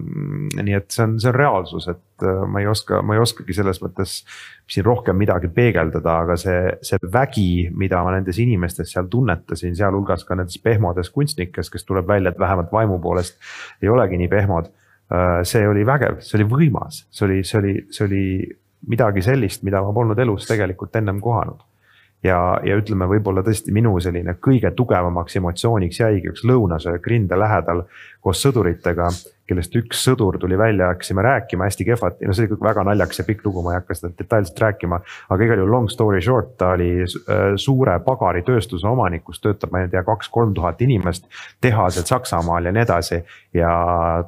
nii 0.58 0.78
et 0.80 0.90
see 0.90 1.06
on, 1.06 1.14
see 1.22 1.30
on 1.30 1.38
reaalsus, 1.38 1.88
et 1.94 2.26
äh, 2.26 2.42
ma 2.50 2.64
ei 2.64 2.68
oska, 2.72 3.04
ma 3.06 3.14
ei 3.18 3.22
oskagi 3.22 3.54
selles 3.60 3.82
mõttes 3.86 4.18
siin 4.66 4.88
rohkem 4.88 5.22
midagi 5.22 5.54
peegeldada, 5.54 6.18
aga 6.26 6.40
see, 6.42 6.58
see 6.82 6.98
vägi, 7.14 7.70
mida 7.78 8.02
ma 8.02 8.18
nendes 8.18 8.42
inimestes 8.42 8.90
seal 8.96 9.10
tunnetasin, 9.12 9.78
sealhulgas 9.78 10.26
ka 10.26 10.40
nendes 10.40 10.58
pehmodes 10.66 11.14
kunstnikes, 11.14 11.70
kes 11.70 11.86
tuleb 11.86 12.10
välja, 12.10 12.34
et 12.34 12.42
vähemalt 12.42 12.74
vaimu 12.74 12.98
poolest 13.06 13.38
ei 13.86 13.94
olegi 13.94 14.18
nii 14.18 14.34
pehmod 14.34 14.74
äh,. 15.14 15.44
see 15.46 15.68
oli 15.70 15.86
vägev, 15.86 16.24
see 16.26 16.42
oli 16.42 16.50
võimas, 16.58 17.04
see 17.14 17.30
oli, 17.30 17.44
see 17.46 17.62
oli, 17.62 17.80
see 17.94 18.08
oli 18.10 18.24
midagi 18.90 19.22
sellist, 19.22 19.62
mida 19.62 19.86
ma 19.86 19.94
polnud 19.94 20.18
elus 20.18 20.50
tegelikult 20.50 20.98
ennem 20.98 21.22
kohanud 21.22 21.62
ja, 22.24 22.40
ja 22.64 22.78
ütleme, 22.78 23.08
võib-olla 23.10 23.44
tõesti 23.46 23.74
minu 23.74 23.94
selline 24.00 24.36
kõige 24.40 24.72
tugevamaks 24.78 25.36
emotsiooniks 25.42 26.02
jäigi 26.04 26.32
üks 26.32 26.46
lõunasöök 26.48 27.08
rinde 27.08 27.40
lähedal 27.40 27.86
koos 28.22 28.42
sõduritega 28.44 29.10
kellest 29.52 29.76
üks 29.80 30.02
sõdur 30.08 30.40
tuli 30.42 30.58
välja, 30.60 30.92
hakkasime 30.94 31.26
rääkima 31.26 31.68
hästi 31.68 31.88
kehvati, 31.92 32.28
no 32.28 32.36
see 32.38 32.48
oli 32.48 32.60
väga 32.64 32.86
naljakas 32.88 33.22
ja 33.22 33.28
pikk 33.28 33.46
lugu, 33.46 33.64
ma 33.66 33.76
ei 33.76 33.82
hakka 33.82 33.98
seda 33.98 34.14
detailselt 34.18 34.64
rääkima. 34.66 35.02
aga 35.30 35.48
igal 35.48 35.62
juhul 35.62 35.72
long 35.76 35.92
story 35.92 36.22
short, 36.24 36.56
ta 36.58 36.74
oli 36.78 36.92
äh, 37.04 37.44
suure 37.62 37.98
pagaritööstuse 38.06 38.88
omanik, 38.88 39.26
kus 39.28 39.42
töötab, 39.44 39.74
ma 39.74 39.84
ei 39.84 39.92
tea, 39.92 40.04
kaks-kolm 40.08 40.56
tuhat 40.58 40.82
inimest. 40.82 41.28
tehased 41.62 42.08
Saksamaal 42.10 42.66
ja 42.66 42.72
nii 42.72 42.86
edasi 42.86 43.22
ja 43.54 43.72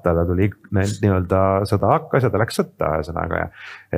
talle 0.03 0.25
tuli 0.27 0.49
nii-öelda 0.73 1.39
sõda 1.69 1.91
hakkas 1.93 2.25
ja 2.25 2.31
ta 2.33 2.41
läks 2.41 2.57
sõtta 2.59 2.89
ühesõnaga 2.97 3.39
ja. 3.39 3.47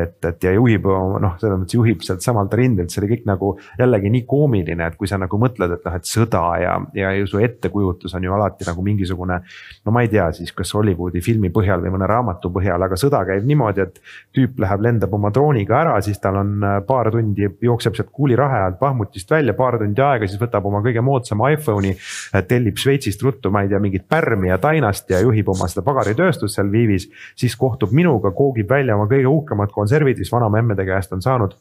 et, 0.04 0.18
et 0.28 0.44
ja 0.46 0.52
juhib 0.54 0.86
noh, 0.86 1.38
selles 1.42 1.62
mõttes 1.62 1.78
juhib 1.78 2.04
sealt 2.06 2.26
samalt 2.26 2.54
rindelt, 2.58 2.94
see 2.94 3.02
oli 3.02 3.12
kõik 3.16 3.26
nagu 3.30 3.52
jällegi 3.80 4.12
nii 4.14 4.26
koomiline, 4.30 4.90
et 4.92 4.98
kui 5.00 5.10
sa 5.10 5.18
nagu 5.22 5.40
mõtled, 5.42 5.78
et 5.78 5.88
noh, 5.88 5.98
et 5.98 6.10
sõda 6.10 6.44
ja, 6.62 6.76
ja 6.98 7.14
ju 7.18 7.30
su 7.32 7.42
ettekujutus 7.42 8.14
on 8.18 8.28
ju 8.28 8.36
alati 8.36 8.68
nagu 8.70 8.86
mingisugune. 8.86 9.40
no 9.86 9.96
ma 9.96 10.06
ei 10.06 10.12
tea 10.12 10.28
siis, 10.36 10.54
kas 10.54 10.74
Hollywoodi 10.78 11.15
Hollywoodi 11.16 11.22
filmi 11.24 11.50
põhjal 11.52 11.82
või 11.84 11.94
mõne 11.96 12.08
raamatu 12.08 12.50
põhjal, 12.52 12.82
aga 12.82 12.96
sõda 12.96 13.24
käib 13.26 13.46
niimoodi, 13.46 13.82
et. 13.82 14.00
tüüp 14.36 14.60
läheb, 14.60 14.82
lendab 14.82 15.14
oma 15.14 15.32
drooniga 15.32 15.80
ära, 15.80 16.02
siis 16.02 16.20
tal 16.20 16.36
on 16.42 16.64
äh, 16.64 16.82
paar 16.86 17.12
tundi, 17.12 17.48
jookseb 17.62 17.96
sealt 17.96 18.12
kuulirahe 18.12 18.64
alt 18.66 18.80
Bahmutist 18.80 19.30
välja, 19.32 19.54
paar 19.54 19.78
tundi 19.80 20.02
aega, 20.02 20.28
siis 20.28 20.40
võtab 20.42 20.66
oma 20.66 20.82
kõige 20.84 21.02
moodsama 21.02 21.52
iPhone'i. 21.56 21.96
Äh, 22.36 22.44
tellib 22.48 22.78
Šveitsist 22.78 23.24
ruttu, 23.24 23.52
ma 23.52 23.64
ei 23.64 23.70
tea, 23.72 23.80
mingit 23.80 24.08
pärmi 24.10 24.50
ja 24.50 24.58
tainast 24.58 25.10
ja 25.10 25.22
juhib 25.24 25.50
oma 25.50 25.70
seda 25.72 25.86
pagaritööstust 25.86 26.56
seal 26.56 26.72
Viivis. 26.72 27.08
siis 27.36 27.56
kohtub 27.56 27.92
minuga, 27.92 28.32
koogib 28.32 28.70
välja 28.70 28.96
oma 28.96 29.08
kõige 29.12 29.32
uhkemad 29.32 29.72
konservid, 29.72 30.20
mis 30.20 30.32
vanaema 30.32 30.60
emmede 30.60 30.86
käest 30.86 31.14
on 31.16 31.24
saanud 31.24 31.56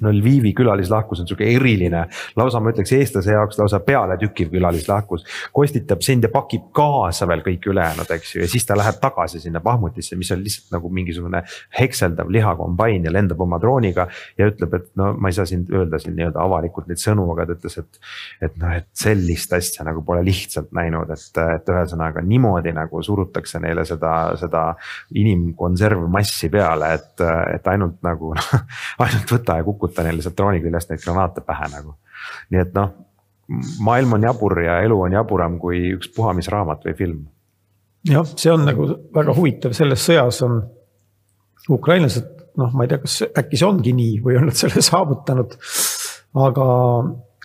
no 0.00 0.12
Lvivi 0.12 0.52
külalislahkus 0.56 1.20
on 1.22 1.28
sihuke 1.28 1.46
eriline, 1.54 2.04
lausa 2.36 2.60
ma 2.62 2.72
ütleks 2.72 2.92
eestlase 2.96 3.34
jaoks 3.34 3.58
lausa 3.60 3.80
pealetükkiv 3.84 4.50
külalislahkus. 4.52 5.24
kostitab 5.52 6.02
sind 6.02 6.24
ja 6.24 6.30
pakib 6.32 6.70
kaasa 6.74 7.28
veel 7.28 7.44
kõik 7.46 7.68
ülejäänud, 7.70 8.10
eks 8.16 8.34
ju, 8.34 8.42
ja 8.42 8.48
siis 8.50 8.66
ta 8.66 8.76
läheb 8.78 8.98
tagasi 9.02 9.40
sinna 9.40 9.60
Bahmutisse, 9.64 10.16
mis 10.16 10.30
on 10.34 10.42
lihtsalt 10.42 10.74
nagu 10.74 10.90
mingisugune 10.90 11.42
hekseldav 11.78 12.30
lihakombain 12.32 13.04
ja 13.04 13.12
lendab 13.12 13.40
oma 13.40 13.58
drooniga. 13.62 14.08
ja 14.38 14.48
ütleb, 14.50 14.74
et 14.74 14.90
no 14.96 15.12
ma 15.18 15.30
ei 15.30 15.38
saa 15.38 15.46
siin 15.46 15.66
öelda 15.72 15.98
siin 16.02 16.16
nii-öelda 16.18 16.42
avalikult 16.42 16.88
neid 16.90 17.02
sõnu, 17.02 17.26
aga 17.32 17.46
ta 17.46 17.58
ütles, 17.58 17.78
et, 17.78 18.00
et 18.48 18.56
noh, 18.60 18.74
et 18.74 18.88
sellist 18.98 19.52
asja 19.52 19.86
nagu 19.86 20.02
pole 20.04 20.24
lihtsalt 20.26 20.72
näinud, 20.76 21.10
et, 21.14 21.42
et 21.56 21.72
ühesõnaga 21.74 22.22
niimoodi 22.24 22.74
nagu 22.74 23.02
surutakse 23.02 23.60
neile 23.62 23.84
seda, 23.88 24.34
seda 24.40 24.64
inimkonservmassi 25.14 26.50
peale, 26.52 26.94
et, 26.98 27.24
et 27.54 27.72
ainult 27.72 28.00
nagu 28.04 28.34
noh, 28.36 28.52
ainult 29.04 29.36
võta 29.36 29.58
ja 29.60 29.66
kuku 29.66 29.83
kukuta 29.84 30.04
neile 30.06 30.22
sealt 30.24 30.36
drooni 30.38 30.62
küljest 30.64 30.90
neid 30.90 31.02
granaate 31.04 31.44
pähe 31.44 31.68
nagu. 31.72 31.96
nii 32.50 32.60
et 32.62 32.72
noh, 32.76 32.92
maailm 33.84 34.16
on 34.16 34.22
jabur 34.24 34.56
ja 34.64 34.78
elu 34.84 35.00
on 35.06 35.12
jaburam 35.12 35.58
kui 35.60 35.90
üks 35.96 36.08
puhamisraamat 36.16 36.86
või 36.88 36.94
film. 37.00 37.18
jah, 38.08 38.24
see 38.24 38.52
on 38.52 38.64
nagu 38.64 38.88
väga 39.14 39.34
huvitav, 39.36 39.74
selles 39.76 40.04
sõjas 40.08 40.40
on 40.46 40.62
ukrainlased, 41.70 42.30
noh, 42.60 42.72
ma 42.72 42.84
ei 42.84 42.92
tea, 42.92 43.02
kas 43.02 43.20
äkki 43.28 43.60
see 43.60 43.68
ongi 43.68 43.94
nii 43.96 44.18
või 44.24 44.38
on 44.40 44.48
nad 44.50 44.58
selle 44.58 44.82
saavutanud. 44.90 45.56
aga 46.44 46.68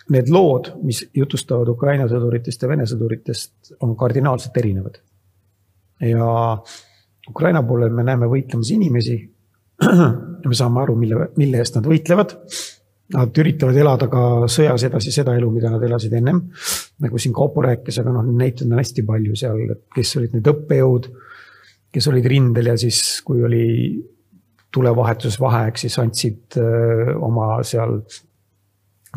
need 0.10 0.32
lood, 0.34 0.72
mis 0.82 1.04
jutustavad 1.14 1.70
Ukraina 1.70 2.08
sõduritest 2.10 2.64
ja 2.64 2.70
Vene 2.72 2.88
sõduritest, 2.90 3.76
on 3.86 3.96
kardinaalselt 4.00 4.58
erinevad. 4.58 5.02
ja 6.02 6.30
Ukraina 7.30 7.62
poolel 7.64 7.92
me 7.94 8.04
näeme 8.08 8.26
võitlemas 8.32 8.72
inimesi 8.74 9.20
me 10.50 10.58
saame 10.58 10.84
aru, 10.84 10.98
mille, 11.00 11.30
mille 11.40 11.62
eest 11.62 11.80
nad 11.80 11.88
võitlevad. 11.90 12.36
Nad 13.16 13.40
üritavad 13.42 13.78
elada 13.80 14.06
ka 14.12 14.22
sõjas 14.52 14.84
edasi 14.86 15.12
seda 15.14 15.34
elu, 15.38 15.48
mida 15.50 15.72
nad 15.74 15.84
elasid 15.86 16.14
ennem. 16.20 16.44
nagu 17.02 17.18
siin 17.18 17.34
Kaupo 17.34 17.64
rääkis, 17.66 17.98
aga 18.02 18.14
noh, 18.14 18.28
näiteid 18.28 18.70
on 18.70 18.78
hästi 18.78 19.06
palju 19.08 19.36
seal, 19.40 19.74
kes 19.96 20.16
olid 20.20 20.36
need 20.38 20.50
õppejõud, 20.52 21.10
kes 21.96 22.08
olid 22.12 22.28
rindel 22.30 22.70
ja 22.70 22.76
siis, 22.78 23.22
kui 23.26 23.42
oli 23.46 23.68
tulevahetusvaheaeg, 24.70 25.80
siis 25.82 25.96
andsid 25.98 26.60
öö, 26.62 27.16
oma 27.26 27.56
seal 27.66 27.98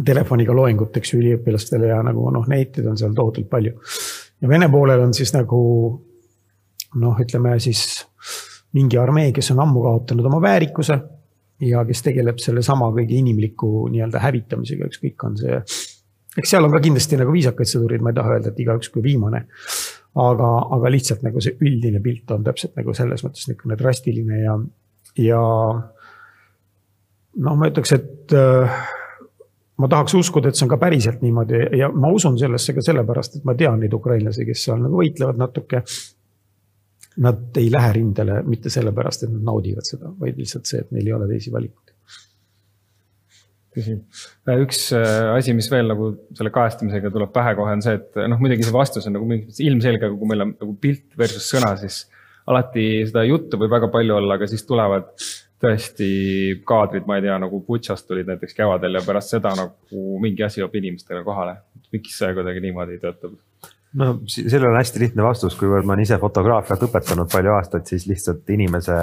telefoniga 0.06 0.54
loengut, 0.56 0.96
eks 0.96 1.12
ju, 1.12 1.20
üliõpilastele 1.20 1.90
ja 1.90 1.98
nagu 2.06 2.30
noh, 2.32 2.46
näiteid 2.48 2.86
on 2.88 2.96
seal 2.96 3.12
tohutult 3.16 3.50
palju. 3.50 3.74
ja 4.40 4.48
Vene 4.48 4.70
poolel 4.72 5.04
on 5.04 5.12
siis 5.12 5.34
nagu 5.36 5.60
noh, 7.02 7.20
ütleme 7.20 7.58
siis 7.60 7.84
mingi 8.76 8.98
armee, 8.98 9.32
kes 9.36 9.52
on 9.54 9.62
ammu 9.64 9.82
kaotanud 9.84 10.28
oma 10.28 10.40
väärikuse 10.42 10.98
ja 11.62 11.84
kes 11.86 12.02
tegeleb 12.02 12.40
sellesama 12.42 12.90
kõige 12.94 13.18
inimliku 13.20 13.86
nii-öelda 13.92 14.22
hävitamisega, 14.22 14.88
ükskõik, 14.90 15.26
on 15.26 15.36
see. 15.38 15.58
eks 16.38 16.54
seal 16.54 16.66
on 16.66 16.72
ka 16.74 16.80
kindlasti 16.82 17.18
nagu 17.20 17.34
viisakaid 17.34 17.70
sõdureid, 17.70 18.02
ma 18.02 18.12
ei 18.12 18.18
taha 18.18 18.36
öelda, 18.36 18.52
et 18.52 18.62
igaüks 18.64 18.90
kui 18.92 19.04
viimane. 19.04 19.44
aga, 20.22 20.48
aga 20.76 20.90
lihtsalt 20.92 21.22
nagu 21.24 21.40
see 21.40 21.56
üldine 21.64 22.00
pilt 22.04 22.30
on 22.34 22.42
täpselt 22.44 22.74
nagu 22.76 22.92
selles 22.94 23.22
mõttes 23.24 23.46
niisugune 23.48 23.78
drastiline 23.80 24.40
ja, 24.42 24.56
ja. 25.24 25.44
noh, 27.46 27.54
ma 27.56 27.70
ütleks, 27.70 27.94
et 27.96 28.34
äh, 28.36 28.82
ma 29.80 29.88
tahaks 29.88 30.14
uskuda, 30.18 30.50
et 30.50 30.58
see 30.58 30.66
on 30.66 30.72
ka 30.74 30.80
päriselt 30.82 31.22
niimoodi 31.24 31.62
ja 31.78 31.88
ma 31.88 32.10
usun 32.12 32.36
sellesse 32.40 32.74
ka 32.76 32.84
sellepärast, 32.84 33.38
et 33.38 33.46
ma 33.48 33.54
tean 33.56 33.80
neid 33.80 33.94
ukrainlasi, 33.96 34.44
kes 34.48 34.66
seal 34.66 34.82
nagu 34.82 35.00
võitlevad 35.00 35.40
natuke 35.40 35.84
nad 37.20 37.60
ei 37.60 37.70
lähe 37.72 37.92
rindele 37.98 38.40
mitte 38.46 38.72
sellepärast, 38.72 39.26
et 39.26 39.32
nad 39.32 39.48
naudivad 39.52 39.86
seda, 39.86 40.12
vaid 40.20 40.38
lihtsalt 40.40 40.68
see, 40.68 40.82
et 40.84 40.92
neil 40.94 41.10
ei 41.10 41.16
ole 41.16 41.28
teisi 41.30 41.52
valikuid. 41.52 41.90
tõsi, 43.72 43.94
üks 44.62 44.80
äh, 44.96 45.28
asi, 45.36 45.54
mis 45.56 45.70
veel 45.72 45.88
nagu 45.88 46.10
selle 46.36 46.52
kajastamisega 46.52 47.12
tuleb 47.12 47.32
pähe 47.32 47.54
kohe, 47.58 47.76
on 47.76 47.84
see, 47.84 48.00
et 48.00 48.18
noh, 48.28 48.40
muidugi 48.40 48.66
see 48.68 48.74
vastus 48.74 49.08
on 49.08 49.16
nagu 49.16 49.28
mingis 49.28 49.48
mõttes 49.48 49.64
ilmselge, 49.64 50.08
aga 50.08 50.18
kui 50.18 50.32
meil 50.32 50.46
on 50.46 50.52
nagu 50.56 50.76
pilt 50.80 51.16
versus 51.18 51.48
sõna, 51.54 51.72
siis 51.80 52.04
alati 52.50 53.06
seda 53.08 53.24
juttu 53.28 53.60
võib 53.60 53.72
väga 53.72 53.88
palju 53.92 54.18
olla, 54.18 54.36
aga 54.36 54.48
siis 54.50 54.66
tulevad 54.68 55.12
tõesti 55.62 56.08
kaadrid, 56.66 57.06
ma 57.06 57.18
ei 57.18 57.26
tea, 57.26 57.36
nagu 57.38 57.60
Butšast 57.66 58.08
tulid 58.08 58.28
näiteks 58.28 58.56
kevadel 58.56 58.98
ja 58.98 59.04
pärast 59.06 59.36
seda 59.36 59.52
nagu 59.58 60.18
mingi 60.22 60.44
asi 60.46 60.60
jõuab 60.60 60.74
inimestele 60.80 61.22
kohale. 61.26 61.60
miks 61.92 62.16
see 62.18 62.34
kuidagi 62.34 62.62
niimoodi 62.64 62.98
töötab? 62.98 63.36
No 63.92 64.06
sellel 64.26 64.70
on 64.70 64.78
hästi 64.78 65.00
lihtne 65.02 65.24
vastus, 65.24 65.54
kuivõrd 65.58 65.84
ma 65.84 65.92
olen 65.92 66.06
ise 66.06 66.16
fotograafiat 66.20 66.84
õpetanud 66.86 67.28
palju 67.32 67.52
aastaid, 67.52 67.84
siis 67.88 68.06
lihtsalt 68.08 68.48
inimese 68.54 68.96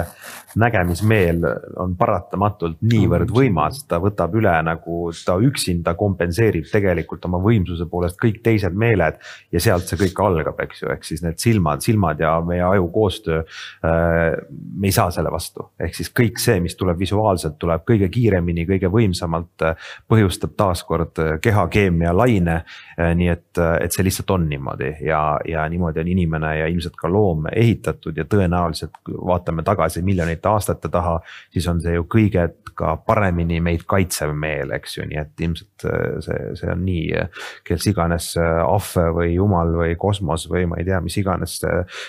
nägemismeel 0.58 1.44
on 1.78 1.94
paratamatult 1.98 2.80
niivõrd 2.90 3.30
võimas, 3.34 3.84
ta 3.86 4.00
võtab 4.02 4.34
üle 4.40 4.54
nagu 4.66 5.12
ta 5.24 5.36
üksinda 5.46 5.94
kompenseerib 5.98 6.66
tegelikult 6.72 7.28
oma 7.28 7.38
võimsuse 7.42 7.86
poolest 7.90 8.18
kõik 8.20 8.40
teised 8.42 8.74
meeled. 8.74 9.20
ja 9.52 9.60
sealt 9.60 9.86
see 9.86 9.98
kõik 10.00 10.18
algab, 10.24 10.58
eks 10.64 10.82
ju, 10.82 10.90
ehk 10.90 11.06
siis 11.06 11.22
need 11.22 11.38
silmad, 11.38 11.82
silmad 11.82 12.20
ja 12.20 12.32
meie 12.46 12.62
aju 12.62 12.88
koostöö. 12.94 13.42
Äh, 13.84 14.40
me 14.50 14.90
ei 14.90 14.92
saa 14.92 15.10
selle 15.14 15.30
vastu, 15.30 15.70
ehk 15.78 15.94
siis 15.94 16.10
kõik 16.10 16.38
see, 16.42 16.58
mis 16.60 16.74
tuleb 16.78 16.98
visuaalselt, 16.98 17.58
tuleb 17.58 17.86
kõige 17.86 18.10
kiiremini, 18.10 18.66
kõige 18.66 18.90
võimsamalt, 18.90 19.66
põhjustab 20.10 20.56
taaskord 20.56 21.22
kehakeemia 21.42 22.14
laine. 22.16 22.62
nii 23.00 23.28
et, 23.28 23.58
et 23.80 23.92
see 23.92 24.04
lihtsalt 24.04 24.30
on 24.34 24.48
niimoodi 24.48 24.79
niimoodi 24.80 25.06
ja, 25.06 25.38
ja 25.48 25.68
niimoodi 25.68 26.00
on 26.00 26.08
inimene 26.08 26.58
ja 26.58 26.66
ilmselt 26.66 26.96
ka 26.96 27.08
loom 27.08 27.46
ehitatud 27.52 28.16
ja 28.16 28.24
tõenäoliselt 28.24 28.96
vaatame 29.06 29.62
tagasi 29.62 30.02
miljonite 30.02 30.48
aastate 30.48 30.88
taha. 30.88 31.20
siis 31.50 31.66
on 31.68 31.80
see 31.80 31.94
ju 31.94 32.04
kõige 32.04 32.48
ka 32.74 32.96
paremini 32.96 33.60
meid 33.60 33.84
kaitsev 33.86 34.32
meel, 34.34 34.70
eks 34.72 34.96
ju, 34.96 35.06
nii 35.08 35.18
et 35.20 35.40
ilmselt 35.40 35.84
äh, 35.84 36.20
see, 36.24 36.54
see 36.56 36.70
on 36.72 36.84
nii. 36.84 37.24
kes 37.64 37.86
iganes 37.90 38.36
äh, 38.40 38.62
ahve 38.64 39.10
või 39.16 39.34
jumal 39.34 39.74
või 39.76 39.96
kosmos 39.96 40.48
või 40.50 40.66
ma 40.66 40.80
ei 40.80 40.88
tea, 40.88 41.00
mis 41.00 41.16
iganes 41.20 41.60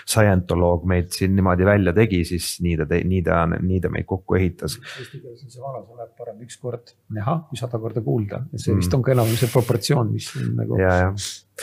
scientoloog 0.05 0.85
meid 0.87 1.11
siin 1.11 1.35
niimoodi 1.35 1.65
välja 1.65 1.93
tegi, 1.93 2.23
siis 2.25 2.59
nii 2.63 2.77
ta, 2.79 2.87
nii 2.87 3.21
ta, 3.25 3.43
nii 3.51 3.81
ta 3.81 3.91
meid 3.91 4.07
kokku 4.07 4.37
ehitas. 4.39 4.77
Eesti 4.99 5.19
keeles 5.19 5.43
on 5.43 5.51
see 5.51 5.63
vanasõna, 5.63 6.07
et 6.07 6.15
parem 6.17 6.41
üks 6.45 6.59
kord 6.61 6.95
näha, 7.11 7.41
kui 7.49 7.59
sada 7.59 7.79
korda 7.81 8.03
kuulda, 8.05 8.43
see 8.55 8.75
vist 8.77 8.93
on 8.95 9.03
ka 9.03 9.15
enam 9.15 9.31
see 9.35 9.51
proportsioon, 9.51 10.13
mis 10.13 10.31
nagu. 10.55 10.79
ja, 10.79 10.93
ja, 11.01 11.11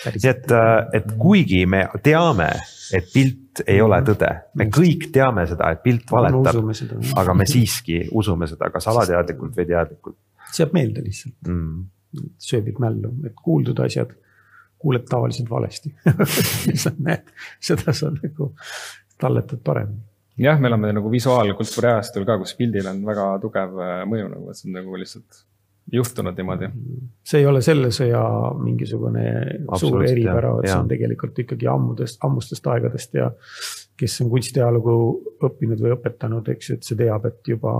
nii 0.07 0.31
et, 0.31 0.55
et 0.99 1.11
kuigi 1.19 1.65
me 1.67 1.85
teame, 2.05 2.49
et 2.95 3.11
pilt 3.13 3.63
ei 3.67 3.81
ole 3.83 3.99
tõde, 4.07 4.31
me 4.59 4.69
kõik 4.73 5.09
teame 5.15 5.45
seda, 5.51 5.73
et 5.75 5.83
pilt 5.85 6.11
valetab, 6.13 6.63
aga 7.19 7.35
me 7.37 7.47
siiski 7.49 8.05
usume 8.17 8.49
seda, 8.51 8.71
kas 8.75 8.89
alateadlikult 8.93 9.59
või 9.59 9.69
teadlikult. 9.69 10.19
see 10.53 10.65
jääb 10.65 10.75
meelde 10.79 11.05
lihtsalt. 11.05 11.37
Mm., 11.49 11.87
sööbib 12.41 12.79
mällu, 12.81 13.13
et 13.29 13.35
kuuldud 13.37 13.83
asjad 13.85 14.15
kuuled 14.79 15.05
tavaliselt 15.11 15.51
valesti. 15.51 15.95
Lihtsalt 16.69 17.01
näed, 17.03 17.33
seda 17.61 17.93
sa 17.93 18.11
nagu 18.15 18.53
talletad 19.21 19.63
paremini. 19.65 20.05
jah, 20.39 20.61
me 20.61 20.71
elame 20.71 20.93
nagu 20.95 21.11
visuaalkultuuri 21.11 21.91
ajastul 21.91 22.27
ka, 22.29 22.39
kus 22.39 22.55
pildil 22.59 22.87
on 22.87 23.03
väga 23.07 23.25
tugev 23.43 23.81
äh, 23.83 24.03
mõju 24.07 24.29
nagu, 24.31 24.51
et 24.51 24.61
see 24.61 24.69
on 24.71 24.79
nagu 24.79 25.01
lihtsalt 25.01 25.41
juhtunud 25.93 26.37
niimoodi. 26.37 26.69
see 27.25 27.41
ei 27.43 27.47
ole 27.47 27.61
selle 27.65 27.91
sõja 27.95 28.21
mingisugune 28.61 29.25
suur 29.81 30.05
eripära, 30.05 30.55
et 30.61 30.71
see 30.71 30.79
on 30.79 30.91
tegelikult 30.91 31.39
ikkagi 31.45 31.69
ammudest, 31.71 32.21
ammustest 32.27 32.69
aegadest 32.73 33.19
ja 33.19 33.31
kes 33.99 34.21
on 34.23 34.31
kunstiajalugu 34.31 34.95
õppinud 35.49 35.81
või 35.83 35.95
õpetanud, 35.97 36.53
eks 36.55 36.71
ju, 36.71 36.79
et 36.79 36.87
see 36.87 36.99
teab, 36.99 37.27
et 37.31 37.51
juba 37.51 37.73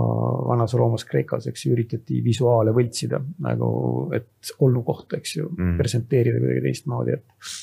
vanas 0.49 0.75
Roomas, 0.75 1.05
Kreekas, 1.07 1.47
eks 1.47 1.65
ju, 1.65 1.73
üritati 1.77 2.19
visuaale 2.25 2.73
võltsida 2.75 3.21
nagu, 3.45 3.69
et 4.15 4.53
olnukohta, 4.59 5.21
eks 5.21 5.37
ju 5.37 5.47
mm., 5.53 5.77
presenteerida 5.79 6.41
kuidagi 6.41 6.65
teistmoodi, 6.67 7.15
et. 7.19 7.55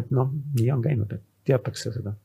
et 0.00 0.10
noh, 0.16 0.32
nii 0.58 0.70
on 0.74 0.82
käinud, 0.82 1.12
et 1.14 1.22
teatakse 1.44 1.92
seda 1.94 2.16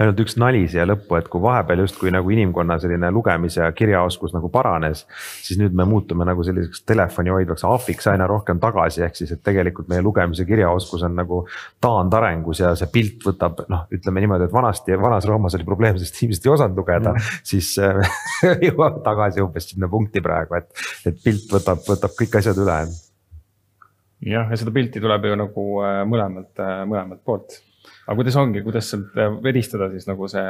ainult 0.00 0.20
üks 0.24 0.36
nali 0.40 0.64
siia 0.70 0.86
lõppu, 0.88 1.16
et 1.18 1.28
kui 1.30 1.42
vahepeal 1.42 1.84
justkui 1.84 2.12
nagu 2.14 2.30
inimkonna 2.30 2.76
selline 2.82 3.10
lugemis- 3.14 3.58
ja 3.58 3.70
kirjaoskus 3.72 4.34
nagu 4.34 4.48
paranes. 4.52 5.06
siis 5.42 5.58
nüüd 5.60 5.74
me 5.74 5.84
muutume 5.84 6.24
nagu 6.24 6.44
selliseks 6.44 6.84
telefoni 6.86 7.30
hoidvaks 7.30 7.64
ahviks 7.64 8.06
aina 8.10 8.26
rohkem 8.26 8.60
tagasi, 8.60 9.02
ehk 9.06 9.16
siis, 9.16 9.32
et 9.32 9.42
tegelikult 9.42 9.88
meie 9.88 10.02
lugemis- 10.02 10.40
ja 10.40 10.44
kirjaoskus 10.48 11.02
on 11.02 11.16
nagu 11.16 11.44
taandarengus 11.80 12.60
ja 12.60 12.74
see 12.74 12.90
pilt 12.92 13.24
võtab 13.28 13.64
noh, 13.68 13.86
ütleme 13.92 14.24
niimoodi, 14.24 14.48
et 14.48 14.52
vanasti 14.52 14.98
vanas 15.00 15.26
Roomas 15.28 15.54
oli 15.58 15.64
probleem, 15.64 15.98
sest 15.98 16.22
inimesed 16.22 16.46
ei 16.46 16.54
osanud 16.54 16.76
lugeda 16.76 17.12
mm., 17.12 17.42
siis 17.42 17.74
äh, 17.78 18.00
jõuame 18.68 19.02
tagasi 19.04 19.44
umbes 19.44 19.70
sinna 19.70 19.88
punkti 19.90 20.22
praegu, 20.24 20.58
et, 20.60 20.70
et 21.06 21.20
pilt 21.24 21.50
võtab, 21.52 21.84
võtab 21.88 22.16
kõik 22.18 22.40
asjad 22.40 22.58
üle. 22.60 22.80
jah, 24.24 24.50
ja 24.50 24.56
seda 24.56 24.74
pilti 24.74 25.02
tuleb 25.02 25.30
ju 25.30 25.38
nagu 25.38 25.68
äh, 25.84 26.02
mõlemalt, 26.08 26.52
äh, 26.58 26.82
mõlemalt 26.88 27.24
poolt 27.24 27.60
aga 28.04 28.16
kuidas 28.20 28.36
ongi, 28.40 28.62
kuidas 28.64 28.90
sealt 28.92 29.16
äh, 29.16 29.32
vedistada 29.44 29.88
siis 29.92 30.08
nagu 30.10 30.28
see 30.30 30.44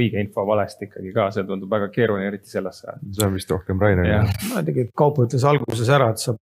õige 0.00 0.22
info 0.24 0.46
valesti 0.48 0.88
ikkagi 0.88 1.12
ka, 1.16 1.28
see 1.34 1.46
tundub 1.48 1.72
väga 1.72 1.90
keeruline, 1.94 2.30
eriti 2.32 2.52
sellesse 2.52 2.88
ajal. 2.88 3.04
see 3.18 3.28
on 3.28 3.36
vist 3.36 3.52
rohkem 3.52 3.82
Rainer. 3.82 4.32
no 4.50 4.64
tegelikult 4.64 4.96
Kaupo 5.04 5.28
ütles 5.28 5.46
alguses 5.48 5.92
ära, 5.92 6.10
et 6.14 6.22
sa 6.22 6.36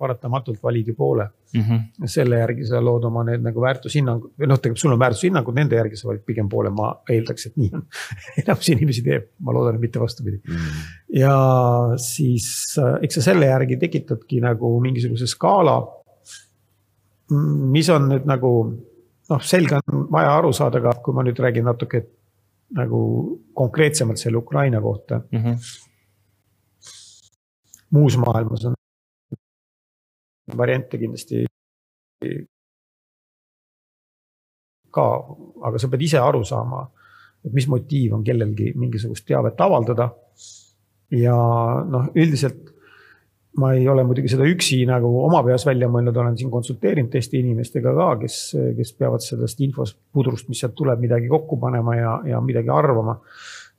paratamatult 0.00 0.62
valid 0.62 0.88
ju 0.88 0.94
poole 0.96 1.26
mm. 1.54 1.62
-hmm. 1.62 2.06
selle 2.14 2.38
järgi 2.40 2.66
sa 2.66 2.80
lood 2.84 3.04
oma 3.04 3.24
need 3.28 3.44
nagu 3.44 3.60
väärtushinnangud 3.60 4.32
või 4.40 4.50
noh, 4.50 4.58
tegelikult 4.58 4.84
sul 4.84 4.94
on 4.96 5.02
väärtushinnangud, 5.04 5.56
nende 5.60 5.76
järgi 5.76 6.00
sa 6.00 6.08
valid 6.08 6.24
pigem 6.26 6.48
poole, 6.48 6.72
ma 6.74 6.90
eeldaks, 7.16 7.46
et 7.46 7.56
nii 7.60 7.70
on 7.78 7.86
enamus 8.42 8.68
inimesi 8.74 9.04
teeb, 9.06 9.30
ma 9.46 9.54
loodan, 9.56 9.78
et 9.78 9.86
mitte 9.86 10.00
vastupidi 10.00 10.40
mm. 10.40 10.54
-hmm. 10.54 10.92
ja 11.20 11.34
siis 11.96 12.76
äh, 12.78 12.98
eks 13.02 13.20
sa 13.20 13.26
selle 13.30 13.50
järgi 13.52 13.76
tekitadki 13.76 14.40
nagu 14.40 14.80
mingisuguse 14.80 15.26
skaala. 15.26 15.80
mis 17.70 17.88
on 17.88 18.08
nüüd 18.10 18.24
nagu 18.26 18.52
noh, 19.30 19.42
selge 19.42 19.78
on 19.78 20.08
vaja 20.10 20.32
aru 20.38 20.52
saada 20.52 20.80
ka, 20.80 20.96
kui 21.04 21.14
ma 21.14 21.22
nüüd 21.22 21.38
räägin 21.38 21.64
natuke 21.64 22.02
nagu 22.74 23.00
konkreetsemalt 23.54 24.18
selle 24.18 24.38
Ukraina 24.38 24.80
kohta 24.80 25.20
mm. 25.32 25.38
-hmm. 25.38 25.56
muus 27.90 28.16
maailmas 28.16 28.64
on 28.64 28.74
variante 30.58 30.98
kindlasti 31.00 31.44
ka, 34.90 35.06
aga 35.66 35.80
sa 35.80 35.90
pead 35.90 36.06
ise 36.06 36.20
aru 36.20 36.42
saama, 36.46 36.82
et 37.44 37.54
mis 37.56 37.68
motiiv 37.70 38.18
on 38.18 38.26
kellelgi 38.26 38.72
mingisugust 38.78 39.26
teavet 39.28 39.60
avaldada. 39.60 40.10
ja 41.10 41.34
noh, 41.90 42.04
üldiselt 42.14 42.68
ma 43.58 43.72
ei 43.74 43.88
ole 43.90 44.04
muidugi 44.06 44.30
seda 44.30 44.46
üksi 44.46 44.84
nagu 44.86 45.08
oma 45.24 45.40
peas 45.42 45.64
välja 45.66 45.88
mõelnud, 45.90 46.14
olen 46.16 46.36
siin 46.38 46.52
konsulteerinud 46.52 47.10
teiste 47.10 47.38
inimestega 47.40 47.94
ka, 47.96 48.10
kes, 48.20 48.36
kes 48.76 48.92
peavad 48.98 49.24
sellest 49.24 49.62
infost, 49.66 49.98
pudrust, 50.14 50.46
mis 50.48 50.60
sealt 50.62 50.76
tuleb, 50.78 51.02
midagi 51.02 51.26
kokku 51.30 51.58
panema 51.58 51.96
ja, 51.98 52.12
ja 52.34 52.42
midagi 52.44 52.70
arvama. 52.70 53.18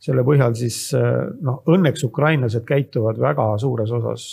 selle 0.02 0.24
põhjal 0.26 0.56
siis 0.58 0.90
noh, 1.46 1.62
õnneks 1.70 2.04
ukrainlased 2.08 2.66
käituvad 2.66 3.20
väga 3.22 3.52
suures 3.62 3.92
osas 3.94 4.24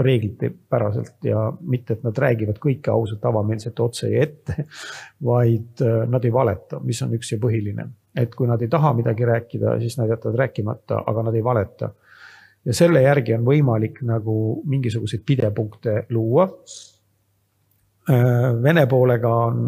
reeglitepäraselt 0.00 1.24
ja 1.24 1.52
mitte, 1.60 1.96
et 1.96 2.04
nad 2.06 2.18
räägivad 2.18 2.58
kõike 2.62 2.92
ausalt, 2.92 3.24
avameelselt 3.24 3.80
otse 3.80 4.10
ja 4.12 4.22
ette, 4.26 4.66
vaid 5.30 5.82
äh, 5.84 6.02
nad 6.10 6.24
ei 6.24 6.34
valeta, 6.34 6.80
mis 6.84 7.00
on 7.06 7.16
üks 7.18 7.32
ja 7.34 7.40
põhiline. 7.42 7.88
et 8.18 8.34
kui 8.34 8.48
nad 8.50 8.62
ei 8.62 8.68
taha 8.68 8.92
midagi 8.98 9.24
rääkida, 9.24 9.76
siis 9.80 9.98
nad 9.98 10.08
jätavad 10.10 10.38
rääkimata, 10.38 11.02
aga 11.06 11.22
nad 11.22 11.34
ei 11.34 11.44
valeta. 11.44 11.90
ja 12.64 12.74
selle 12.74 13.02
järgi 13.02 13.34
on 13.34 13.44
võimalik 13.46 14.00
nagu 14.02 14.62
mingisuguseid 14.64 15.22
pidepunkte 15.26 16.06
luua. 16.10 16.48
Äh, 18.08 18.62
Vene 18.62 18.86
poolega 18.86 19.34
on, 19.50 19.62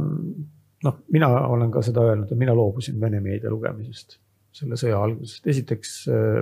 noh, 0.85 0.99
mina 1.13 1.29
olen 1.47 1.71
ka 1.71 1.83
seda 1.83 2.03
öelnud, 2.09 2.33
et 2.33 2.39
mina 2.39 2.55
loobusin 2.55 3.01
Vene 3.01 3.21
meedia 3.21 3.51
lugemisest 3.51 4.19
selle 4.53 4.77
sõja 4.79 4.99
algusest, 4.99 5.47
esiteks 5.47 5.95
äh, 6.11 6.41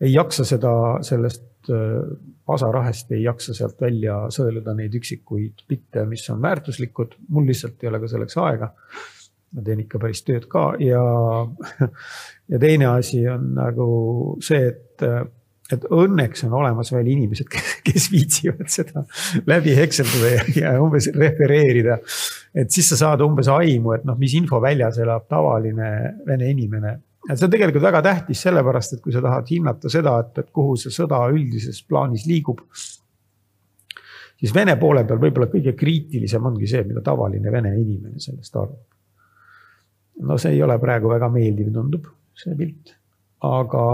ei 0.00 0.12
jaksa 0.14 0.46
seda, 0.48 0.72
sellest 1.06 1.44
pasarahest 2.48 3.12
ei 3.16 3.22
jaksa 3.24 3.54
sealt 3.56 3.80
välja 3.80 4.24
sõeluda 4.34 4.74
neid 4.76 4.94
üksikuid 4.98 5.64
bitte, 5.68 6.04
mis 6.08 6.24
on 6.32 6.42
väärtuslikud, 6.42 7.18
mul 7.34 7.48
lihtsalt 7.48 7.82
ei 7.82 7.90
ole 7.90 8.02
ka 8.02 8.10
selleks 8.10 8.38
aega. 8.44 8.72
ma 9.48 9.64
teen 9.64 9.80
ikka 9.80 9.98
päris 10.00 10.20
tööd 10.26 10.44
ka 10.52 10.74
ja, 10.80 11.02
ja 12.52 12.60
teine 12.60 12.90
asi 12.90 13.22
on 13.32 13.54
nagu 13.56 13.88
see, 14.44 14.66
et, 14.68 15.04
et 15.72 15.86
õnneks 15.88 16.44
on 16.48 16.56
olemas 16.60 16.92
veel 16.92 17.08
inimesed, 17.14 17.48
kes 17.88 18.10
viitsivad 18.12 18.68
seda 18.72 19.04
läbi 19.48 19.76
hekseldada 19.76 20.34
ja, 20.34 20.46
ja 20.62 20.74
umbes 20.84 21.08
refereerida. 21.16 21.98
et 22.54 22.72
siis 22.72 22.92
sa 22.92 23.00
saad 23.04 23.24
umbes 23.24 23.48
aimu, 23.52 23.96
et 23.96 24.08
noh, 24.08 24.20
mis 24.20 24.36
info 24.36 24.60
väljas 24.60 25.00
elab 25.04 25.28
tavaline 25.32 25.92
vene 26.28 26.50
inimene 26.52 26.98
et 27.28 27.36
see 27.36 27.46
on 27.46 27.52
tegelikult 27.52 27.84
väga 27.84 28.02
tähtis, 28.04 28.42
sellepärast 28.46 28.96
et 28.96 29.02
kui 29.04 29.12
sa 29.12 29.22
tahad 29.24 29.50
hinnata 29.52 29.90
seda, 29.92 30.14
et, 30.24 30.38
et 30.40 30.50
kuhu 30.54 30.76
see 30.80 30.94
sõda 30.94 31.20
üldises 31.32 31.82
plaanis 31.88 32.24
liigub. 32.28 32.62
siis 34.38 34.54
Vene 34.54 34.76
poole 34.80 35.04
peal 35.04 35.20
võib-olla 35.20 35.50
kõige 35.52 35.74
kriitilisem 35.76 36.46
ongi 36.46 36.70
see, 36.70 36.84
mida 36.88 37.02
tavaline 37.04 37.52
vene 37.52 37.74
inimene 37.76 38.22
sellest 38.22 38.56
arvab. 38.56 38.80
no 40.28 40.38
see 40.38 40.56
ei 40.56 40.62
ole 40.62 40.78
praegu 40.78 41.12
väga 41.12 41.28
meeldiv, 41.28 41.72
tundub 41.74 42.08
see 42.38 42.54
pilt, 42.56 42.94
aga 43.44 43.84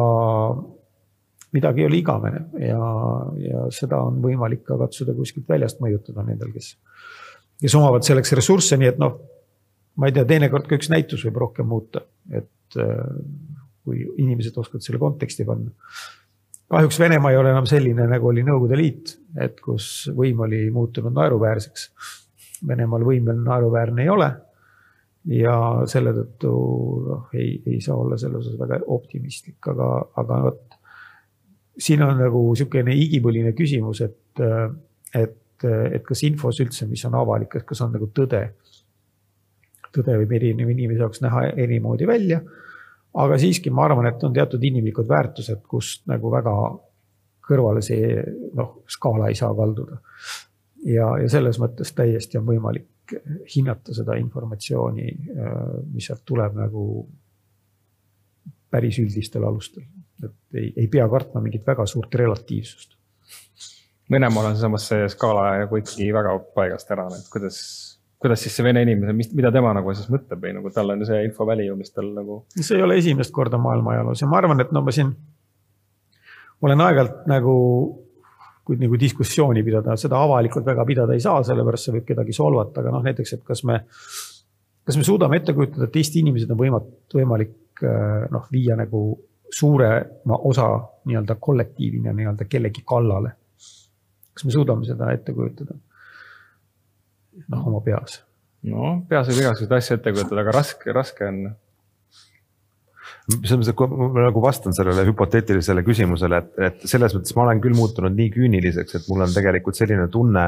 midagi 1.55 1.83
ei 1.83 1.87
ole 1.87 2.01
igavene 2.01 2.41
ja, 2.67 2.81
ja 3.41 3.67
seda 3.75 4.01
on 4.09 4.19
võimalik 4.23 4.65
ka 4.67 4.79
katsuda 4.81 5.15
kuskilt 5.17 5.49
väljast 5.49 5.81
mõjutada 5.83 6.25
nendel, 6.27 6.51
kes, 6.55 6.75
kes 7.63 7.77
omavad 7.79 8.07
selleks 8.07 8.35
ressursse, 8.37 8.79
nii 8.81 8.91
et 8.91 9.01
noh, 9.01 9.17
ma 10.01 10.11
ei 10.11 10.17
tea, 10.17 10.27
teinekord 10.29 10.69
ka 10.69 10.79
üks 10.79 10.91
näitus 10.93 11.25
võib 11.29 11.41
rohkem 11.45 11.71
muuta, 11.71 12.03
et 12.35 12.51
Äh, 12.81 13.45
kui 13.85 14.01
inimesed 14.19 14.57
oskavad 14.57 14.85
selle 14.85 14.99
konteksti 14.99 15.45
panna. 15.45 15.71
kahjuks 16.73 16.99
Venemaa 16.99 17.35
ei 17.35 17.37
ole 17.37 17.51
enam 17.53 17.67
selline, 17.69 18.07
nagu 18.09 18.31
oli 18.31 18.43
Nõukogude 18.47 18.79
Liit, 18.81 19.13
et 19.37 19.61
kus 19.63 20.09
võim 20.17 20.41
oli 20.47 20.63
muutunud 20.73 21.13
naeruväärseks. 21.15 21.91
Venemaal 22.67 23.05
võim 23.05 23.29
veel 23.29 23.43
naeruväärne 23.45 24.07
ei 24.07 24.09
ole. 24.09 24.31
ja 25.25 25.55
selle 25.89 26.13
tõttu 26.13 26.51
noh, 27.07 27.29
ei, 27.33 27.55
ei 27.67 27.79
saa 27.81 27.95
olla 27.97 28.17
selles 28.21 28.43
osas 28.43 28.59
väga 28.61 28.83
optimistlik, 28.93 29.57
aga, 29.73 29.87
aga 30.21 30.41
vot. 30.49 30.75
siin 31.81 32.03
on 32.05 32.19
nagu 32.21 32.43
sihukene 32.57 32.93
igipõline 32.93 33.55
küsimus, 33.57 34.03
et, 34.05 34.43
et, 35.15 35.65
et 35.65 36.05
kas 36.05 36.23
infos 36.29 36.61
üldse, 36.61 36.89
mis 36.91 37.05
on 37.09 37.17
avalik, 37.21 37.57
kas 37.65 37.81
on 37.81 37.97
nagu 37.97 38.11
tõde 38.13 38.43
tõde 39.95 40.19
võib 40.21 40.37
erineva 40.37 40.75
inimese 40.75 41.01
jaoks 41.01 41.23
näha 41.25 41.47
eri 41.57 41.81
moodi 41.81 42.07
välja 42.09 42.43
aga 43.15 43.39
siiski 43.39 43.71
ma 43.71 43.87
arvan, 43.89 44.09
et 44.11 44.25
on 44.27 44.35
teatud 44.35 44.63
inimlikud 44.65 45.09
väärtused, 45.09 45.63
kust 45.71 46.05
nagu 46.11 46.33
väga 46.33 46.55
kõrvale 47.45 47.83
see 47.85 48.17
noh, 48.57 48.81
skaala 48.91 49.29
ei 49.31 49.39
saa 49.39 49.53
kalduda. 49.55 50.01
ja, 50.87 51.11
ja 51.21 51.29
selles 51.31 51.61
mõttes 51.61 51.93
täiesti 51.95 52.41
on 52.41 52.49
võimalik 52.49 52.89
hinnata 53.55 53.93
seda 53.95 54.17
informatsiooni, 54.17 55.07
mis 55.93 56.07
sealt 56.09 56.25
tuleb 56.25 56.57
nagu 56.57 56.85
päris 58.73 58.99
üldistel 58.99 59.45
alustel, 59.45 59.85
et 60.25 60.59
ei, 60.59 60.73
ei 60.77 60.89
pea 60.89 61.07
kartma 61.09 61.43
mingit 61.45 61.67
väga 61.67 61.87
suurt 61.87 62.15
relatiivsust 62.17 62.95
Venemaal 64.11 64.51
on 64.51 64.57
samas 64.57 64.85
see 64.91 65.07
skaala 65.09 65.45
nagu 65.63 65.79
ikkagi 65.81 66.11
väga 66.13 66.35
paigast 66.57 66.91
ära, 66.93 67.07
et 67.17 67.29
kuidas, 67.33 67.59
kuidas 68.25 68.41
siis 68.41 68.57
see 68.57 68.65
vene 68.65 68.83
inimene, 68.87 69.13
mis, 69.17 69.29
mida 69.37 69.53
tema 69.53 69.75
nagu 69.77 69.93
siis 69.93 70.09
mõtleb 70.13 70.41
või 70.41 70.55
nagu 70.57 70.73
tal 70.73 70.95
on 70.95 71.05
see 71.05 71.21
infoväli 71.29 71.69
ju, 71.69 71.77
mis 71.77 71.93
tal 71.93 72.09
nagu. 72.17 72.41
see 72.57 72.79
ei 72.79 72.87
ole 72.87 72.97
esimest 73.01 73.35
korda 73.37 73.61
maailma 73.61 73.93
ajaloos 73.99 74.25
ja 74.25 74.29
ma 74.31 74.41
arvan, 74.41 74.65
et 74.65 74.73
no 74.73 74.81
ma 74.85 74.95
siin 74.95 75.13
olen 76.65 76.81
aeg-ajalt 76.81 77.29
nagu 77.29 77.57
kui 78.65 78.79
nagu 78.81 78.97
diskussiooni 78.97 79.61
pidada, 79.65 79.97
seda 80.01 80.23
avalikult 80.25 80.65
väga 80.65 80.87
pidada 80.89 81.13
ei 81.13 81.21
saa, 81.21 81.43
sellepärast 81.45 81.89
see 81.89 81.99
võib 81.99 82.07
kedagi 82.09 82.33
solvata, 82.33 82.81
aga 82.81 82.95
noh, 82.95 83.05
näiteks, 83.05 83.35
et 83.37 83.43
kas 83.45 83.61
me, 83.69 83.77
kas 84.89 84.97
me 84.97 85.05
suudame 85.05 85.37
ette 85.37 85.53
kujutada, 85.57 85.91
et 85.91 85.99
Eesti 86.01 86.23
inimesed 86.25 86.55
on 86.55 86.61
võimat-, 86.63 86.95
võimalik 87.13 87.85
noh, 88.33 88.47
viia 88.53 88.79
nagu 88.81 89.05
suurema 89.53 90.39
osa 90.49 90.69
nii-öelda 91.05 91.37
kollektiivina 91.41 92.15
nii-öelda 92.17 92.49
kellegi 92.49 92.87
kallale. 92.89 93.35
kas 94.33 94.47
me 94.49 94.55
suudame 94.55 94.89
seda 94.89 95.13
ette 95.13 95.37
kujutada? 95.37 95.77
Noh, 97.49 97.67
oma 97.71 97.83
peas. 97.85 98.23
no 98.65 98.97
peas 99.09 99.29
võib 99.31 99.45
igasuguseid 99.45 99.77
asju 99.79 99.99
ette 99.99 100.15
kujutada, 100.15 100.43
aga 100.45 100.57
raske, 100.59 100.93
raske 100.97 101.29
on 101.29 101.45
selles 103.25 103.57
mõttes, 103.57 103.73
et 103.73 103.79
kui 103.79 103.89
ma 103.89 104.27
nagu 104.27 104.41
vastan 104.45 104.77
sellele 104.77 105.05
hüpoteetilisele 105.09 105.85
küsimusele, 105.87 106.41
et, 106.43 106.57
et 106.69 106.89
selles 106.89 107.15
mõttes 107.17 107.37
ma 107.37 107.47
olen 107.47 107.61
küll 107.65 107.77
muutunud 107.77 108.13
nii 108.17 108.33
küüniliseks, 108.35 108.99
et 108.99 109.07
mul 109.09 109.25
on 109.25 109.33
tegelikult 109.33 109.79
selline 109.79 110.07
tunne, 110.13 110.45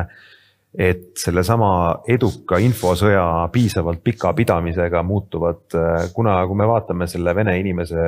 et 0.77 1.07
sellesama 1.16 1.70
eduka 2.12 2.59
infosõja 2.61 3.25
piisavalt 3.53 4.03
pika 4.05 4.35
pidamisega 4.37 5.01
muutuvad, 5.07 5.64
kuna, 6.12 6.37
kui 6.49 6.61
me 6.61 6.68
vaatame 6.68 7.09
selle 7.09 7.33
vene 7.37 7.55
inimese 7.62 8.03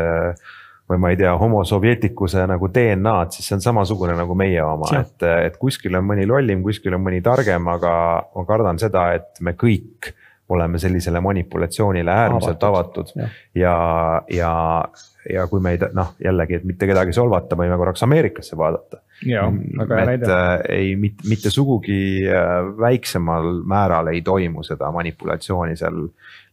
või 0.89 1.01
ma 1.03 1.11
ei 1.13 1.19
tea, 1.21 1.35
homo 1.37 1.61
sovjetikuse 1.69 2.47
nagu 2.49 2.71
DNA-d, 2.73 3.35
siis 3.35 3.51
see 3.51 3.59
on 3.59 3.65
samasugune 3.65 4.15
nagu 4.17 4.37
meie 4.39 4.63
oma, 4.65 4.89
et, 5.01 5.27
et 5.49 5.59
kuskil 5.61 5.99
on 5.99 6.07
mõni 6.09 6.25
lollim, 6.29 6.63
kuskil 6.65 6.97
on 6.97 7.05
mõni 7.05 7.21
targem, 7.25 7.69
aga 7.75 7.93
ma 8.35 8.47
kardan 8.49 8.81
seda, 8.81 9.11
et 9.19 9.43
me 9.45 9.53
kõik 9.59 10.13
oleme 10.49 10.81
sellisele 10.81 11.21
manipulatsioonile 11.21 12.11
äärmiselt 12.11 12.63
avatud, 12.65 13.13
avatud 13.13 13.59
ja, 13.59 14.23
ja, 14.33 14.33
ja 14.33 14.53
kui 15.51 15.61
me 15.61 15.75
ei 15.75 15.81
noh, 15.95 16.15
jällegi, 16.25 16.59
et 16.59 16.65
mitte 16.69 16.89
kedagi 16.89 17.13
solvata, 17.17 17.57
võime 17.59 17.77
korraks 17.81 18.03
Ameerikasse 18.07 18.57
vaadata. 18.57 19.03
et 20.15 20.27
äh, 20.31 20.51
ei, 20.73 20.97
mitte, 20.97 21.29
mitte 21.29 21.51
sugugi 21.51 22.27
äh, 22.27 22.71
väiksemal 22.79 23.63
määral 23.67 24.13
ei 24.13 24.23
toimu 24.23 24.63
seda 24.67 24.93
manipulatsiooni 24.95 25.77
seal. 25.77 26.09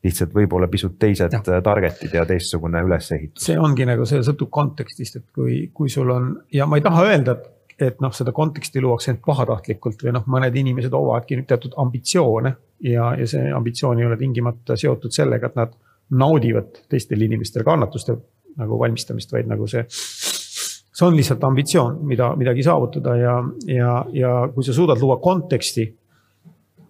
lihtsalt 0.06 0.36
võib-olla 0.38 0.68
pisut 0.70 1.00
teised 1.02 1.34
ja. 1.34 1.40
Äh, 1.40 1.62
target'id 1.66 2.14
ja 2.14 2.26
teistsugune 2.30 2.82
ülesehitus. 2.86 3.46
see 3.48 3.58
ongi 3.60 3.88
nagu, 3.90 4.06
see 4.06 4.22
sõltub 4.26 4.52
kontekstist, 4.54 5.16
et 5.22 5.26
kui, 5.34 5.70
kui 5.74 5.90
sul 5.90 6.10
on 6.14 6.32
ja 6.54 6.68
ma 6.70 6.78
ei 6.78 6.86
taha 6.86 7.08
öelda, 7.10 7.38
et 7.40 7.52
et 7.80 7.98
noh, 8.00 8.14
seda 8.16 8.32
konteksti 8.32 8.80
luuakse 8.80 9.12
ainult 9.12 9.26
pahatahtlikult 9.26 10.06
või 10.06 10.14
noh, 10.16 10.24
mõned 10.32 10.56
inimesed 10.56 10.94
omavadki 10.96 11.42
teatud 11.48 11.74
ambitsioone 11.82 12.54
ja, 12.88 13.10
ja 13.20 13.28
see 13.28 13.50
ambitsioon 13.52 14.00
ei 14.00 14.08
ole 14.08 14.18
tingimata 14.18 14.78
seotud 14.80 15.12
sellega, 15.12 15.50
et 15.52 15.60
nad 15.60 15.74
naudivad 16.16 16.86
teistel 16.90 17.26
inimestel 17.26 17.66
kannatuste 17.66 18.16
nagu 18.62 18.80
valmistamist, 18.80 19.32
vaid 19.34 19.50
nagu 19.52 19.68
see. 19.68 19.84
see 19.90 21.06
on 21.06 21.16
lihtsalt 21.16 21.44
ambitsioon, 21.44 22.00
mida, 22.08 22.32
midagi 22.40 22.64
saavutada 22.64 23.16
ja, 23.20 23.36
ja, 23.68 23.92
ja 24.16 24.34
kui 24.54 24.64
sa 24.64 24.74
suudad 24.74 25.02
luua 25.02 25.18
konteksti. 25.24 25.88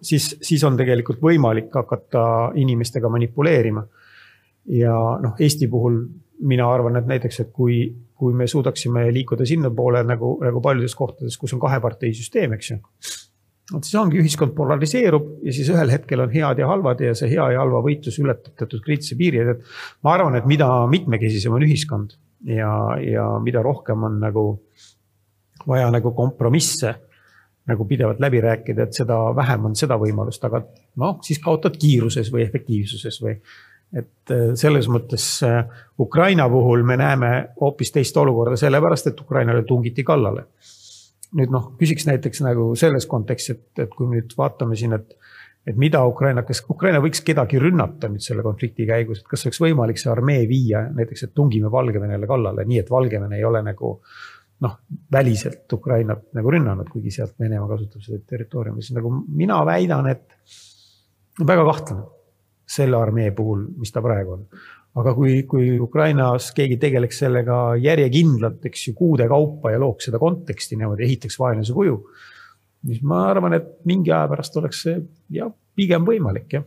siis, 0.02 0.36
siis 0.42 0.64
on 0.64 0.76
tegelikult 0.76 1.22
võimalik 1.22 1.74
hakata 1.74 2.52
inimestega 2.54 3.08
manipuleerima. 3.08 3.86
ja 4.66 4.94
noh, 5.22 5.34
Eesti 5.38 5.68
puhul 5.68 6.00
mina 6.40 6.68
arvan, 6.72 6.96
et 6.96 7.06
näiteks, 7.06 7.40
et 7.40 7.52
kui, 7.52 7.94
kui 8.14 8.34
me 8.34 8.46
suudaksime 8.46 9.06
liikuda 9.12 9.46
sinnapoole 9.46 10.02
nagu, 10.04 10.36
nagu 10.44 10.60
paljudes 10.60 10.94
kohtades, 10.94 11.38
kus 11.38 11.54
on 11.56 11.60
kaheparteisüsteem, 11.60 12.52
eks 12.52 12.70
ju 12.70 12.78
vot 13.72 13.86
siis 13.86 13.96
ongi, 13.98 14.20
ühiskond 14.22 14.54
polariseerub 14.56 15.30
ja 15.46 15.54
siis 15.54 15.70
ühel 15.72 15.90
hetkel 15.90 16.22
on 16.22 16.30
head 16.30 16.60
ja 16.62 16.68
halvad 16.70 17.00
ja 17.02 17.14
see 17.18 17.32
hea 17.32 17.48
ja 17.54 17.62
halva 17.64 17.82
võitlus 17.84 18.18
ületab 18.22 18.54
teatud 18.58 18.84
kriitilise 18.84 19.18
piiri, 19.18 19.42
et 19.42 19.64
ma 20.06 20.14
arvan, 20.14 20.38
et 20.38 20.46
mida 20.46 20.68
mitmekesisem 20.90 21.56
on 21.56 21.66
ühiskond 21.66 22.14
ja, 22.46 22.70
ja 23.02 23.26
mida 23.42 23.64
rohkem 23.66 24.06
on 24.06 24.20
nagu 24.22 24.46
vaja 25.66 25.90
nagu 25.90 26.12
kompromisse 26.14 26.94
nagu 27.66 27.84
pidevalt 27.84 28.20
läbi 28.22 28.40
rääkida, 28.40 28.86
et 28.86 28.94
seda 28.94 29.16
vähem 29.34 29.64
on 29.66 29.74
seda 29.74 29.96
võimalust, 29.98 30.44
aga 30.46 30.60
noh, 31.02 31.16
siis 31.26 31.40
kaotad 31.42 31.74
kiiruses 31.80 32.30
või 32.30 32.44
efektiivsuses 32.46 33.18
või. 33.24 33.34
et 33.96 34.30
äh, 34.30 34.54
selles 34.54 34.86
mõttes 34.90 35.26
äh, 35.46 35.64
Ukraina 35.98 36.48
puhul 36.50 36.82
me 36.86 36.96
näeme 36.96 37.30
hoopis 37.60 37.92
teist 37.92 38.16
olukorda, 38.16 38.56
sellepärast 38.56 39.10
et 39.10 39.20
Ukrainale 39.20 39.62
tungiti 39.66 40.04
kallale 40.04 40.46
nüüd 41.36 41.50
noh, 41.54 41.72
küsiks 41.80 42.06
näiteks 42.08 42.42
nagu 42.44 42.70
selles 42.78 43.06
kontekstis, 43.10 43.56
et, 43.56 43.84
et 43.86 43.94
kui 43.94 44.08
nüüd 44.10 44.36
vaatame 44.38 44.78
siin, 44.78 44.96
et 44.98 45.16
et 45.66 45.74
mida 45.74 45.98
Ukraina, 46.06 46.44
kas 46.46 46.60
Ukraina 46.70 47.00
võiks 47.02 47.24
kedagi 47.26 47.58
rünnata 47.58 48.06
nüüd 48.06 48.22
selle 48.22 48.44
konflikti 48.46 48.84
käigus, 48.86 49.18
et 49.18 49.26
kas 49.26 49.42
oleks 49.48 49.58
võimalik 49.64 49.98
see 49.98 50.12
armee 50.12 50.44
viia 50.46 50.84
näiteks, 50.94 51.26
et 51.26 51.32
tungime 51.34 51.72
Valgevenele 51.72 52.28
kallale, 52.30 52.62
nii 52.70 52.78
et 52.84 52.90
Valgevene 52.90 53.40
ei 53.40 53.44
ole 53.44 53.64
nagu 53.66 53.96
noh, 54.62 54.76
väliselt 55.12 55.72
Ukrainat 55.74 56.28
nagu 56.38 56.52
rünnanud, 56.54 56.86
kuigi 56.92 57.10
sealt 57.16 57.34
Venemaa 57.40 57.68
kasutab 57.74 58.04
seda 58.04 58.22
territooriumi, 58.30 58.84
siis 58.84 58.94
nagu 58.96 59.10
mina 59.26 59.58
väidan, 59.66 60.06
et 60.12 60.38
väga 61.42 61.66
kahtlane 61.66 62.06
selle 62.76 62.98
armee 62.98 63.30
puhul, 63.34 63.66
mis 63.78 63.92
ta 63.94 64.02
praegu 64.02 64.38
on 64.38 64.46
aga 64.96 65.12
kui, 65.16 65.42
kui 65.48 65.74
Ukrainas 65.82 66.50
keegi 66.56 66.78
tegeleks 66.80 67.20
sellega 67.24 67.58
järjekindlalt, 67.80 68.62
eks 68.68 68.88
ju, 68.88 68.94
kuude 68.96 69.26
kaupa 69.28 69.74
ja 69.74 69.80
looks 69.82 70.08
seda 70.08 70.20
konteksti 70.22 70.78
niimoodi, 70.80 71.04
ehitaks 71.04 71.38
vaenlase 71.40 71.76
kuju. 71.76 71.98
siis 72.86 73.02
ma 73.02 73.26
arvan, 73.30 73.56
et 73.58 73.68
mingi 73.84 74.12
aja 74.12 74.28
pärast 74.30 74.56
oleks 74.56 74.82
see 74.86 74.96
jah, 75.36 75.52
pigem 75.76 76.06
võimalik 76.06 76.58
jah 76.58 76.64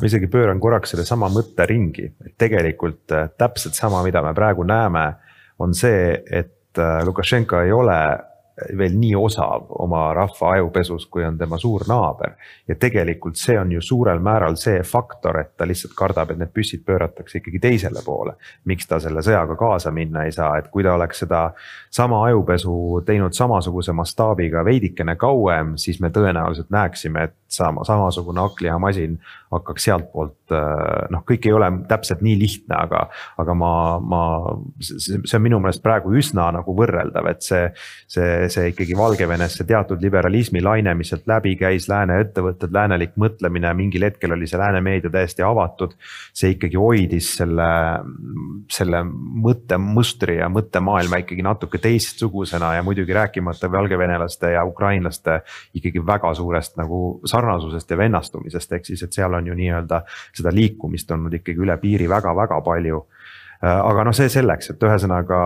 ma 0.00 0.08
isegi 0.08 0.28
pööran 0.32 0.60
korraks 0.62 0.94
sellesama 0.94 1.28
mõtte 1.32 1.66
ringi, 1.68 2.06
et 2.24 2.36
tegelikult 2.40 3.12
äh, 3.12 3.28
täpselt 3.38 3.76
sama, 3.76 4.02
mida 4.06 4.22
me 4.24 4.32
praegu 4.36 4.64
näeme, 4.66 5.04
on 5.60 5.74
see, 5.76 6.14
et 6.24 6.80
äh, 6.80 7.02
Lukašenka 7.04 7.64
ei 7.66 7.72
ole 7.74 7.98
veel 8.78 8.94
nii 8.98 9.14
osav 9.18 9.66
oma 9.82 10.12
rahva 10.14 10.50
ajupesus, 10.54 11.06
kui 11.10 11.24
on 11.26 11.38
tema 11.38 11.58
suur 11.58 11.82
naaber. 11.88 12.36
ja 12.68 12.74
tegelikult 12.74 13.36
see 13.36 13.58
on 13.58 13.72
ju 13.72 13.80
suurel 13.80 14.20
määral 14.22 14.56
see 14.56 14.82
faktor, 14.82 15.40
et 15.40 15.56
ta 15.56 15.66
lihtsalt 15.66 15.94
kardab, 15.98 16.30
et 16.30 16.38
need 16.38 16.52
püssid 16.54 16.84
pööratakse 16.86 17.38
ikkagi 17.38 17.58
teisele 17.58 18.02
poole. 18.04 18.36
miks 18.64 18.86
ta 18.86 19.00
selle 19.00 19.22
sõjaga 19.26 19.56
kaasa 19.58 19.90
minna 19.90 20.24
ei 20.24 20.32
saa, 20.32 20.58
et 20.58 20.68
kui 20.70 20.82
ta 20.82 20.94
oleks 20.94 21.24
seda 21.24 21.44
sama 21.90 22.24
ajupesu 22.28 23.02
teinud 23.06 23.34
samasuguse 23.34 23.92
mastaabiga 23.92 24.64
veidikene 24.64 25.16
kauem, 25.16 25.76
siis 25.76 26.00
me 26.00 26.10
tõenäoliselt 26.14 26.70
näeksime, 26.70 27.24
et 27.24 27.34
sama, 27.54 27.84
samasugune 27.84 28.40
hakklihamasin 28.40 29.18
hakkaks 29.54 29.86
sealtpoolt 29.86 30.54
äh, 30.54 31.08
noh, 31.14 31.22
kõik 31.28 31.46
ei 31.48 31.54
ole 31.54 31.70
täpselt 31.88 32.22
nii 32.24 32.34
lihtne, 32.38 32.76
aga, 32.86 33.04
aga 33.40 33.56
ma, 33.58 33.72
ma, 34.02 34.22
see 34.82 35.38
on 35.38 35.44
minu 35.44 35.60
meelest 35.62 35.82
praegu 35.84 36.14
üsna 36.18 36.48
nagu 36.54 36.74
võrreldav, 36.76 37.28
et 37.30 37.44
see, 37.46 37.64
see, 38.10 38.43
see 38.52 38.70
ikkagi 38.72 38.96
Valgevenes 38.96 39.56
see 39.58 39.66
teatud 39.68 40.02
liberalismi 40.02 40.62
laine, 40.64 40.94
mis 40.98 41.12
sealt 41.12 41.26
läbi 41.30 41.54
käis, 41.60 41.88
lääne 41.90 42.18
ettevõtted, 42.22 42.72
läänelik 42.74 43.14
mõtlemine, 43.20 43.72
mingil 43.76 44.06
hetkel 44.06 44.34
oli 44.36 44.48
see 44.50 44.60
lääne 44.60 44.80
meedia 44.84 45.10
täiesti 45.10 45.44
avatud. 45.46 45.94
see 46.34 46.54
ikkagi 46.54 46.76
hoidis 46.76 47.30
selle, 47.38 47.68
selle 48.70 49.02
mõttemustri 49.46 50.38
ja 50.40 50.48
mõttemaailma 50.52 51.22
ikkagi 51.22 51.42
natuke 51.46 51.78
teistsugusena 51.78 52.74
ja 52.74 52.82
muidugi 52.82 53.12
rääkimata 53.14 53.70
valgevenelaste 53.72 54.50
ja 54.56 54.64
ukrainlaste 54.64 55.40
ikkagi 55.74 56.06
väga 56.06 56.34
suurest 56.34 56.76
nagu 56.76 57.20
sarnasusest 57.24 57.90
ja 57.90 57.98
vennastumisest, 57.98 58.72
ehk 58.72 58.86
siis, 58.86 59.02
et 59.02 59.12
seal 59.12 59.34
on 59.34 59.46
ju 59.46 59.54
nii-öelda 59.54 60.02
seda 60.32 60.52
liikumist 60.54 61.10
olnud 61.10 61.34
ikkagi 61.40 61.60
üle 61.60 61.76
piiri 61.80 62.08
väga-väga 62.10 62.60
palju. 62.64 63.04
Aga 63.64 64.04
noh, 64.04 64.12
see 64.12 64.28
selleks, 64.28 64.74
et 64.74 64.82
ühesõnaga 64.84 65.38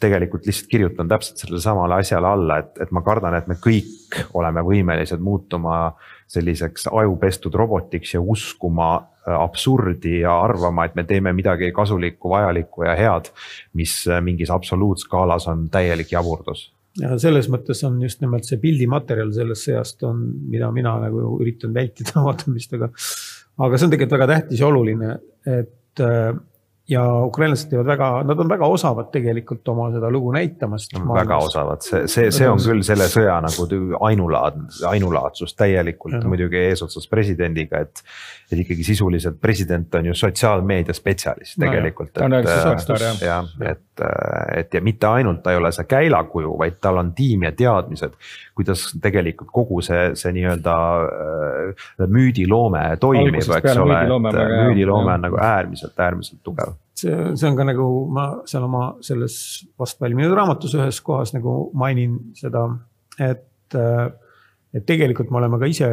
tegelikult 0.00 0.46
lihtsalt 0.46 0.70
kirjutan 0.70 1.08
täpselt 1.10 1.40
sellele 1.42 1.60
samale 1.62 1.98
asjale 2.02 2.28
alla, 2.28 2.58
et, 2.62 2.76
et 2.82 2.90
ma 2.94 3.02
kardan, 3.06 3.34
et 3.38 3.48
me 3.50 3.56
kõik 3.58 4.18
oleme 4.38 4.62
võimelised 4.66 5.22
muutuma 5.24 5.80
selliseks 6.28 6.88
ajupestud 6.92 7.54
robotiks 7.56 8.14
ja 8.14 8.20
uskuma 8.20 8.90
äh, 8.98 9.34
absurdi 9.34 10.20
ja 10.20 10.36
arvama, 10.44 10.86
et 10.86 10.96
me 10.98 11.04
teeme 11.08 11.32
midagi 11.36 11.72
kasulikku, 11.74 12.30
vajalikku 12.34 12.84
ja 12.84 12.96
head. 12.98 13.32
mis 13.72 14.00
äh, 14.08 14.22
mingis 14.22 14.50
absoluutskaalas 14.54 15.48
on 15.48 15.68
täielik 15.72 16.12
jaburdus 16.12 16.68
ja 16.98 17.16
selles 17.20 17.48
mõttes 17.52 17.80
on 17.86 17.98
just 18.02 18.22
nimelt 18.24 18.46
see 18.48 18.60
pildimaterjal 18.62 19.30
sellest 19.34 19.68
sõjast 19.68 20.04
on, 20.08 20.22
mida 20.50 20.70
mina 20.74 20.96
nagu 21.04 21.36
üritan 21.38 21.74
vältida 21.74 22.22
vaatamist, 22.26 22.74
aga. 22.78 22.90
aga 23.58 23.78
see 23.78 23.88
on 23.88 23.94
tegelikult 23.94 24.16
väga 24.18 24.30
tähtis 24.34 24.62
ja 24.62 24.70
oluline, 24.70 25.18
et 25.46 26.04
äh, 26.04 26.32
ja 26.88 27.02
ukrainlased 27.24 27.68
teevad 27.68 27.86
väga, 27.86 28.08
nad 28.24 28.38
on 28.40 28.48
väga 28.48 28.66
osavad 28.66 29.10
tegelikult 29.12 29.68
oma 29.68 29.90
seda 29.92 30.08
lugu 30.10 30.32
näitamast. 30.32 30.94
väga 31.14 31.36
osavad, 31.44 31.84
see, 31.84 32.06
see, 32.08 32.30
see 32.32 32.48
on 32.48 32.60
küll 32.62 32.80
selle 32.86 33.08
sõja 33.12 33.36
nagu 33.44 33.66
ainulaad, 34.08 34.62
ainulaadsus 34.88 35.52
täielikult 35.58 36.16
ja. 36.16 36.22
muidugi 36.24 36.60
eesotsas 36.70 37.08
presidendiga, 37.10 37.84
et. 37.84 38.02
et 38.48 38.62
ikkagi 38.62 38.84
sisuliselt 38.86 39.36
president 39.40 39.94
on 39.94 40.08
ju 40.08 40.14
sotsiaalmeedia 40.16 40.94
spetsialist 40.96 41.58
no, 41.58 41.66
tegelikult. 41.66 42.16
et, 42.16 43.26
jah, 43.26 43.50
et, 43.68 44.04
et 44.56 44.78
ja 44.78 44.80
mitte 44.84 45.10
ainult 45.10 45.42
ta 45.44 45.52
ei 45.52 45.60
ole 45.60 45.72
see 45.76 45.84
käilakuju, 45.88 46.54
vaid 46.58 46.80
tal 46.80 47.02
on 47.02 47.12
tiim 47.12 47.44
ja 47.44 47.52
teadmised. 47.52 48.16
Kuidas 48.58 48.88
tegelikult 49.02 49.52
kogu 49.54 49.80
see, 49.86 50.10
see 50.18 50.34
nii-öelda 50.36 50.76
äh, 51.06 52.04
müüdiloome 52.10 52.84
toimib, 53.00 53.40
eks 53.40 53.78
ole, 53.78 54.02
et 54.02 54.38
müüdiloome 54.68 55.14
on 55.14 55.26
nagu 55.28 55.40
äärmiselt, 55.42 55.96
äärmiselt 55.96 56.42
tugev 56.46 56.76
see, 56.98 57.16
see 57.38 57.48
on 57.50 57.58
ka 57.58 57.66
nagu 57.68 57.88
ma 58.14 58.28
seal 58.48 58.66
oma 58.66 58.84
selles 59.04 59.36
vast 59.78 60.00
valminud 60.02 60.34
raamatus 60.36 60.74
ühes 60.78 61.02
kohas 61.04 61.34
nagu 61.36 61.60
mainin 61.78 62.18
seda, 62.38 62.68
et. 63.18 63.46
et 64.76 64.84
tegelikult 64.84 65.30
me 65.32 65.38
oleme 65.40 65.56
ka 65.56 65.68
ise, 65.70 65.86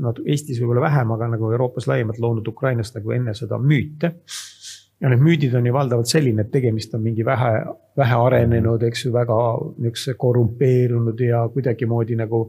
no 0.00 0.14
Eestis 0.24 0.56
võib-olla 0.62 0.86
vähem, 0.86 1.10
aga 1.12 1.26
nagu 1.34 1.50
Euroopas 1.52 1.84
laiemalt 1.90 2.16
loonud 2.22 2.46
Ukrainast 2.48 2.96
nagu 2.96 3.12
enne 3.12 3.34
seda 3.36 3.58
müüte. 3.60 4.14
Ja 5.04 5.10
need 5.12 5.20
müüdid 5.20 5.52
on 5.58 5.66
ju 5.68 5.72
valdavalt 5.74 6.08
selline, 6.08 6.46
et 6.46 6.52
tegemist 6.52 6.94
on 6.96 7.02
mingi 7.04 7.24
vähe, 7.26 7.50
vähe 8.00 8.20
arenenud, 8.26 8.86
eks 8.88 9.04
ju, 9.04 9.12
väga 9.12 9.36
niisuguse 9.84 10.14
korrumpeerunud 10.20 11.20
ja 11.20 11.42
kuidagimoodi 11.52 12.16
nagu 12.16 12.46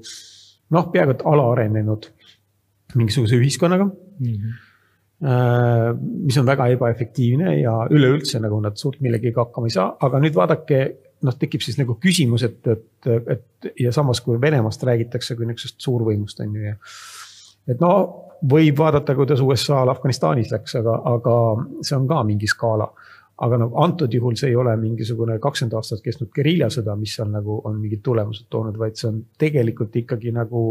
noh, 0.72 0.88
peaaegu 0.94 1.18
et 1.18 1.26
alaarenenud 1.34 2.08
mingisuguse 2.96 3.36
ühiskonnaga 3.42 3.90
mm. 3.90 4.32
-hmm 4.32 4.64
mis 5.26 6.38
on 6.38 6.46
väga 6.46 6.68
ebaefektiivne 6.74 7.54
ja 7.62 7.72
üleüldse 7.90 8.40
nagu 8.44 8.60
nad 8.62 8.76
suurt 8.78 9.00
millegagi 9.02 9.32
hakkama 9.38 9.70
ei 9.70 9.74
saa, 9.74 9.86
aga 10.04 10.20
nüüd 10.20 10.36
vaadake, 10.36 10.80
noh, 11.24 11.38
tekib 11.40 11.64
siis 11.64 11.80
nagu 11.80 11.96
küsimus, 12.04 12.44
et, 12.44 12.60
et, 12.68 13.08
et 13.32 13.70
ja 13.80 13.94
samas, 13.96 14.20
kui 14.22 14.36
Venemaast 14.42 14.84
räägitakse 14.84 15.38
kui 15.40 15.48
niisugusest 15.48 15.80
suurvõimust 15.88 16.44
on 16.44 16.58
ju 16.60 16.68
ja. 16.68 16.76
et 17.72 17.80
no 17.80 17.94
võib 18.44 18.78
vaadata, 18.78 19.16
kuidas 19.16 19.42
USA-l 19.42 19.92
Afganistanis 19.92 20.52
läks, 20.52 20.76
aga, 20.80 20.96
aga 21.16 21.36
see 21.82 21.98
on 21.98 22.08
ka 22.08 22.24
mingi 22.28 22.50
skaala. 22.52 22.90
aga 23.36 23.58
noh, 23.60 23.72
antud 23.84 24.14
juhul 24.16 24.38
see 24.40 24.54
ei 24.54 24.56
ole 24.56 24.72
mingisugune 24.80 25.34
kakskümmend 25.44 25.74
aastat 25.76 26.00
kestnud 26.02 26.30
geriljasõda, 26.32 26.94
mis 26.96 27.18
on 27.20 27.34
nagu, 27.36 27.58
on 27.68 27.82
mingid 27.82 28.00
tulemused 28.04 28.46
toonud, 28.50 28.78
vaid 28.80 28.96
see 28.96 29.10
on 29.10 29.18
tegelikult 29.38 29.96
ikkagi 30.00 30.32
nagu 30.32 30.62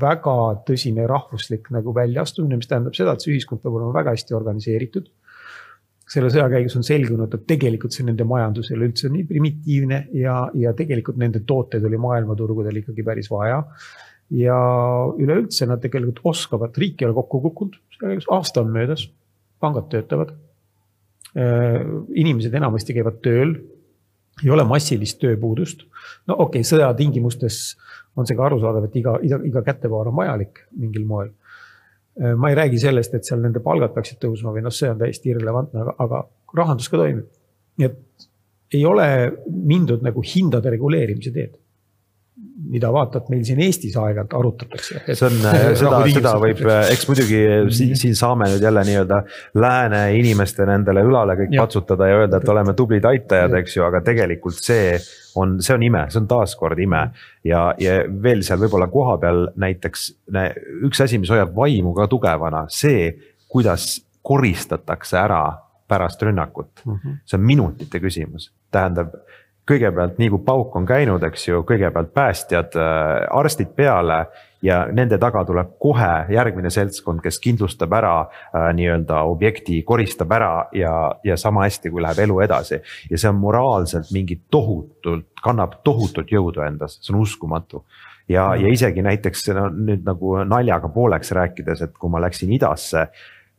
väga 0.00 0.36
tõsine 0.68 1.06
rahvuslik 1.08 1.66
nagu 1.74 1.94
väljaastumine, 1.94 2.60
mis 2.60 2.70
tähendab 2.70 2.94
seda, 2.96 3.14
et 3.14 3.24
see 3.24 3.34
ühiskond 3.34 3.62
peab 3.62 3.74
olema 3.74 3.92
väga 3.96 4.14
hästi 4.16 4.38
organiseeritud. 4.38 5.10
selle 6.12 6.28
sõja 6.28 6.48
käigus 6.52 6.74
on 6.76 6.84
selgunud, 6.84 7.34
et 7.34 7.44
tegelikult 7.48 7.94
see 7.94 8.04
nende 8.04 8.24
majandus 8.28 8.70
ei 8.70 8.76
ole 8.76 8.90
üldse 8.90 9.08
nii 9.08 9.22
primitiivne 9.24 10.00
ja, 10.18 10.34
ja 10.54 10.72
tegelikult 10.76 11.16
nende 11.16 11.40
tooteid 11.46 11.84
oli 11.88 11.96
maailmaturgudel 11.96 12.82
ikkagi 12.82 13.02
päris 13.02 13.30
vaja. 13.30 13.62
Ja 14.32 14.56
üleüldse 15.20 15.66
nad 15.68 15.82
tegelikult 15.82 16.22
oskavad, 16.32 16.76
riik 16.78 17.02
ei 17.02 17.08
ole 17.08 17.16
kokku 17.18 17.42
kukkunud, 17.48 17.76
aasta 18.32 18.62
on 18.62 18.72
möödas, 18.72 19.06
pangad 19.60 19.90
töötavad. 19.92 20.32
Äh, 21.36 21.82
inimesed 22.18 22.54
enamasti 22.54 22.96
käivad 22.96 23.20
tööl, 23.24 23.54
ei 24.42 24.50
ole 24.52 24.64
massilist 24.68 25.20
tööpuudust. 25.20 25.84
no 26.26 26.34
okei 26.34 26.60
okay,, 26.60 26.68
sõja 26.68 26.90
tingimustes 26.96 27.76
on 28.16 28.28
see 28.28 28.36
ka 28.36 28.46
arusaadav, 28.48 28.88
et 28.88 28.96
iga, 29.00 29.16
iga, 29.24 29.38
iga 29.48 29.62
kättepaar 29.64 30.10
on 30.10 30.16
vajalik 30.16 30.64
mingil 30.76 31.06
moel. 31.08 31.30
Äh, 32.20 32.34
ma 32.36 32.50
ei 32.50 32.58
räägi 32.58 32.80
sellest, 32.80 33.14
et 33.14 33.28
seal 33.28 33.40
nende 33.44 33.60
palgad 33.64 33.94
peaksid 33.94 34.20
tõusma 34.24 34.52
või 34.52 34.64
noh, 34.64 34.74
see 34.74 34.90
on 34.92 35.00
täiesti 35.00 35.32
irrelevantne, 35.32 35.84
aga, 35.84 35.96
aga 36.04 36.24
rahandus 36.56 36.88
ka 36.92 37.00
toimib. 37.00 37.28
nii 37.80 37.88
et 37.88 38.28
ei 38.72 38.84
ole 38.88 39.06
mindud 39.48 40.04
nagu 40.04 40.22
hindade 40.24 40.70
reguleerimise 40.72 41.32
teed 41.32 41.56
mida 42.72 42.88
vaata, 42.92 43.20
et 43.20 43.30
meil 43.32 43.42
siin 43.46 43.60
Eestis 43.62 43.96
aeg-ajalt 44.00 44.34
arutatakse. 44.38 45.00
see 45.06 45.26
on, 45.26 45.38
seda, 45.80 45.98
seda 46.14 46.34
võib, 46.40 46.62
eks 46.92 47.08
muidugi 47.08 47.40
siin, 47.76 47.96
siin 47.98 48.16
saame 48.18 48.48
nüüd 48.52 48.64
jälle 48.64 48.84
nii-öelda 48.88 49.18
lääne 49.60 50.02
inimeste 50.18 50.66
nendele 50.68 51.04
õlale 51.06 51.36
kõik 51.42 51.56
ja. 51.56 51.64
patsutada 51.66 52.08
ja 52.10 52.20
öelda, 52.22 52.40
et 52.40 52.52
oleme 52.54 52.74
tublid 52.78 53.06
aitajad, 53.08 53.56
eks 53.60 53.76
ju, 53.76 53.84
aga 53.88 54.02
tegelikult 54.06 54.58
see 54.58 54.94
on, 55.40 55.58
see 55.64 55.76
on 55.76 55.86
ime, 55.88 56.06
see 56.12 56.22
on 56.22 56.30
taaskord 56.30 56.80
ime. 56.82 57.02
ja, 57.48 57.66
ja 57.80 57.98
veel 58.24 58.44
seal 58.46 58.60
võib-olla 58.62 58.88
kohapeal 58.92 59.48
näiteks 59.60 60.08
üks 60.88 61.04
asi, 61.04 61.20
mis 61.20 61.32
hoiab 61.32 61.54
vaimu 61.56 61.94
ka 61.96 62.08
tugevana, 62.10 62.66
see, 62.72 63.10
kuidas 63.52 63.96
koristatakse 64.22 65.18
ära 65.18 65.44
pärast 65.92 66.22
rünnakut 66.22 66.84
mm. 66.84 66.92
-hmm. 66.94 67.20
see 67.26 67.38
on 67.38 67.46
minutite 67.46 68.00
küsimus, 68.00 68.52
tähendab 68.70 69.14
kõigepealt, 69.72 70.18
nii 70.20 70.30
kui 70.32 70.42
pauk 70.44 70.76
on 70.78 70.86
käinud, 70.88 71.22
eks 71.26 71.48
ju, 71.48 71.62
kõigepealt 71.68 72.12
päästjad, 72.14 72.76
äh, 72.76 73.24
arstid 73.38 73.72
peale 73.76 74.26
ja 74.62 74.82
nende 74.92 75.18
taga 75.22 75.42
tuleb 75.48 75.74
kohe 75.82 76.10
järgmine 76.32 76.70
seltskond, 76.70 77.22
kes 77.24 77.40
kindlustab 77.42 77.92
ära 77.98 78.14
äh, 78.22 78.68
nii-öelda 78.76 79.24
objekti, 79.30 79.80
koristab 79.86 80.32
ära 80.36 80.52
ja, 80.76 80.94
ja 81.24 81.36
sama 81.40 81.66
hästi, 81.66 81.90
kui 81.90 82.04
läheb 82.04 82.22
elu 82.26 82.40
edasi. 82.44 82.80
ja 83.10 83.18
see 83.18 83.30
on 83.30 83.40
moraalselt 83.42 84.12
mingi 84.14 84.40
tohutult, 84.50 85.30
kannab 85.42 85.80
tohutut 85.84 86.30
jõudu 86.30 86.64
endas, 86.66 86.98
see 87.00 87.14
on 87.14 87.22
uskumatu 87.22 87.84
ja, 88.28 88.52
ja 88.56 88.72
isegi 88.72 89.02
näiteks 89.02 89.48
no, 89.56 89.68
nüüd 89.72 90.04
nagu 90.06 90.36
naljaga 90.48 90.90
pooleks 90.92 91.32
rääkides, 91.36 91.86
et 91.88 91.96
kui 91.98 92.12
ma 92.12 92.20
läksin 92.22 92.52
idasse 92.54 93.08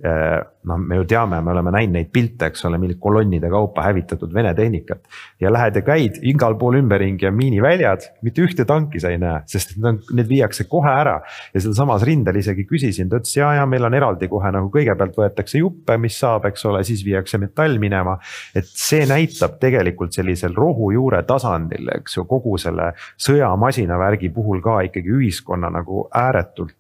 noh, 0.04 0.80
me 0.80 0.98
ju 0.98 1.06
teame, 1.08 1.40
me 1.44 1.52
oleme 1.54 1.72
näinud 1.72 1.96
neid 1.96 2.10
pilte, 2.12 2.50
eks 2.52 2.66
ole, 2.68 2.80
mingit 2.82 3.00
kolonnide 3.04 3.48
kaupa 3.52 3.86
hävitatud 3.86 4.34
Vene 4.34 4.54
tehnikat. 4.56 5.04
ja 5.40 5.52
lähed 5.52 5.76
ja 5.76 5.82
käid 5.82 6.20
igal 6.22 6.58
pool 6.60 6.76
ümberringi 6.80 7.28
on 7.28 7.38
miiniväljad, 7.38 8.10
mitte 8.22 8.44
ühte 8.44 8.66
tanki 8.68 9.00
sa 9.00 9.14
ei 9.14 9.20
näe, 9.22 9.42
sest 9.48 9.78
need 9.78 9.88
on, 9.88 10.02
need 10.18 10.28
viiakse 10.28 10.68
kohe 10.68 10.92
ära. 10.92 11.22
ja 11.54 11.64
sealsamas 11.64 12.04
rindel 12.04 12.36
isegi 12.40 12.68
küsisin, 12.68 13.10
ta 13.10 13.22
ütles 13.22 13.38
ja, 13.38 13.54
ja 13.60 13.66
meil 13.70 13.88
on 13.88 13.96
eraldi 13.96 14.28
kohe 14.32 14.52
nagu 14.52 14.72
kõigepealt 14.74 15.16
võetakse 15.20 15.64
juppe, 15.64 15.98
mis 15.98 16.20
saab, 16.20 16.50
eks 16.52 16.66
ole, 16.68 16.84
siis 16.84 17.06
viiakse 17.06 17.40
metall 17.40 17.80
minema. 17.80 18.18
et 18.56 18.68
see 18.68 19.08
näitab 19.08 19.60
tegelikult 19.64 20.14
sellisel 20.14 20.56
rohujuure 20.56 21.24
tasandil, 21.28 21.88
eks 21.96 22.20
ju, 22.20 22.28
kogu 22.28 22.58
selle 22.60 22.92
sõjamasina 23.16 24.00
värgi 24.00 24.34
puhul 24.36 24.60
ka 24.64 24.82
ikkagi 24.90 25.16
ühiskonna 25.20 25.72
nagu 25.72 26.08
ääretult 26.12 26.76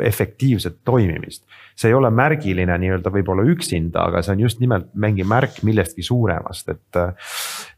efektiivset 0.00 0.80
toimimist 0.84 1.44
see 1.80 1.88
ei 1.88 1.94
ole 1.94 2.10
märgiline 2.12 2.74
nii-öelda 2.78 3.10
võib-olla 3.12 3.44
üksinda, 3.48 4.04
aga 4.10 4.20
see 4.24 4.34
on 4.34 4.42
just 4.44 4.60
nimelt 4.60 4.90
mingi 5.00 5.24
märk 5.24 5.62
millestki 5.66 6.04
suuremast, 6.04 6.68
et. 6.74 7.00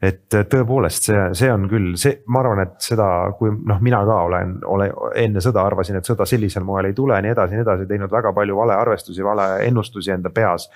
et 0.03 0.39
tõepoolest, 0.53 1.07
see, 1.07 1.21
see 1.39 1.51
on 1.53 1.69
küll 1.71 1.93
see, 2.01 2.17
ma 2.33 2.41
arvan, 2.43 2.65
et 2.65 2.75
seda, 2.83 3.07
kui 3.39 3.53
noh, 3.53 3.79
mina 3.85 4.01
ka 4.09 4.17
olen, 4.27 4.57
olen 4.67 4.97
enne 5.23 5.43
sõda 5.45 5.63
arvasin, 5.69 6.01
et 6.01 6.09
sõda 6.09 6.27
sellisel 6.27 6.67
moel 6.67 6.91
ei 6.91 6.97
tule, 6.99 7.21
nii 7.23 7.35
edasi, 7.35 7.55
nii 7.55 7.63
edasi, 7.67 7.87
teinud 7.91 8.11
väga 8.11 8.33
palju 8.35 8.59
valearvestusi, 8.59 9.23
valeennustusi 9.27 10.15
enda 10.17 10.35
peas. 10.35 10.69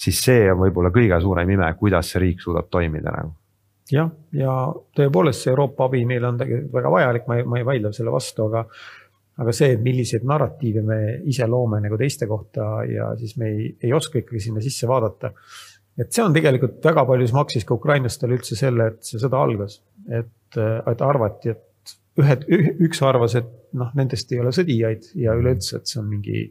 siis 0.00 0.22
see 0.24 0.48
on 0.52 0.62
võib-olla 0.62 0.88
kõige 0.94 1.20
suurem 1.20 1.50
ime, 1.50 1.68
kuidas 1.76 2.14
see 2.14 2.24
riik 2.24 2.40
suudab 2.40 2.70
toimida 2.72 3.12
nagu 3.12 3.34
jah, 3.92 4.08
ja 4.32 4.54
tõepoolest 4.96 5.44
see 5.44 5.50
Euroopa 5.52 5.88
abi 5.90 6.04
neile 6.08 6.30
on 6.30 6.38
tegelikult 6.40 6.72
väga 6.78 6.92
vajalik, 6.94 7.28
ma 7.28 7.36
ei, 7.36 7.44
ma 7.44 7.60
ei 7.60 7.66
vaidle 7.66 7.92
selle 7.92 8.12
vastu, 8.14 8.46
aga 8.48 8.64
aga 9.40 9.54
see, 9.56 9.76
milliseid 9.80 10.26
narratiive 10.28 10.82
me 10.84 11.00
ise 11.30 11.46
loome 11.48 11.80
nagu 11.82 11.98
teiste 12.00 12.28
kohta 12.30 12.82
ja 12.88 13.10
siis 13.20 13.36
me 13.40 13.48
ei, 13.48 13.70
ei 13.82 13.92
oska 13.96 14.20
ikkagi 14.20 14.42
sinna 14.46 14.62
sisse 14.64 14.88
vaadata. 14.90 15.32
et 16.00 16.12
see 16.12 16.24
on 16.24 16.34
tegelikult 16.36 16.84
väga 16.84 17.04
paljus 17.08 17.32
maksis 17.36 17.66
ka 17.68 17.76
ukrainlastele 17.76 18.36
üldse 18.38 18.56
selle, 18.58 18.90
et 18.92 19.00
see 19.04 19.20
sõda 19.20 19.40
algas, 19.40 19.80
et, 20.08 20.60
et 20.60 21.02
arvati, 21.04 21.54
et 21.54 21.94
ühed, 22.20 22.46
üks 22.86 23.02
arvas, 23.06 23.36
et 23.40 23.50
noh, 23.76 23.90
nendest 23.96 24.32
ei 24.32 24.40
ole 24.42 24.52
sõdijaid 24.54 25.10
ja 25.20 25.34
üleüldse, 25.38 25.80
et 25.80 25.90
see 25.90 26.00
on 26.02 26.08
mingi. 26.10 26.46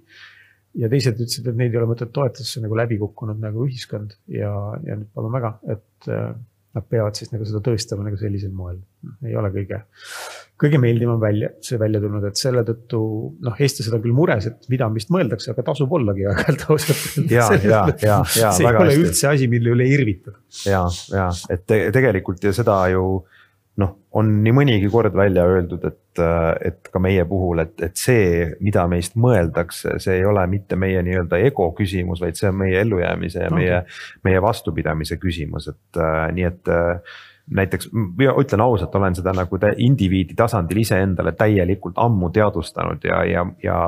ja 0.80 0.90
teised 0.90 1.18
ütlesid, 1.18 1.48
et 1.50 1.58
neid 1.58 1.74
ei 1.74 1.82
ole 1.82 1.90
mõtet 1.90 2.12
toetada, 2.14 2.46
see 2.46 2.60
on 2.62 2.68
nagu 2.68 2.78
läbi 2.78 3.00
kukkunud 3.02 3.42
nagu 3.42 3.66
ühiskond 3.66 4.14
ja, 4.34 4.52
ja 4.86 4.98
nüüd 4.98 5.10
palun 5.14 5.34
väga, 5.34 5.56
et 5.74 6.10
nad 6.10 6.86
peavad 6.86 7.18
siis 7.18 7.34
nagu 7.34 7.48
seda 7.50 7.62
tõestama 7.66 8.06
nagu 8.06 8.20
sellisel 8.22 8.54
moel, 8.54 8.78
ei 9.26 9.34
ole 9.38 9.50
kõige 9.54 9.82
kõige 10.60 10.80
meeldivam 10.82 11.20
välja, 11.22 11.54
see 11.64 11.80
välja 11.80 12.02
tulnud, 12.04 12.26
et 12.28 12.40
selle 12.40 12.66
tõttu 12.68 13.00
noh, 13.46 13.58
eestlased 13.64 13.96
on 13.96 14.04
küll 14.04 14.16
mures, 14.16 14.50
et 14.50 14.70
mida 14.72 14.90
vist 14.94 15.12
mõeldakse, 15.14 15.54
aga 15.54 15.66
tasub 15.72 15.94
ollagi 15.96 16.28
aeg-ajalt 16.28 16.66
ausalt 16.74 17.04
öeldes. 17.22 17.50
see 18.36 18.68
ei 18.68 18.80
ole 18.84 18.96
üldse 19.00 19.32
asi, 19.32 19.50
mille 19.52 19.76
üle 19.76 19.88
irvitada. 19.88 20.40
ja, 20.68 20.86
ja 21.14 21.30
et 21.54 21.64
te, 21.70 21.86
tegelikult 21.96 22.44
ja 22.44 22.56
seda 22.56 22.82
ju 22.92 23.06
noh, 23.80 23.94
on 24.20 24.34
nii 24.44 24.54
mõnigi 24.58 24.90
kord 24.92 25.16
välja 25.16 25.46
öeldud, 25.48 25.86
et, 25.88 26.22
et 26.68 26.90
ka 26.92 27.00
meie 27.00 27.24
puhul, 27.30 27.62
et, 27.64 27.78
et 27.86 27.96
see, 27.96 28.50
mida 28.60 28.84
meist 28.92 29.16
mõeldakse, 29.16 29.96
see 30.04 30.18
ei 30.20 30.28
ole 30.28 30.44
mitte 30.52 30.76
meie 30.80 31.00
nii-öelda 31.06 31.40
ego 31.48 31.70
küsimus, 31.78 32.20
vaid 32.24 32.36
see 32.40 32.50
on 32.52 32.60
meie 32.60 32.82
ellujäämise 32.84 33.46
ja 33.46 33.48
okay. 33.48 33.62
meie, 33.62 33.80
meie 34.28 34.44
vastupidamise 34.44 35.16
küsimus, 35.22 35.70
et 35.72 36.04
nii 36.36 36.50
et 36.50 36.74
näiteks 37.56 37.90
ütlen 38.40 38.62
ausalt, 38.62 38.96
olen 38.96 39.16
seda 39.16 39.34
nagu 39.34 39.58
indiviidi 39.78 40.36
tasandil 40.38 40.84
iseendale 40.84 41.32
täielikult 41.38 41.98
ammu 41.98 42.30
teadvustanud 42.34 43.04
ja, 43.04 43.24
ja, 43.26 43.46
ja 43.64 43.80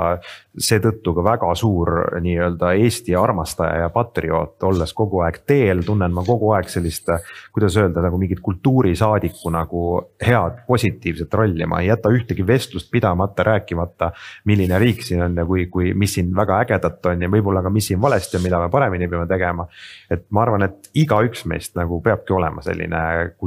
seetõttu 0.58 1.14
ka 1.16 1.24
väga 1.24 1.52
suur 1.56 1.92
nii-öelda 2.22 2.74
Eesti 2.82 3.16
armastaja 3.16 3.86
ja 3.86 3.90
patrioot, 3.94 4.58
olles 4.68 4.94
kogu 4.98 5.22
aeg 5.26 5.42
teel, 5.48 5.84
tunnen 5.86 6.14
ma 6.14 6.24
kogu 6.28 6.52
aeg 6.56 6.70
sellist, 6.72 7.08
kuidas 7.54 7.78
öelda, 7.80 8.04
nagu 8.04 8.18
mingit 8.20 8.42
kultuurisaadiku 8.44 9.54
nagu 9.54 9.84
head 10.26 10.64
positiivset 10.68 11.34
rolli, 11.34 11.66
ma 11.70 11.82
ei 11.82 11.92
jäta 11.92 12.12
ühtegi 12.12 12.46
vestlust 12.48 12.92
pidamata, 12.92 13.44
rääkimata. 13.48 14.12
milline 14.46 14.80
riik 14.80 15.06
siin 15.06 15.22
on 15.24 15.38
ja 15.38 15.46
kui, 15.46 15.68
kui, 15.72 15.94
mis 15.94 16.14
siin 16.18 16.34
väga 16.36 16.60
ägedat 16.66 17.06
on 17.06 17.22
ja 17.22 17.30
võib-olla 17.30 17.64
ka, 17.64 17.70
mis 17.70 17.88
siin 17.92 18.02
valesti 18.02 18.38
on, 18.38 18.44
mida 18.44 18.60
me 18.60 18.70
paremini 18.70 19.08
peame 19.08 19.28
tegema. 19.28 19.68
et 20.10 20.26
ma 20.30 20.42
arvan, 20.42 20.64
et 20.68 20.90
igaüks 20.96 21.46
meist 21.46 21.76
nagu 21.80 22.02
peabki 22.02 22.34
olema 22.34 22.62
selline 22.66 23.02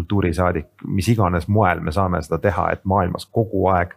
kultuurisaadik, 0.04 0.68
mis 0.86 1.08
iganes 1.08 1.48
moel 1.48 1.80
me 1.80 1.92
saame 1.92 2.20
seda 2.22 2.38
teha, 2.42 2.68
et 2.76 2.84
maailmas 2.84 3.26
kogu 3.26 3.64
aeg 3.72 3.96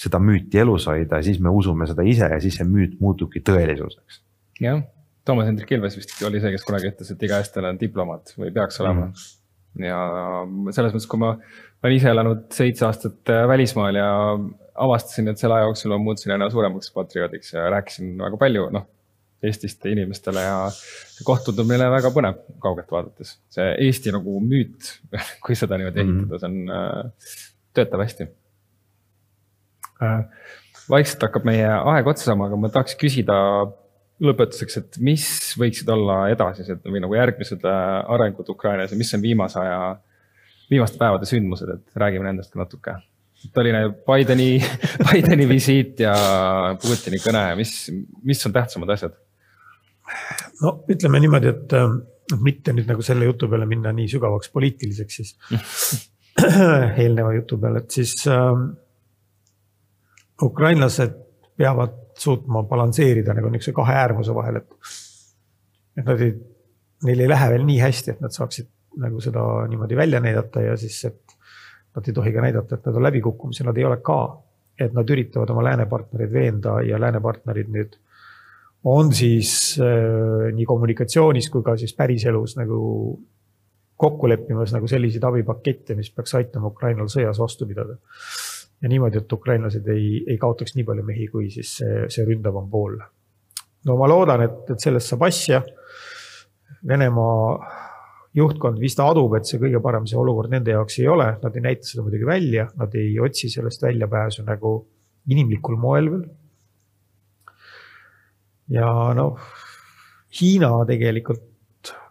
seda 0.00 0.20
müüti 0.22 0.62
elus 0.62 0.86
hoida 0.88 1.20
ja 1.20 1.26
siis 1.26 1.40
me 1.42 1.52
usume 1.52 1.88
seda 1.90 2.06
ise 2.06 2.30
ja 2.30 2.38
siis 2.40 2.56
see 2.60 2.68
müüt 2.68 2.96
muutubki 3.00 3.42
tõelisuseks. 3.44 4.22
jah, 4.62 4.80
Toomas 5.24 5.50
Hendrik 5.50 5.72
Ilves 5.76 5.98
vist 5.98 6.14
oli 6.24 6.40
see, 6.40 6.54
kes 6.54 6.64
kunagi 6.64 6.88
ütles, 6.92 7.10
et 7.12 7.26
iga 7.26 7.40
eestlane 7.42 7.74
on 7.74 7.80
diplomaat 7.80 8.32
või 8.38 8.52
peaks 8.54 8.80
olema 8.80 9.10
mm. 9.10 9.12
-hmm. 9.12 9.84
ja 9.84 10.72
selles 10.76 10.94
mõttes, 10.94 11.10
kui 11.10 11.20
ma 11.20 11.34
olen 11.82 11.96
ise 11.96 12.08
elanud 12.14 12.46
seitse 12.54 12.86
aastat 12.88 13.34
äh, 13.34 13.44
välismaal 13.48 14.00
ja 14.00 14.08
avastasin, 14.80 15.28
et 15.28 15.42
selle 15.42 15.58
aja 15.58 15.68
jooksul 15.68 15.92
ma 15.92 16.00
muutusin 16.06 16.32
aina 16.32 16.48
suuremaks 16.50 16.92
patrioodiks 16.96 17.52
ja 17.52 17.68
rääkisin 17.76 18.16
väga 18.18 18.40
palju, 18.40 18.70
noh 18.72 18.88
Eestist 19.40 19.86
inimestele 19.88 20.42
ja 20.44 20.56
koht 21.24 21.46
tundub 21.46 21.68
meile 21.68 21.86
väga 21.92 22.10
põnev 22.12 22.42
kaugelt 22.60 22.90
vaadates. 22.92 23.38
see 23.52 23.68
Eesti 23.86 24.12
nagu 24.12 24.36
müüt, 24.44 24.90
kui 25.44 25.56
seda 25.56 25.78
niimoodi 25.80 26.02
-hmm. 26.04 26.18
ehitada, 26.20 26.38
see 26.38 26.50
on, 26.50 26.58
äh, 26.76 27.36
töötab 27.74 28.04
hästi. 28.04 28.28
Äh, 30.02 30.24
vaikselt 30.90 31.22
hakkab 31.28 31.48
meie 31.48 31.68
aeg 31.68 32.06
otsa 32.12 32.30
saama, 32.30 32.50
aga 32.50 32.56
ma 32.56 32.68
tahaks 32.68 32.96
küsida 33.00 33.36
lõpetuseks, 34.20 34.76
et 34.76 34.98
mis 35.00 35.26
võiksid 35.56 35.88
olla 35.88 36.28
edasised 36.28 36.84
või 36.84 37.00
nagu 37.00 37.16
järgmised 37.16 37.64
äh, 37.64 38.12
arengud 38.16 38.48
Ukrainas 38.48 38.92
ja 38.92 38.98
mis 39.00 39.14
on 39.16 39.22
viimase 39.22 39.60
aja, 39.60 39.96
viimaste 40.70 41.00
päevade 41.00 41.28
sündmused, 41.28 41.72
et 41.72 41.96
räägime 41.96 42.28
nendest 42.28 42.52
ka 42.52 42.60
natuke 42.60 43.00
oli 43.56 43.72
Bideni, 44.06 44.60
Bideni 45.12 45.48
visiit 45.48 46.00
ja 46.00 46.14
Putini 46.82 47.20
kõne, 47.22 47.44
mis, 47.56 47.90
mis 48.22 48.46
on 48.46 48.52
tähtsamad 48.52 48.92
asjad? 48.96 49.16
No 50.62 50.74
ütleme 50.92 51.20
niimoodi, 51.22 51.52
et 51.54 51.74
äh, 51.76 51.88
mitte 52.40 52.74
nüüd 52.76 52.88
nagu 52.90 53.04
selle 53.04 53.26
jutu 53.28 53.48
peale 53.50 53.66
minna 53.68 53.92
nii 53.96 54.08
sügavaks 54.12 54.52
poliitiliseks 54.54 55.18
siis 55.20 55.34
eelneva 57.04 57.34
jutu 57.36 57.58
peale, 57.60 57.84
et 57.84 57.98
siis 57.98 58.14
äh, 58.30 58.52
ukrainlased 60.42 61.16
peavad 61.60 61.96
suutma 62.20 62.62
balansseerida 62.68 63.34
nagu 63.36 63.50
niisuguse 63.52 63.76
kahe 63.76 63.96
äärmuse 64.02 64.34
vahel, 64.36 64.60
et. 64.60 64.94
et 65.98 66.04
nad 66.06 66.20
ei, 66.20 66.34
neil 67.08 67.24
ei 67.24 67.28
lähe 67.28 67.48
veel 67.54 67.66
nii 67.68 67.80
hästi, 67.80 68.14
et 68.14 68.22
nad 68.24 68.34
saaksid 68.34 68.68
nagu 69.00 69.20
seda 69.24 69.42
niimoodi 69.70 69.96
välja 69.96 70.20
näidata 70.20 70.64
ja 70.68 70.76
siis, 70.80 71.02
et. 71.10 71.36
Nad 71.90 72.06
ei 72.06 72.14
tohi 72.14 72.30
ka 72.30 72.42
näidata, 72.44 72.76
et 72.76 72.84
nad 72.86 72.96
on 73.00 73.02
läbikukkumisel, 73.02 73.66
nad 73.66 73.78
ei 73.80 73.82
ole 73.82 73.96
ka, 74.06 74.16
et 74.78 74.92
nad 74.94 75.08
üritavad 75.10 75.50
oma 75.50 75.64
läänepartnereid 75.66 76.30
veenda 76.30 76.76
ja 76.86 77.00
läänepartnerid 77.02 77.72
nüüd 77.74 77.96
on 78.84 79.12
siis 79.14 79.78
äh, 79.80 80.48
nii 80.54 80.64
kommunikatsioonis 80.66 81.50
kui 81.52 81.64
ka 81.64 81.76
siis 81.76 81.92
päriselus 81.96 82.56
nagu 82.56 82.80
kokku 84.00 84.28
leppimas 84.28 84.72
nagu 84.72 84.88
selliseid 84.88 85.24
abipakette, 85.28 85.94
mis 85.98 86.08
peaks 86.14 86.32
aitama 86.38 86.70
Ukrainal 86.72 87.10
sõjas 87.12 87.40
vastu 87.40 87.68
pidada. 87.68 87.98
ja 88.80 88.88
niimoodi, 88.88 89.20
et 89.20 89.32
ukrainlased 89.32 89.88
ei, 89.92 90.22
ei 90.24 90.38
kaotaks 90.40 90.72
nii 90.76 90.86
palju 90.88 91.02
mehi, 91.04 91.26
kui 91.28 91.50
siis 91.52 91.74
see, 91.82 92.06
see 92.08 92.24
ründavam 92.24 92.70
pool. 92.70 92.96
no 93.84 93.96
ma 94.00 94.08
loodan, 94.08 94.46
et, 94.46 94.72
et 94.72 94.80
sellest 94.80 95.12
saab 95.12 95.26
asja. 95.28 95.60
Venemaa 96.88 97.58
juhtkond 98.34 98.80
vist 98.80 99.00
adub, 99.04 99.34
et 99.36 99.44
see 99.44 99.60
kõige 99.60 99.82
parem 99.84 100.06
see 100.08 100.16
olukord 100.16 100.52
nende 100.52 100.72
jaoks 100.72 100.96
ei 101.02 101.08
ole, 101.12 101.26
nad 101.42 101.56
ei 101.56 101.64
näita 101.66 101.88
seda 101.88 102.06
muidugi 102.06 102.24
välja, 102.24 102.70
nad 102.80 102.94
ei 102.96 103.18
otsi 103.20 103.50
sellest 103.52 103.82
väljapääsu 103.84 104.46
nagu 104.46 104.78
inimlikul 105.28 105.76
moel 105.76 106.08
veel 106.14 106.28
ja 108.70 108.90
noh, 109.16 109.38
Hiina 110.40 110.70
tegelikult 110.86 111.48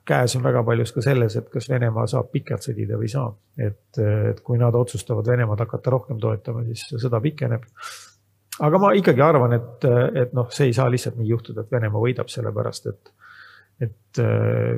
käes 0.10 0.36
on 0.36 0.43
väga 0.43 0.64
paljus 0.66 0.91
ka 0.95 1.03
selles, 1.05 1.36
et 1.38 1.49
kas 1.53 1.70
Venemaa 1.70 2.07
saab 2.10 2.32
pikalt 2.34 2.66
sõdida 2.66 2.97
või 2.97 3.07
ei 3.10 3.14
saa. 3.14 3.30
et, 3.57 3.99
et 4.32 4.41
kui 4.45 4.57
nad 4.60 4.76
otsustavad 4.76 5.28
Venemaad 5.28 5.64
hakata 5.66 5.93
rohkem 5.93 6.20
toetama, 6.22 6.64
siis 6.68 6.86
sõda 7.03 7.22
pikeneb. 7.24 7.66
aga 8.66 8.82
ma 8.82 8.91
ikkagi 8.97 9.24
arvan, 9.24 9.55
et, 9.60 9.88
et 10.24 10.36
noh, 10.38 10.49
see 10.51 10.70
ei 10.70 10.76
saa 10.76 10.89
lihtsalt 10.91 11.20
nii 11.20 11.30
juhtuda, 11.30 11.64
et 11.64 11.72
Venemaa 11.78 12.03
võidab, 12.03 12.32
sellepärast 12.34 12.91
et, 12.91 13.14
et 13.88 14.22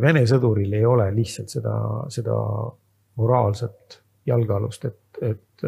Vene 0.01 0.25
sõduril 0.29 0.73
ei 0.77 0.86
ole 0.86 1.07
lihtsalt 1.15 1.53
seda, 1.53 1.75
seda 2.13 2.38
moraalset 3.21 4.01
jalgealust, 4.27 4.86
et, 4.86 5.21
et, 5.21 5.63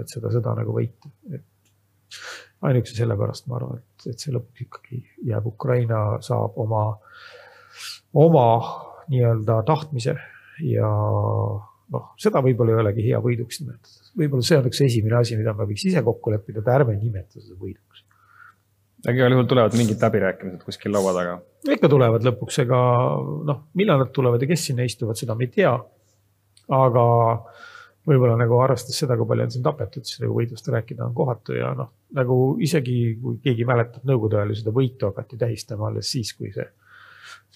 et 0.00 0.08
seda 0.08 0.32
sõda 0.32 0.54
nagu 0.62 0.76
võita. 0.76 1.10
Ainuüksi 2.66 2.96
sellepärast 2.98 3.48
ma 3.48 3.56
arvan, 3.58 3.80
et, 3.80 4.10
et 4.12 4.20
see 4.20 4.34
lõpuks 4.34 4.66
ikkagi 4.66 5.00
jääb, 5.30 5.46
Ukraina 5.48 6.00
saab 6.24 6.58
oma, 6.60 6.84
oma 8.20 8.46
nii-öelda 9.10 9.62
tahtmise 9.68 10.16
ja 10.66 10.90
noh, 11.90 12.10
seda 12.20 12.42
võib-olla 12.44 12.76
ei 12.76 12.82
olegi 12.84 13.06
hea 13.08 13.20
võiduks 13.22 13.62
nimetada. 13.62 14.12
võib-olla 14.20 14.46
see 14.46 14.60
on 14.60 14.68
üks 14.70 14.82
esimene 14.86 15.18
asi, 15.20 15.38
mida 15.40 15.54
me 15.56 15.66
võiks 15.70 15.86
ise 15.88 16.04
kokku 16.06 16.34
leppida, 16.34 16.62
et 16.62 16.72
ärme 16.74 16.96
nimeta 16.98 17.40
seda 17.40 17.56
võiduks. 17.56 18.04
aga 19.06 19.16
igal 19.16 19.36
juhul 19.36 19.48
tulevad 19.50 19.78
mingid 19.80 20.04
läbirääkimised 20.04 20.66
kuskil 20.68 20.94
laua 20.94 21.16
taga? 21.16 21.40
ikka 21.76 21.90
tulevad 21.92 22.28
lõpuks, 22.28 22.60
ega 22.66 22.80
noh, 23.48 23.64
millal 23.80 24.04
nad 24.04 24.12
tulevad 24.16 24.42
ja 24.42 24.52
kes 24.52 24.68
sinna 24.70 24.86
istuvad, 24.86 25.18
seda 25.20 25.36
me 25.38 25.48
ei 25.48 25.54
tea. 25.56 25.74
aga 26.76 27.04
võib-olla 28.08 28.36
nagu 28.40 28.58
arvestades 28.62 28.98
seda, 29.02 29.16
kui 29.18 29.28
palju 29.28 29.46
on 29.46 29.54
siin 29.54 29.64
tapetud, 29.64 30.06
siis 30.08 30.22
nagu 30.22 30.36
võidust 30.36 30.68
rääkida 30.72 31.04
on 31.06 31.16
kohatu 31.16 31.56
ja 31.56 31.72
noh, 31.76 31.90
nagu 32.16 32.36
isegi 32.64 32.96
kui 33.20 33.40
keegi 33.44 33.66
mäletab 33.68 34.06
nõukogude 34.08 34.40
ajal 34.40 34.54
ju 34.54 34.60
seda 34.62 34.74
võitu 34.76 35.10
hakati 35.10 35.40
tähistama 35.40 35.90
alles 35.90 36.12
siis, 36.14 36.32
kui 36.38 36.52
see. 36.54 36.66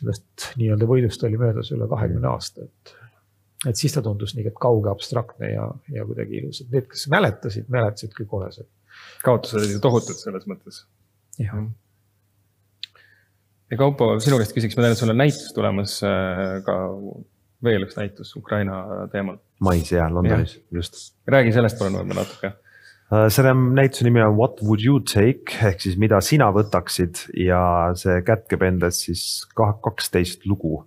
sellest 0.01 0.51
nii-öelda 0.61 0.89
võidust 0.91 1.23
oli 1.27 1.41
möödas 1.41 1.71
üle 1.75 1.89
kahekümne 1.91 2.29
aasta, 2.29 2.67
et. 2.67 2.95
et 3.71 3.79
siis 3.79 3.95
ta 3.95 4.03
tundus 4.03 4.35
nii 4.37 4.53
kauge, 4.59 4.91
abstraktne 4.91 5.53
ja, 5.55 5.69
ja 5.95 6.05
kuidagi 6.09 6.43
ilus, 6.43 6.61
et 6.65 6.75
need, 6.75 6.91
kes 6.91 7.07
mäletasid, 7.15 7.71
mäletasid 7.73 8.13
kõik 8.19 8.33
koheselt. 8.35 8.71
kaotused 9.25 9.63
olid 9.63 9.79
ju 9.79 9.81
tohutud 9.87 10.21
selles 10.21 10.47
mõttes. 10.51 10.85
jah 11.41 11.65
ja 13.71 13.79
Kaupo, 13.81 14.15
sinu 14.23 14.37
käest 14.39 14.55
küsiks, 14.55 14.77
ma 14.77 14.85
tean, 14.85 14.95
et 14.95 15.01
sul 15.01 15.11
on 15.11 15.19
näitus 15.19 15.55
tulemas 15.57 15.97
äh, 16.07 16.59
ka 16.67 16.75
veel 17.63 17.87
üks 17.87 17.97
näitus 17.97 18.35
Ukraina 18.37 19.09
teemal. 19.13 19.39
mais 19.61 19.93
ja 19.93 20.11
Londonis, 20.11 20.61
just. 20.71 21.15
räägi 21.27 21.53
sellest 21.53 21.79
palun 21.79 22.01
võib-olla 22.01 22.25
natuke 22.25 22.53
Äh, 23.13 23.29
selle 23.29 23.53
näituse 23.55 24.07
nimi 24.07 24.23
on 24.25 24.37
What 24.37 24.63
would 24.65 24.81
you 24.85 25.01
take 25.01 25.59
ehk 25.69 25.83
siis 25.85 25.99
mida 26.01 26.21
sina 26.25 26.49
võtaksid 26.55 27.27
ja 27.37 27.61
see 28.01 28.23
kätkeb 28.25 28.65
endas 28.65 29.03
siis 29.05 29.45
kaksteist 29.55 30.47
lugu 30.49 30.79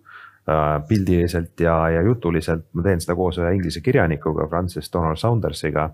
äh, 0.50 0.80
pildiliselt 0.90 1.62
ja, 1.62 1.78
ja 1.94 2.02
jutuliselt, 2.08 2.66
ma 2.74 2.88
teen 2.88 3.04
seda 3.04 3.16
koos 3.20 3.38
ühe 3.38 3.54
inglise 3.54 3.84
kirjanikuga, 3.86 4.48
Francis 4.50 4.90
Donald 4.94 5.22
Saundersiga. 5.22 5.92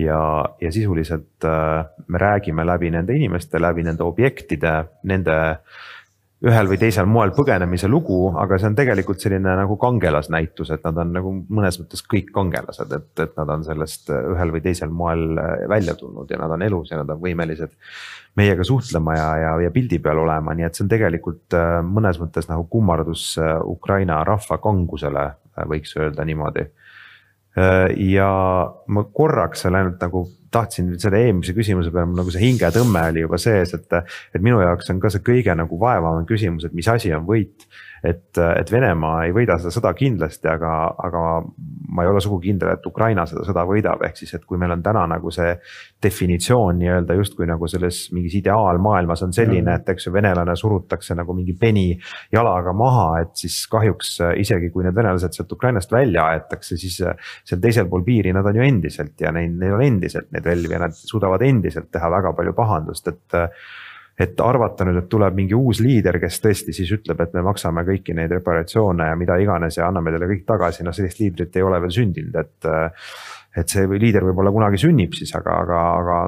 ja, 0.00 0.18
ja 0.60 0.72
sisuliselt 0.72 1.44
äh, 1.46 1.86
me 2.08 2.18
räägime 2.18 2.66
läbi 2.66 2.90
nende 2.90 3.14
inimeste, 3.14 3.60
läbi 3.60 3.86
nende 3.86 4.02
objektide, 4.02 4.74
nende 5.04 5.38
ühel 6.42 6.70
või 6.70 6.78
teisel 6.80 7.06
moel 7.06 7.30
põgenemise 7.36 7.86
lugu, 7.90 8.32
aga 8.38 8.56
see 8.58 8.70
on 8.72 8.78
tegelikult 8.78 9.22
selline 9.22 9.52
nagu 9.60 9.76
kangelasnäitus, 9.78 10.72
et 10.74 10.82
nad 10.88 10.96
on 10.98 11.12
nagu 11.14 11.34
mõnes 11.46 11.78
mõttes 11.78 12.02
kõik 12.02 12.32
kangelased, 12.34 12.90
et, 12.96 13.12
et 13.22 13.36
nad 13.38 13.52
on 13.54 13.62
sellest 13.66 14.10
ühel 14.10 14.54
või 14.54 14.64
teisel 14.64 14.90
moel 14.90 15.38
välja 15.70 15.94
tulnud 15.98 16.30
ja 16.30 16.40
nad 16.42 16.56
on 16.56 16.66
elus 16.66 16.90
ja 16.90 16.98
nad 16.98 17.14
on 17.14 17.22
võimelised 17.22 17.76
meiega 18.38 18.64
suhtlema 18.64 19.16
ja, 19.16 19.28
ja, 19.36 19.52
ja 19.66 19.70
pildi 19.72 19.98
peal 20.02 20.22
olema, 20.22 20.54
nii 20.56 20.66
et 20.66 20.76
see 20.76 20.86
on 20.86 20.92
tegelikult 20.92 21.56
äh, 21.56 21.78
mõnes 21.84 22.18
mõttes 22.20 22.48
nagu 22.48 22.64
kummardus 22.72 23.26
äh, 23.40 23.58
Ukraina 23.68 24.22
rahva 24.24 24.58
kangusele, 24.62 25.26
äh, 25.52 25.66
võiks 25.68 25.96
öelda 25.98 26.26
niimoodi. 26.28 26.70
ja 28.00 28.26
ma 28.88 29.02
korraks 29.12 29.60
seal 29.60 29.74
ainult 29.76 30.00
nagu 30.00 30.22
tahtsin 30.52 30.92
selle 31.02 31.22
eelmise 31.26 31.54
küsimuse 31.56 31.92
peale, 31.94 32.12
nagu 32.16 32.34
see 32.34 32.44
hingetõmme 32.44 33.06
oli 33.12 33.24
juba 33.24 33.40
sees, 33.40 33.74
et, 33.78 33.96
et 34.34 34.44
minu 34.44 34.60
jaoks 34.62 34.92
on 34.92 35.00
ka 35.02 35.12
see 35.12 35.24
kõige 35.26 35.56
nagu 35.58 35.80
vaevavam 35.80 36.28
küsimus, 36.28 36.68
et 36.68 36.76
mis 36.76 36.88
asi 36.92 37.14
on 37.16 37.26
võit 37.28 37.66
et, 38.04 38.38
et 38.38 38.70
Venemaa 38.72 39.26
ei 39.26 39.34
võida 39.34 39.56
seda 39.60 39.70
sõda 39.74 39.92
kindlasti, 39.94 40.48
aga, 40.50 40.72
aga 41.06 41.22
ma 41.94 42.04
ei 42.04 42.10
ole 42.10 42.22
sugugi 42.24 42.50
kindel, 42.50 42.72
et 42.74 42.86
Ukraina 42.88 43.24
seda 43.30 43.44
sõda 43.46 43.62
võidab, 43.68 44.02
ehk 44.06 44.18
siis, 44.18 44.32
et 44.34 44.44
kui 44.48 44.58
meil 44.58 44.74
on 44.74 44.82
täna 44.82 45.04
nagu 45.10 45.30
see 45.34 45.52
definitsioon 46.02 46.80
nii-öelda 46.80 47.16
justkui 47.20 47.46
nagu 47.46 47.68
selles 47.70 48.04
mingis 48.14 48.34
ideaalmaailmas 48.40 49.22
on 49.26 49.34
selline, 49.36 49.68
mm. 49.68 49.82
et 49.82 49.92
eks 49.94 50.08
ju, 50.08 50.14
venelane 50.14 50.56
surutakse 50.58 51.16
nagu 51.18 51.36
mingi 51.36 51.54
peni 51.58 51.86
jalaga 52.34 52.74
maha, 52.76 53.06
et 53.22 53.36
siis 53.44 53.60
kahjuks 53.70 54.16
isegi 54.42 54.72
kui 54.74 54.86
need 54.86 54.98
venelased 54.98 55.38
sealt 55.38 55.54
Ukrainast 55.54 55.94
välja 55.94 56.26
aetakse, 56.32 56.80
siis 56.80 56.98
seal 56.98 57.62
teisel 57.62 57.90
pool 57.90 58.02
piiri 58.06 58.34
nad 58.34 58.46
on 58.50 58.58
ju 58.58 58.66
endiselt 58.66 59.20
ja 59.22 59.30
neil, 59.34 59.54
neil 59.60 59.78
on 59.78 59.86
endiselt 59.86 60.32
neid 60.42 60.50
relvi 60.50 60.74
ja 60.74 60.82
nad 60.82 60.98
suudavad 60.98 61.42
endiselt 61.46 61.90
teha 61.94 62.10
väga 62.10 62.34
palju 62.36 62.54
pahandust, 62.58 63.08
et 63.08 63.42
et 64.20 64.40
arvata 64.44 64.84
nüüd, 64.84 64.98
et 65.00 65.06
tuleb 65.10 65.34
mingi 65.34 65.56
uus 65.56 65.80
liider, 65.80 66.18
kes 66.20 66.36
tõesti 66.44 66.74
siis 66.76 66.90
ütleb, 66.94 67.20
et 67.24 67.32
me 67.32 67.44
maksame 67.46 67.80
kõiki 67.86 68.12
neid 68.14 68.34
reparatsioone 68.34 69.06
ja 69.08 69.14
mida 69.18 69.38
iganes 69.40 69.78
ja 69.78 69.86
anname 69.88 70.12
teile 70.12 70.28
kõik 70.28 70.44
tagasi, 70.46 70.84
noh 70.84 70.94
sellist 70.94 71.22
liidrit 71.22 71.56
ei 71.56 71.64
ole 71.64 71.80
veel 71.82 71.94
sündinud, 72.00 72.36
et. 72.36 72.74
et 73.52 73.68
see 73.68 73.84
liider 73.84 74.24
võib-olla 74.24 74.48
kunagi 74.48 74.78
sünnib 74.80 75.12
siis, 75.12 75.28
aga, 75.36 75.58
aga, 75.64 75.80
aga 75.98 76.20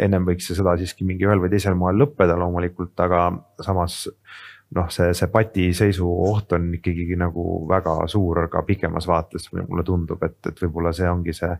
ennem 0.00 0.24
võiks 0.24 0.46
see 0.48 0.56
sõda 0.56 0.72
siiski 0.80 1.04
mingi 1.04 1.26
ühel 1.26 1.42
või 1.42 1.50
teisel 1.52 1.74
moel 1.76 1.98
lõppeda 2.00 2.32
loomulikult, 2.40 2.94
aga 3.04 3.26
samas 3.60 4.06
noh, 4.74 4.88
see, 4.92 5.10
see 5.16 5.28
patiseisu 5.32 6.06
oht 6.26 6.54
on 6.56 6.70
ikkagi 6.78 7.16
nagu 7.20 7.62
väga 7.68 7.96
suur 8.10 8.46
ka 8.52 8.64
pikemas 8.66 9.06
vaates, 9.08 9.48
mulle 9.52 9.84
tundub, 9.86 10.22
et, 10.24 10.38
et 10.48 10.64
võib-olla 10.64 10.94
see 10.96 11.10
ongi 11.10 11.34
see. 11.36 11.52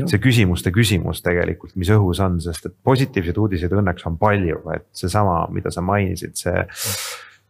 see 0.00 0.20
küsimuste 0.22 0.72
küsimus 0.74 1.24
tegelikult, 1.26 1.74
mis 1.80 1.90
õhus 1.94 2.20
on, 2.24 2.38
sest 2.42 2.68
et 2.70 2.76
positiivseid 2.84 3.40
uudiseid 3.40 3.74
õnneks 3.80 4.06
on 4.10 4.20
palju, 4.20 4.62
et 4.74 4.86
seesama, 4.96 5.42
mida 5.54 5.72
sa 5.74 5.84
mainisid, 5.84 6.36
see 6.38 6.66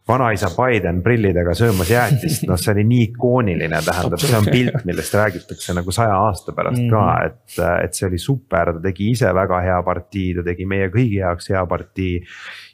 vanaisa 0.07 0.49
Biden 0.55 1.01
prillidega 1.03 1.53
söömas 1.55 1.89
jäätist, 1.91 2.47
noh, 2.49 2.57
see 2.59 2.73
oli 2.73 2.83
nii 2.89 3.03
ikooniline, 3.11 3.81
tähendab, 3.85 4.21
see 4.21 4.37
on 4.37 4.47
pilt, 4.49 4.79
millest 4.87 5.13
räägitakse 5.15 5.75
nagu 5.77 5.93
saja 5.95 6.17
aasta 6.25 6.55
pärast 6.57 6.81
ka, 6.81 7.03
mhm. 7.03 7.27
et, 7.27 7.61
et 7.85 7.97
see 7.97 8.07
oli 8.09 8.19
super, 8.21 8.73
ta 8.75 8.83
tegi 8.83 9.11
ise 9.13 9.31
väga 9.35 9.61
hea 9.67 9.77
partii, 9.85 10.27
ta 10.39 10.45
tegi 10.47 10.67
meie 10.69 10.89
kõigi 10.93 11.21
jaoks 11.21 11.51
hea 11.53 11.61
partii 11.69 12.15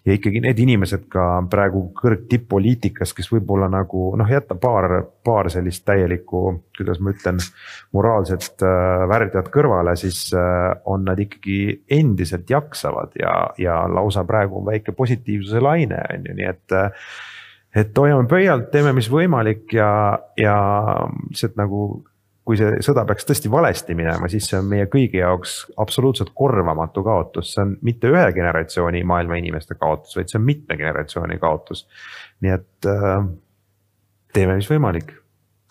ja 0.08 0.16
ikkagi 0.16 0.40
need 0.44 0.60
inimesed 0.64 1.08
ka 1.12 1.26
praegu 1.52 1.84
kõrgtipp-poliitikas, 1.98 3.12
kes 3.16 3.28
võib-olla 3.34 3.68
nagu 3.72 4.10
noh, 4.20 4.30
jätta 4.32 4.56
paar, 4.60 5.02
paar 5.28 5.52
sellist 5.52 5.84
täielikku, 5.88 6.44
kuidas 6.78 7.02
ma 7.04 7.12
ütlen, 7.12 7.42
moraalset 7.96 8.64
äh, 8.64 9.04
värdjat 9.12 9.52
kõrvale, 9.54 9.98
siis 10.00 10.30
äh, 10.36 10.72
on 10.88 11.04
nad 11.10 11.20
ikkagi 11.20 11.84
endiselt 12.00 12.50
jaksavad 12.50 13.18
ja, 13.20 13.34
ja 13.60 13.82
lausa 13.92 14.24
praegu 14.28 14.62
on 14.62 14.70
väike 14.72 14.96
positiivsuse 14.96 15.64
laine 15.64 16.00
on 16.14 16.30
ju, 16.32 16.38
nii 16.40 16.52
et 16.56 16.78
äh, 16.78 17.10
et 17.78 18.00
hoiame 18.00 18.26
pöialt, 18.32 18.72
teeme, 18.72 18.94
mis 18.96 19.10
võimalik 19.12 19.74
ja, 19.76 19.90
ja 20.40 20.56
lihtsalt 21.28 21.58
nagu 21.60 21.82
kui 22.48 22.56
see 22.56 22.78
sõda 22.86 23.04
peaks 23.08 23.28
tõesti 23.28 23.50
valesti 23.52 23.96
minema, 23.98 24.30
siis 24.32 24.46
see 24.48 24.56
on 24.62 24.70
meie 24.72 24.86
kõigi 24.88 25.20
jaoks 25.20 25.58
absoluutselt 25.84 26.32
korvamatu 26.38 27.04
kaotus, 27.04 27.52
see 27.54 27.66
on 27.66 27.74
mitte 27.84 28.08
ühe 28.08 28.24
generatsiooni 28.38 29.04
maailma 29.08 29.36
inimeste 29.42 29.76
kaotus, 29.76 30.16
vaid 30.16 30.32
see 30.32 30.40
on 30.40 30.46
mitme 30.48 30.78
generatsiooni 30.80 31.40
kaotus. 31.44 31.84
nii 32.46 32.54
et 32.56 32.88
äh, 32.88 33.28
teeme, 34.34 34.56
mis 34.62 34.70
võimalik 34.72 35.12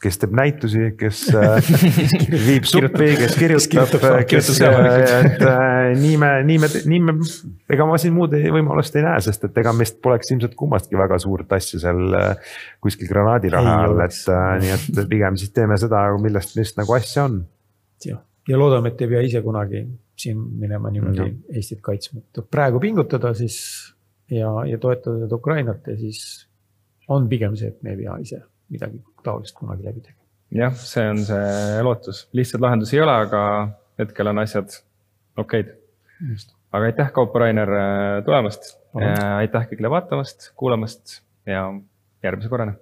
kes 0.06 0.20
teeb 0.22 0.34
näitusi, 0.38 0.84
kes 0.98 1.22
äh, 1.38 1.70
viib 2.46 2.68
suppi, 2.68 3.10
kes 3.18 3.36
kirjutab, 3.40 4.06
kes, 4.30 4.50
et 4.62 5.42
äh, 5.42 5.90
nii 5.98 6.14
me, 6.22 6.30
nii 6.46 6.60
me, 6.62 6.70
nii 6.92 7.02
me, 7.08 7.16
ega 7.74 7.88
ma 7.88 7.98
siin 8.00 8.14
muud 8.16 8.36
võimalust 8.54 8.96
ei 8.98 9.04
näe, 9.06 9.20
sest 9.26 9.48
et 9.48 9.60
ega 9.62 9.74
meist 9.76 10.00
poleks 10.04 10.30
ilmselt 10.34 10.56
kummastki 10.58 10.98
väga 10.98 11.18
suurt 11.22 11.52
asja 11.56 11.82
seal 11.82 12.16
äh, 12.18 12.54
kuskil 12.84 13.10
granaadiraha 13.10 13.76
all, 13.88 14.00
et 14.06 14.22
nii 14.62 14.74
et 14.76 15.02
pigem 15.10 15.38
siis 15.40 15.52
teeme 15.56 15.78
seda, 15.80 16.06
millest, 16.22 16.56
millest 16.56 16.80
nagu 16.80 16.96
asja 16.96 17.26
on. 17.26 17.42
jah, 18.06 18.22
ja 18.48 18.60
loodame, 18.60 18.94
et 18.94 19.04
ei 19.04 19.12
pea 19.14 19.22
ise 19.26 19.42
kunagi 19.44 19.84
siin 20.16 20.40
minema 20.60 20.90
niimoodi 20.92 21.22
no. 21.22 21.30
Eestit 21.52 21.82
kaitsma, 21.84 22.22
et 22.24 22.44
praegu 22.50 22.80
pingutada 22.80 23.34
siis 23.36 23.58
ja, 24.32 24.50
ja 24.68 24.78
toetada 24.80 25.28
Ukrainat 25.34 25.86
ja 25.90 25.96
siis 25.98 26.46
on 27.12 27.28
pigem 27.28 27.56
see, 27.58 27.70
et 27.74 27.82
me 27.82 27.94
ei 27.94 28.04
pea 28.04 28.16
ise 28.22 28.40
midagi 28.72 29.02
taolist 29.26 29.56
kunagi 29.58 29.86
läbi 29.86 30.04
tegema. 30.04 30.22
jah, 30.62 30.78
see 30.78 31.08
on 31.10 31.20
see 31.26 31.82
lootus, 31.86 32.24
lihtsaid 32.36 32.64
lahendusi 32.64 32.98
ei 32.98 33.04
ole, 33.04 33.18
aga 33.26 33.42
hetkel 34.00 34.32
on 34.32 34.42
asjad 34.44 34.78
okeid. 35.42 35.74
aga 36.72 36.90
aitäh, 36.90 37.12
Kaupo 37.12 37.42
Rainer 37.42 37.70
tulemast, 38.24 38.74
aitäh 39.42 39.70
kõigile 39.70 39.92
vaatamast, 39.92 40.50
kuulamast 40.56 41.20
ja 41.48 41.68
järgmise 42.24 42.52
korrani 42.52 42.78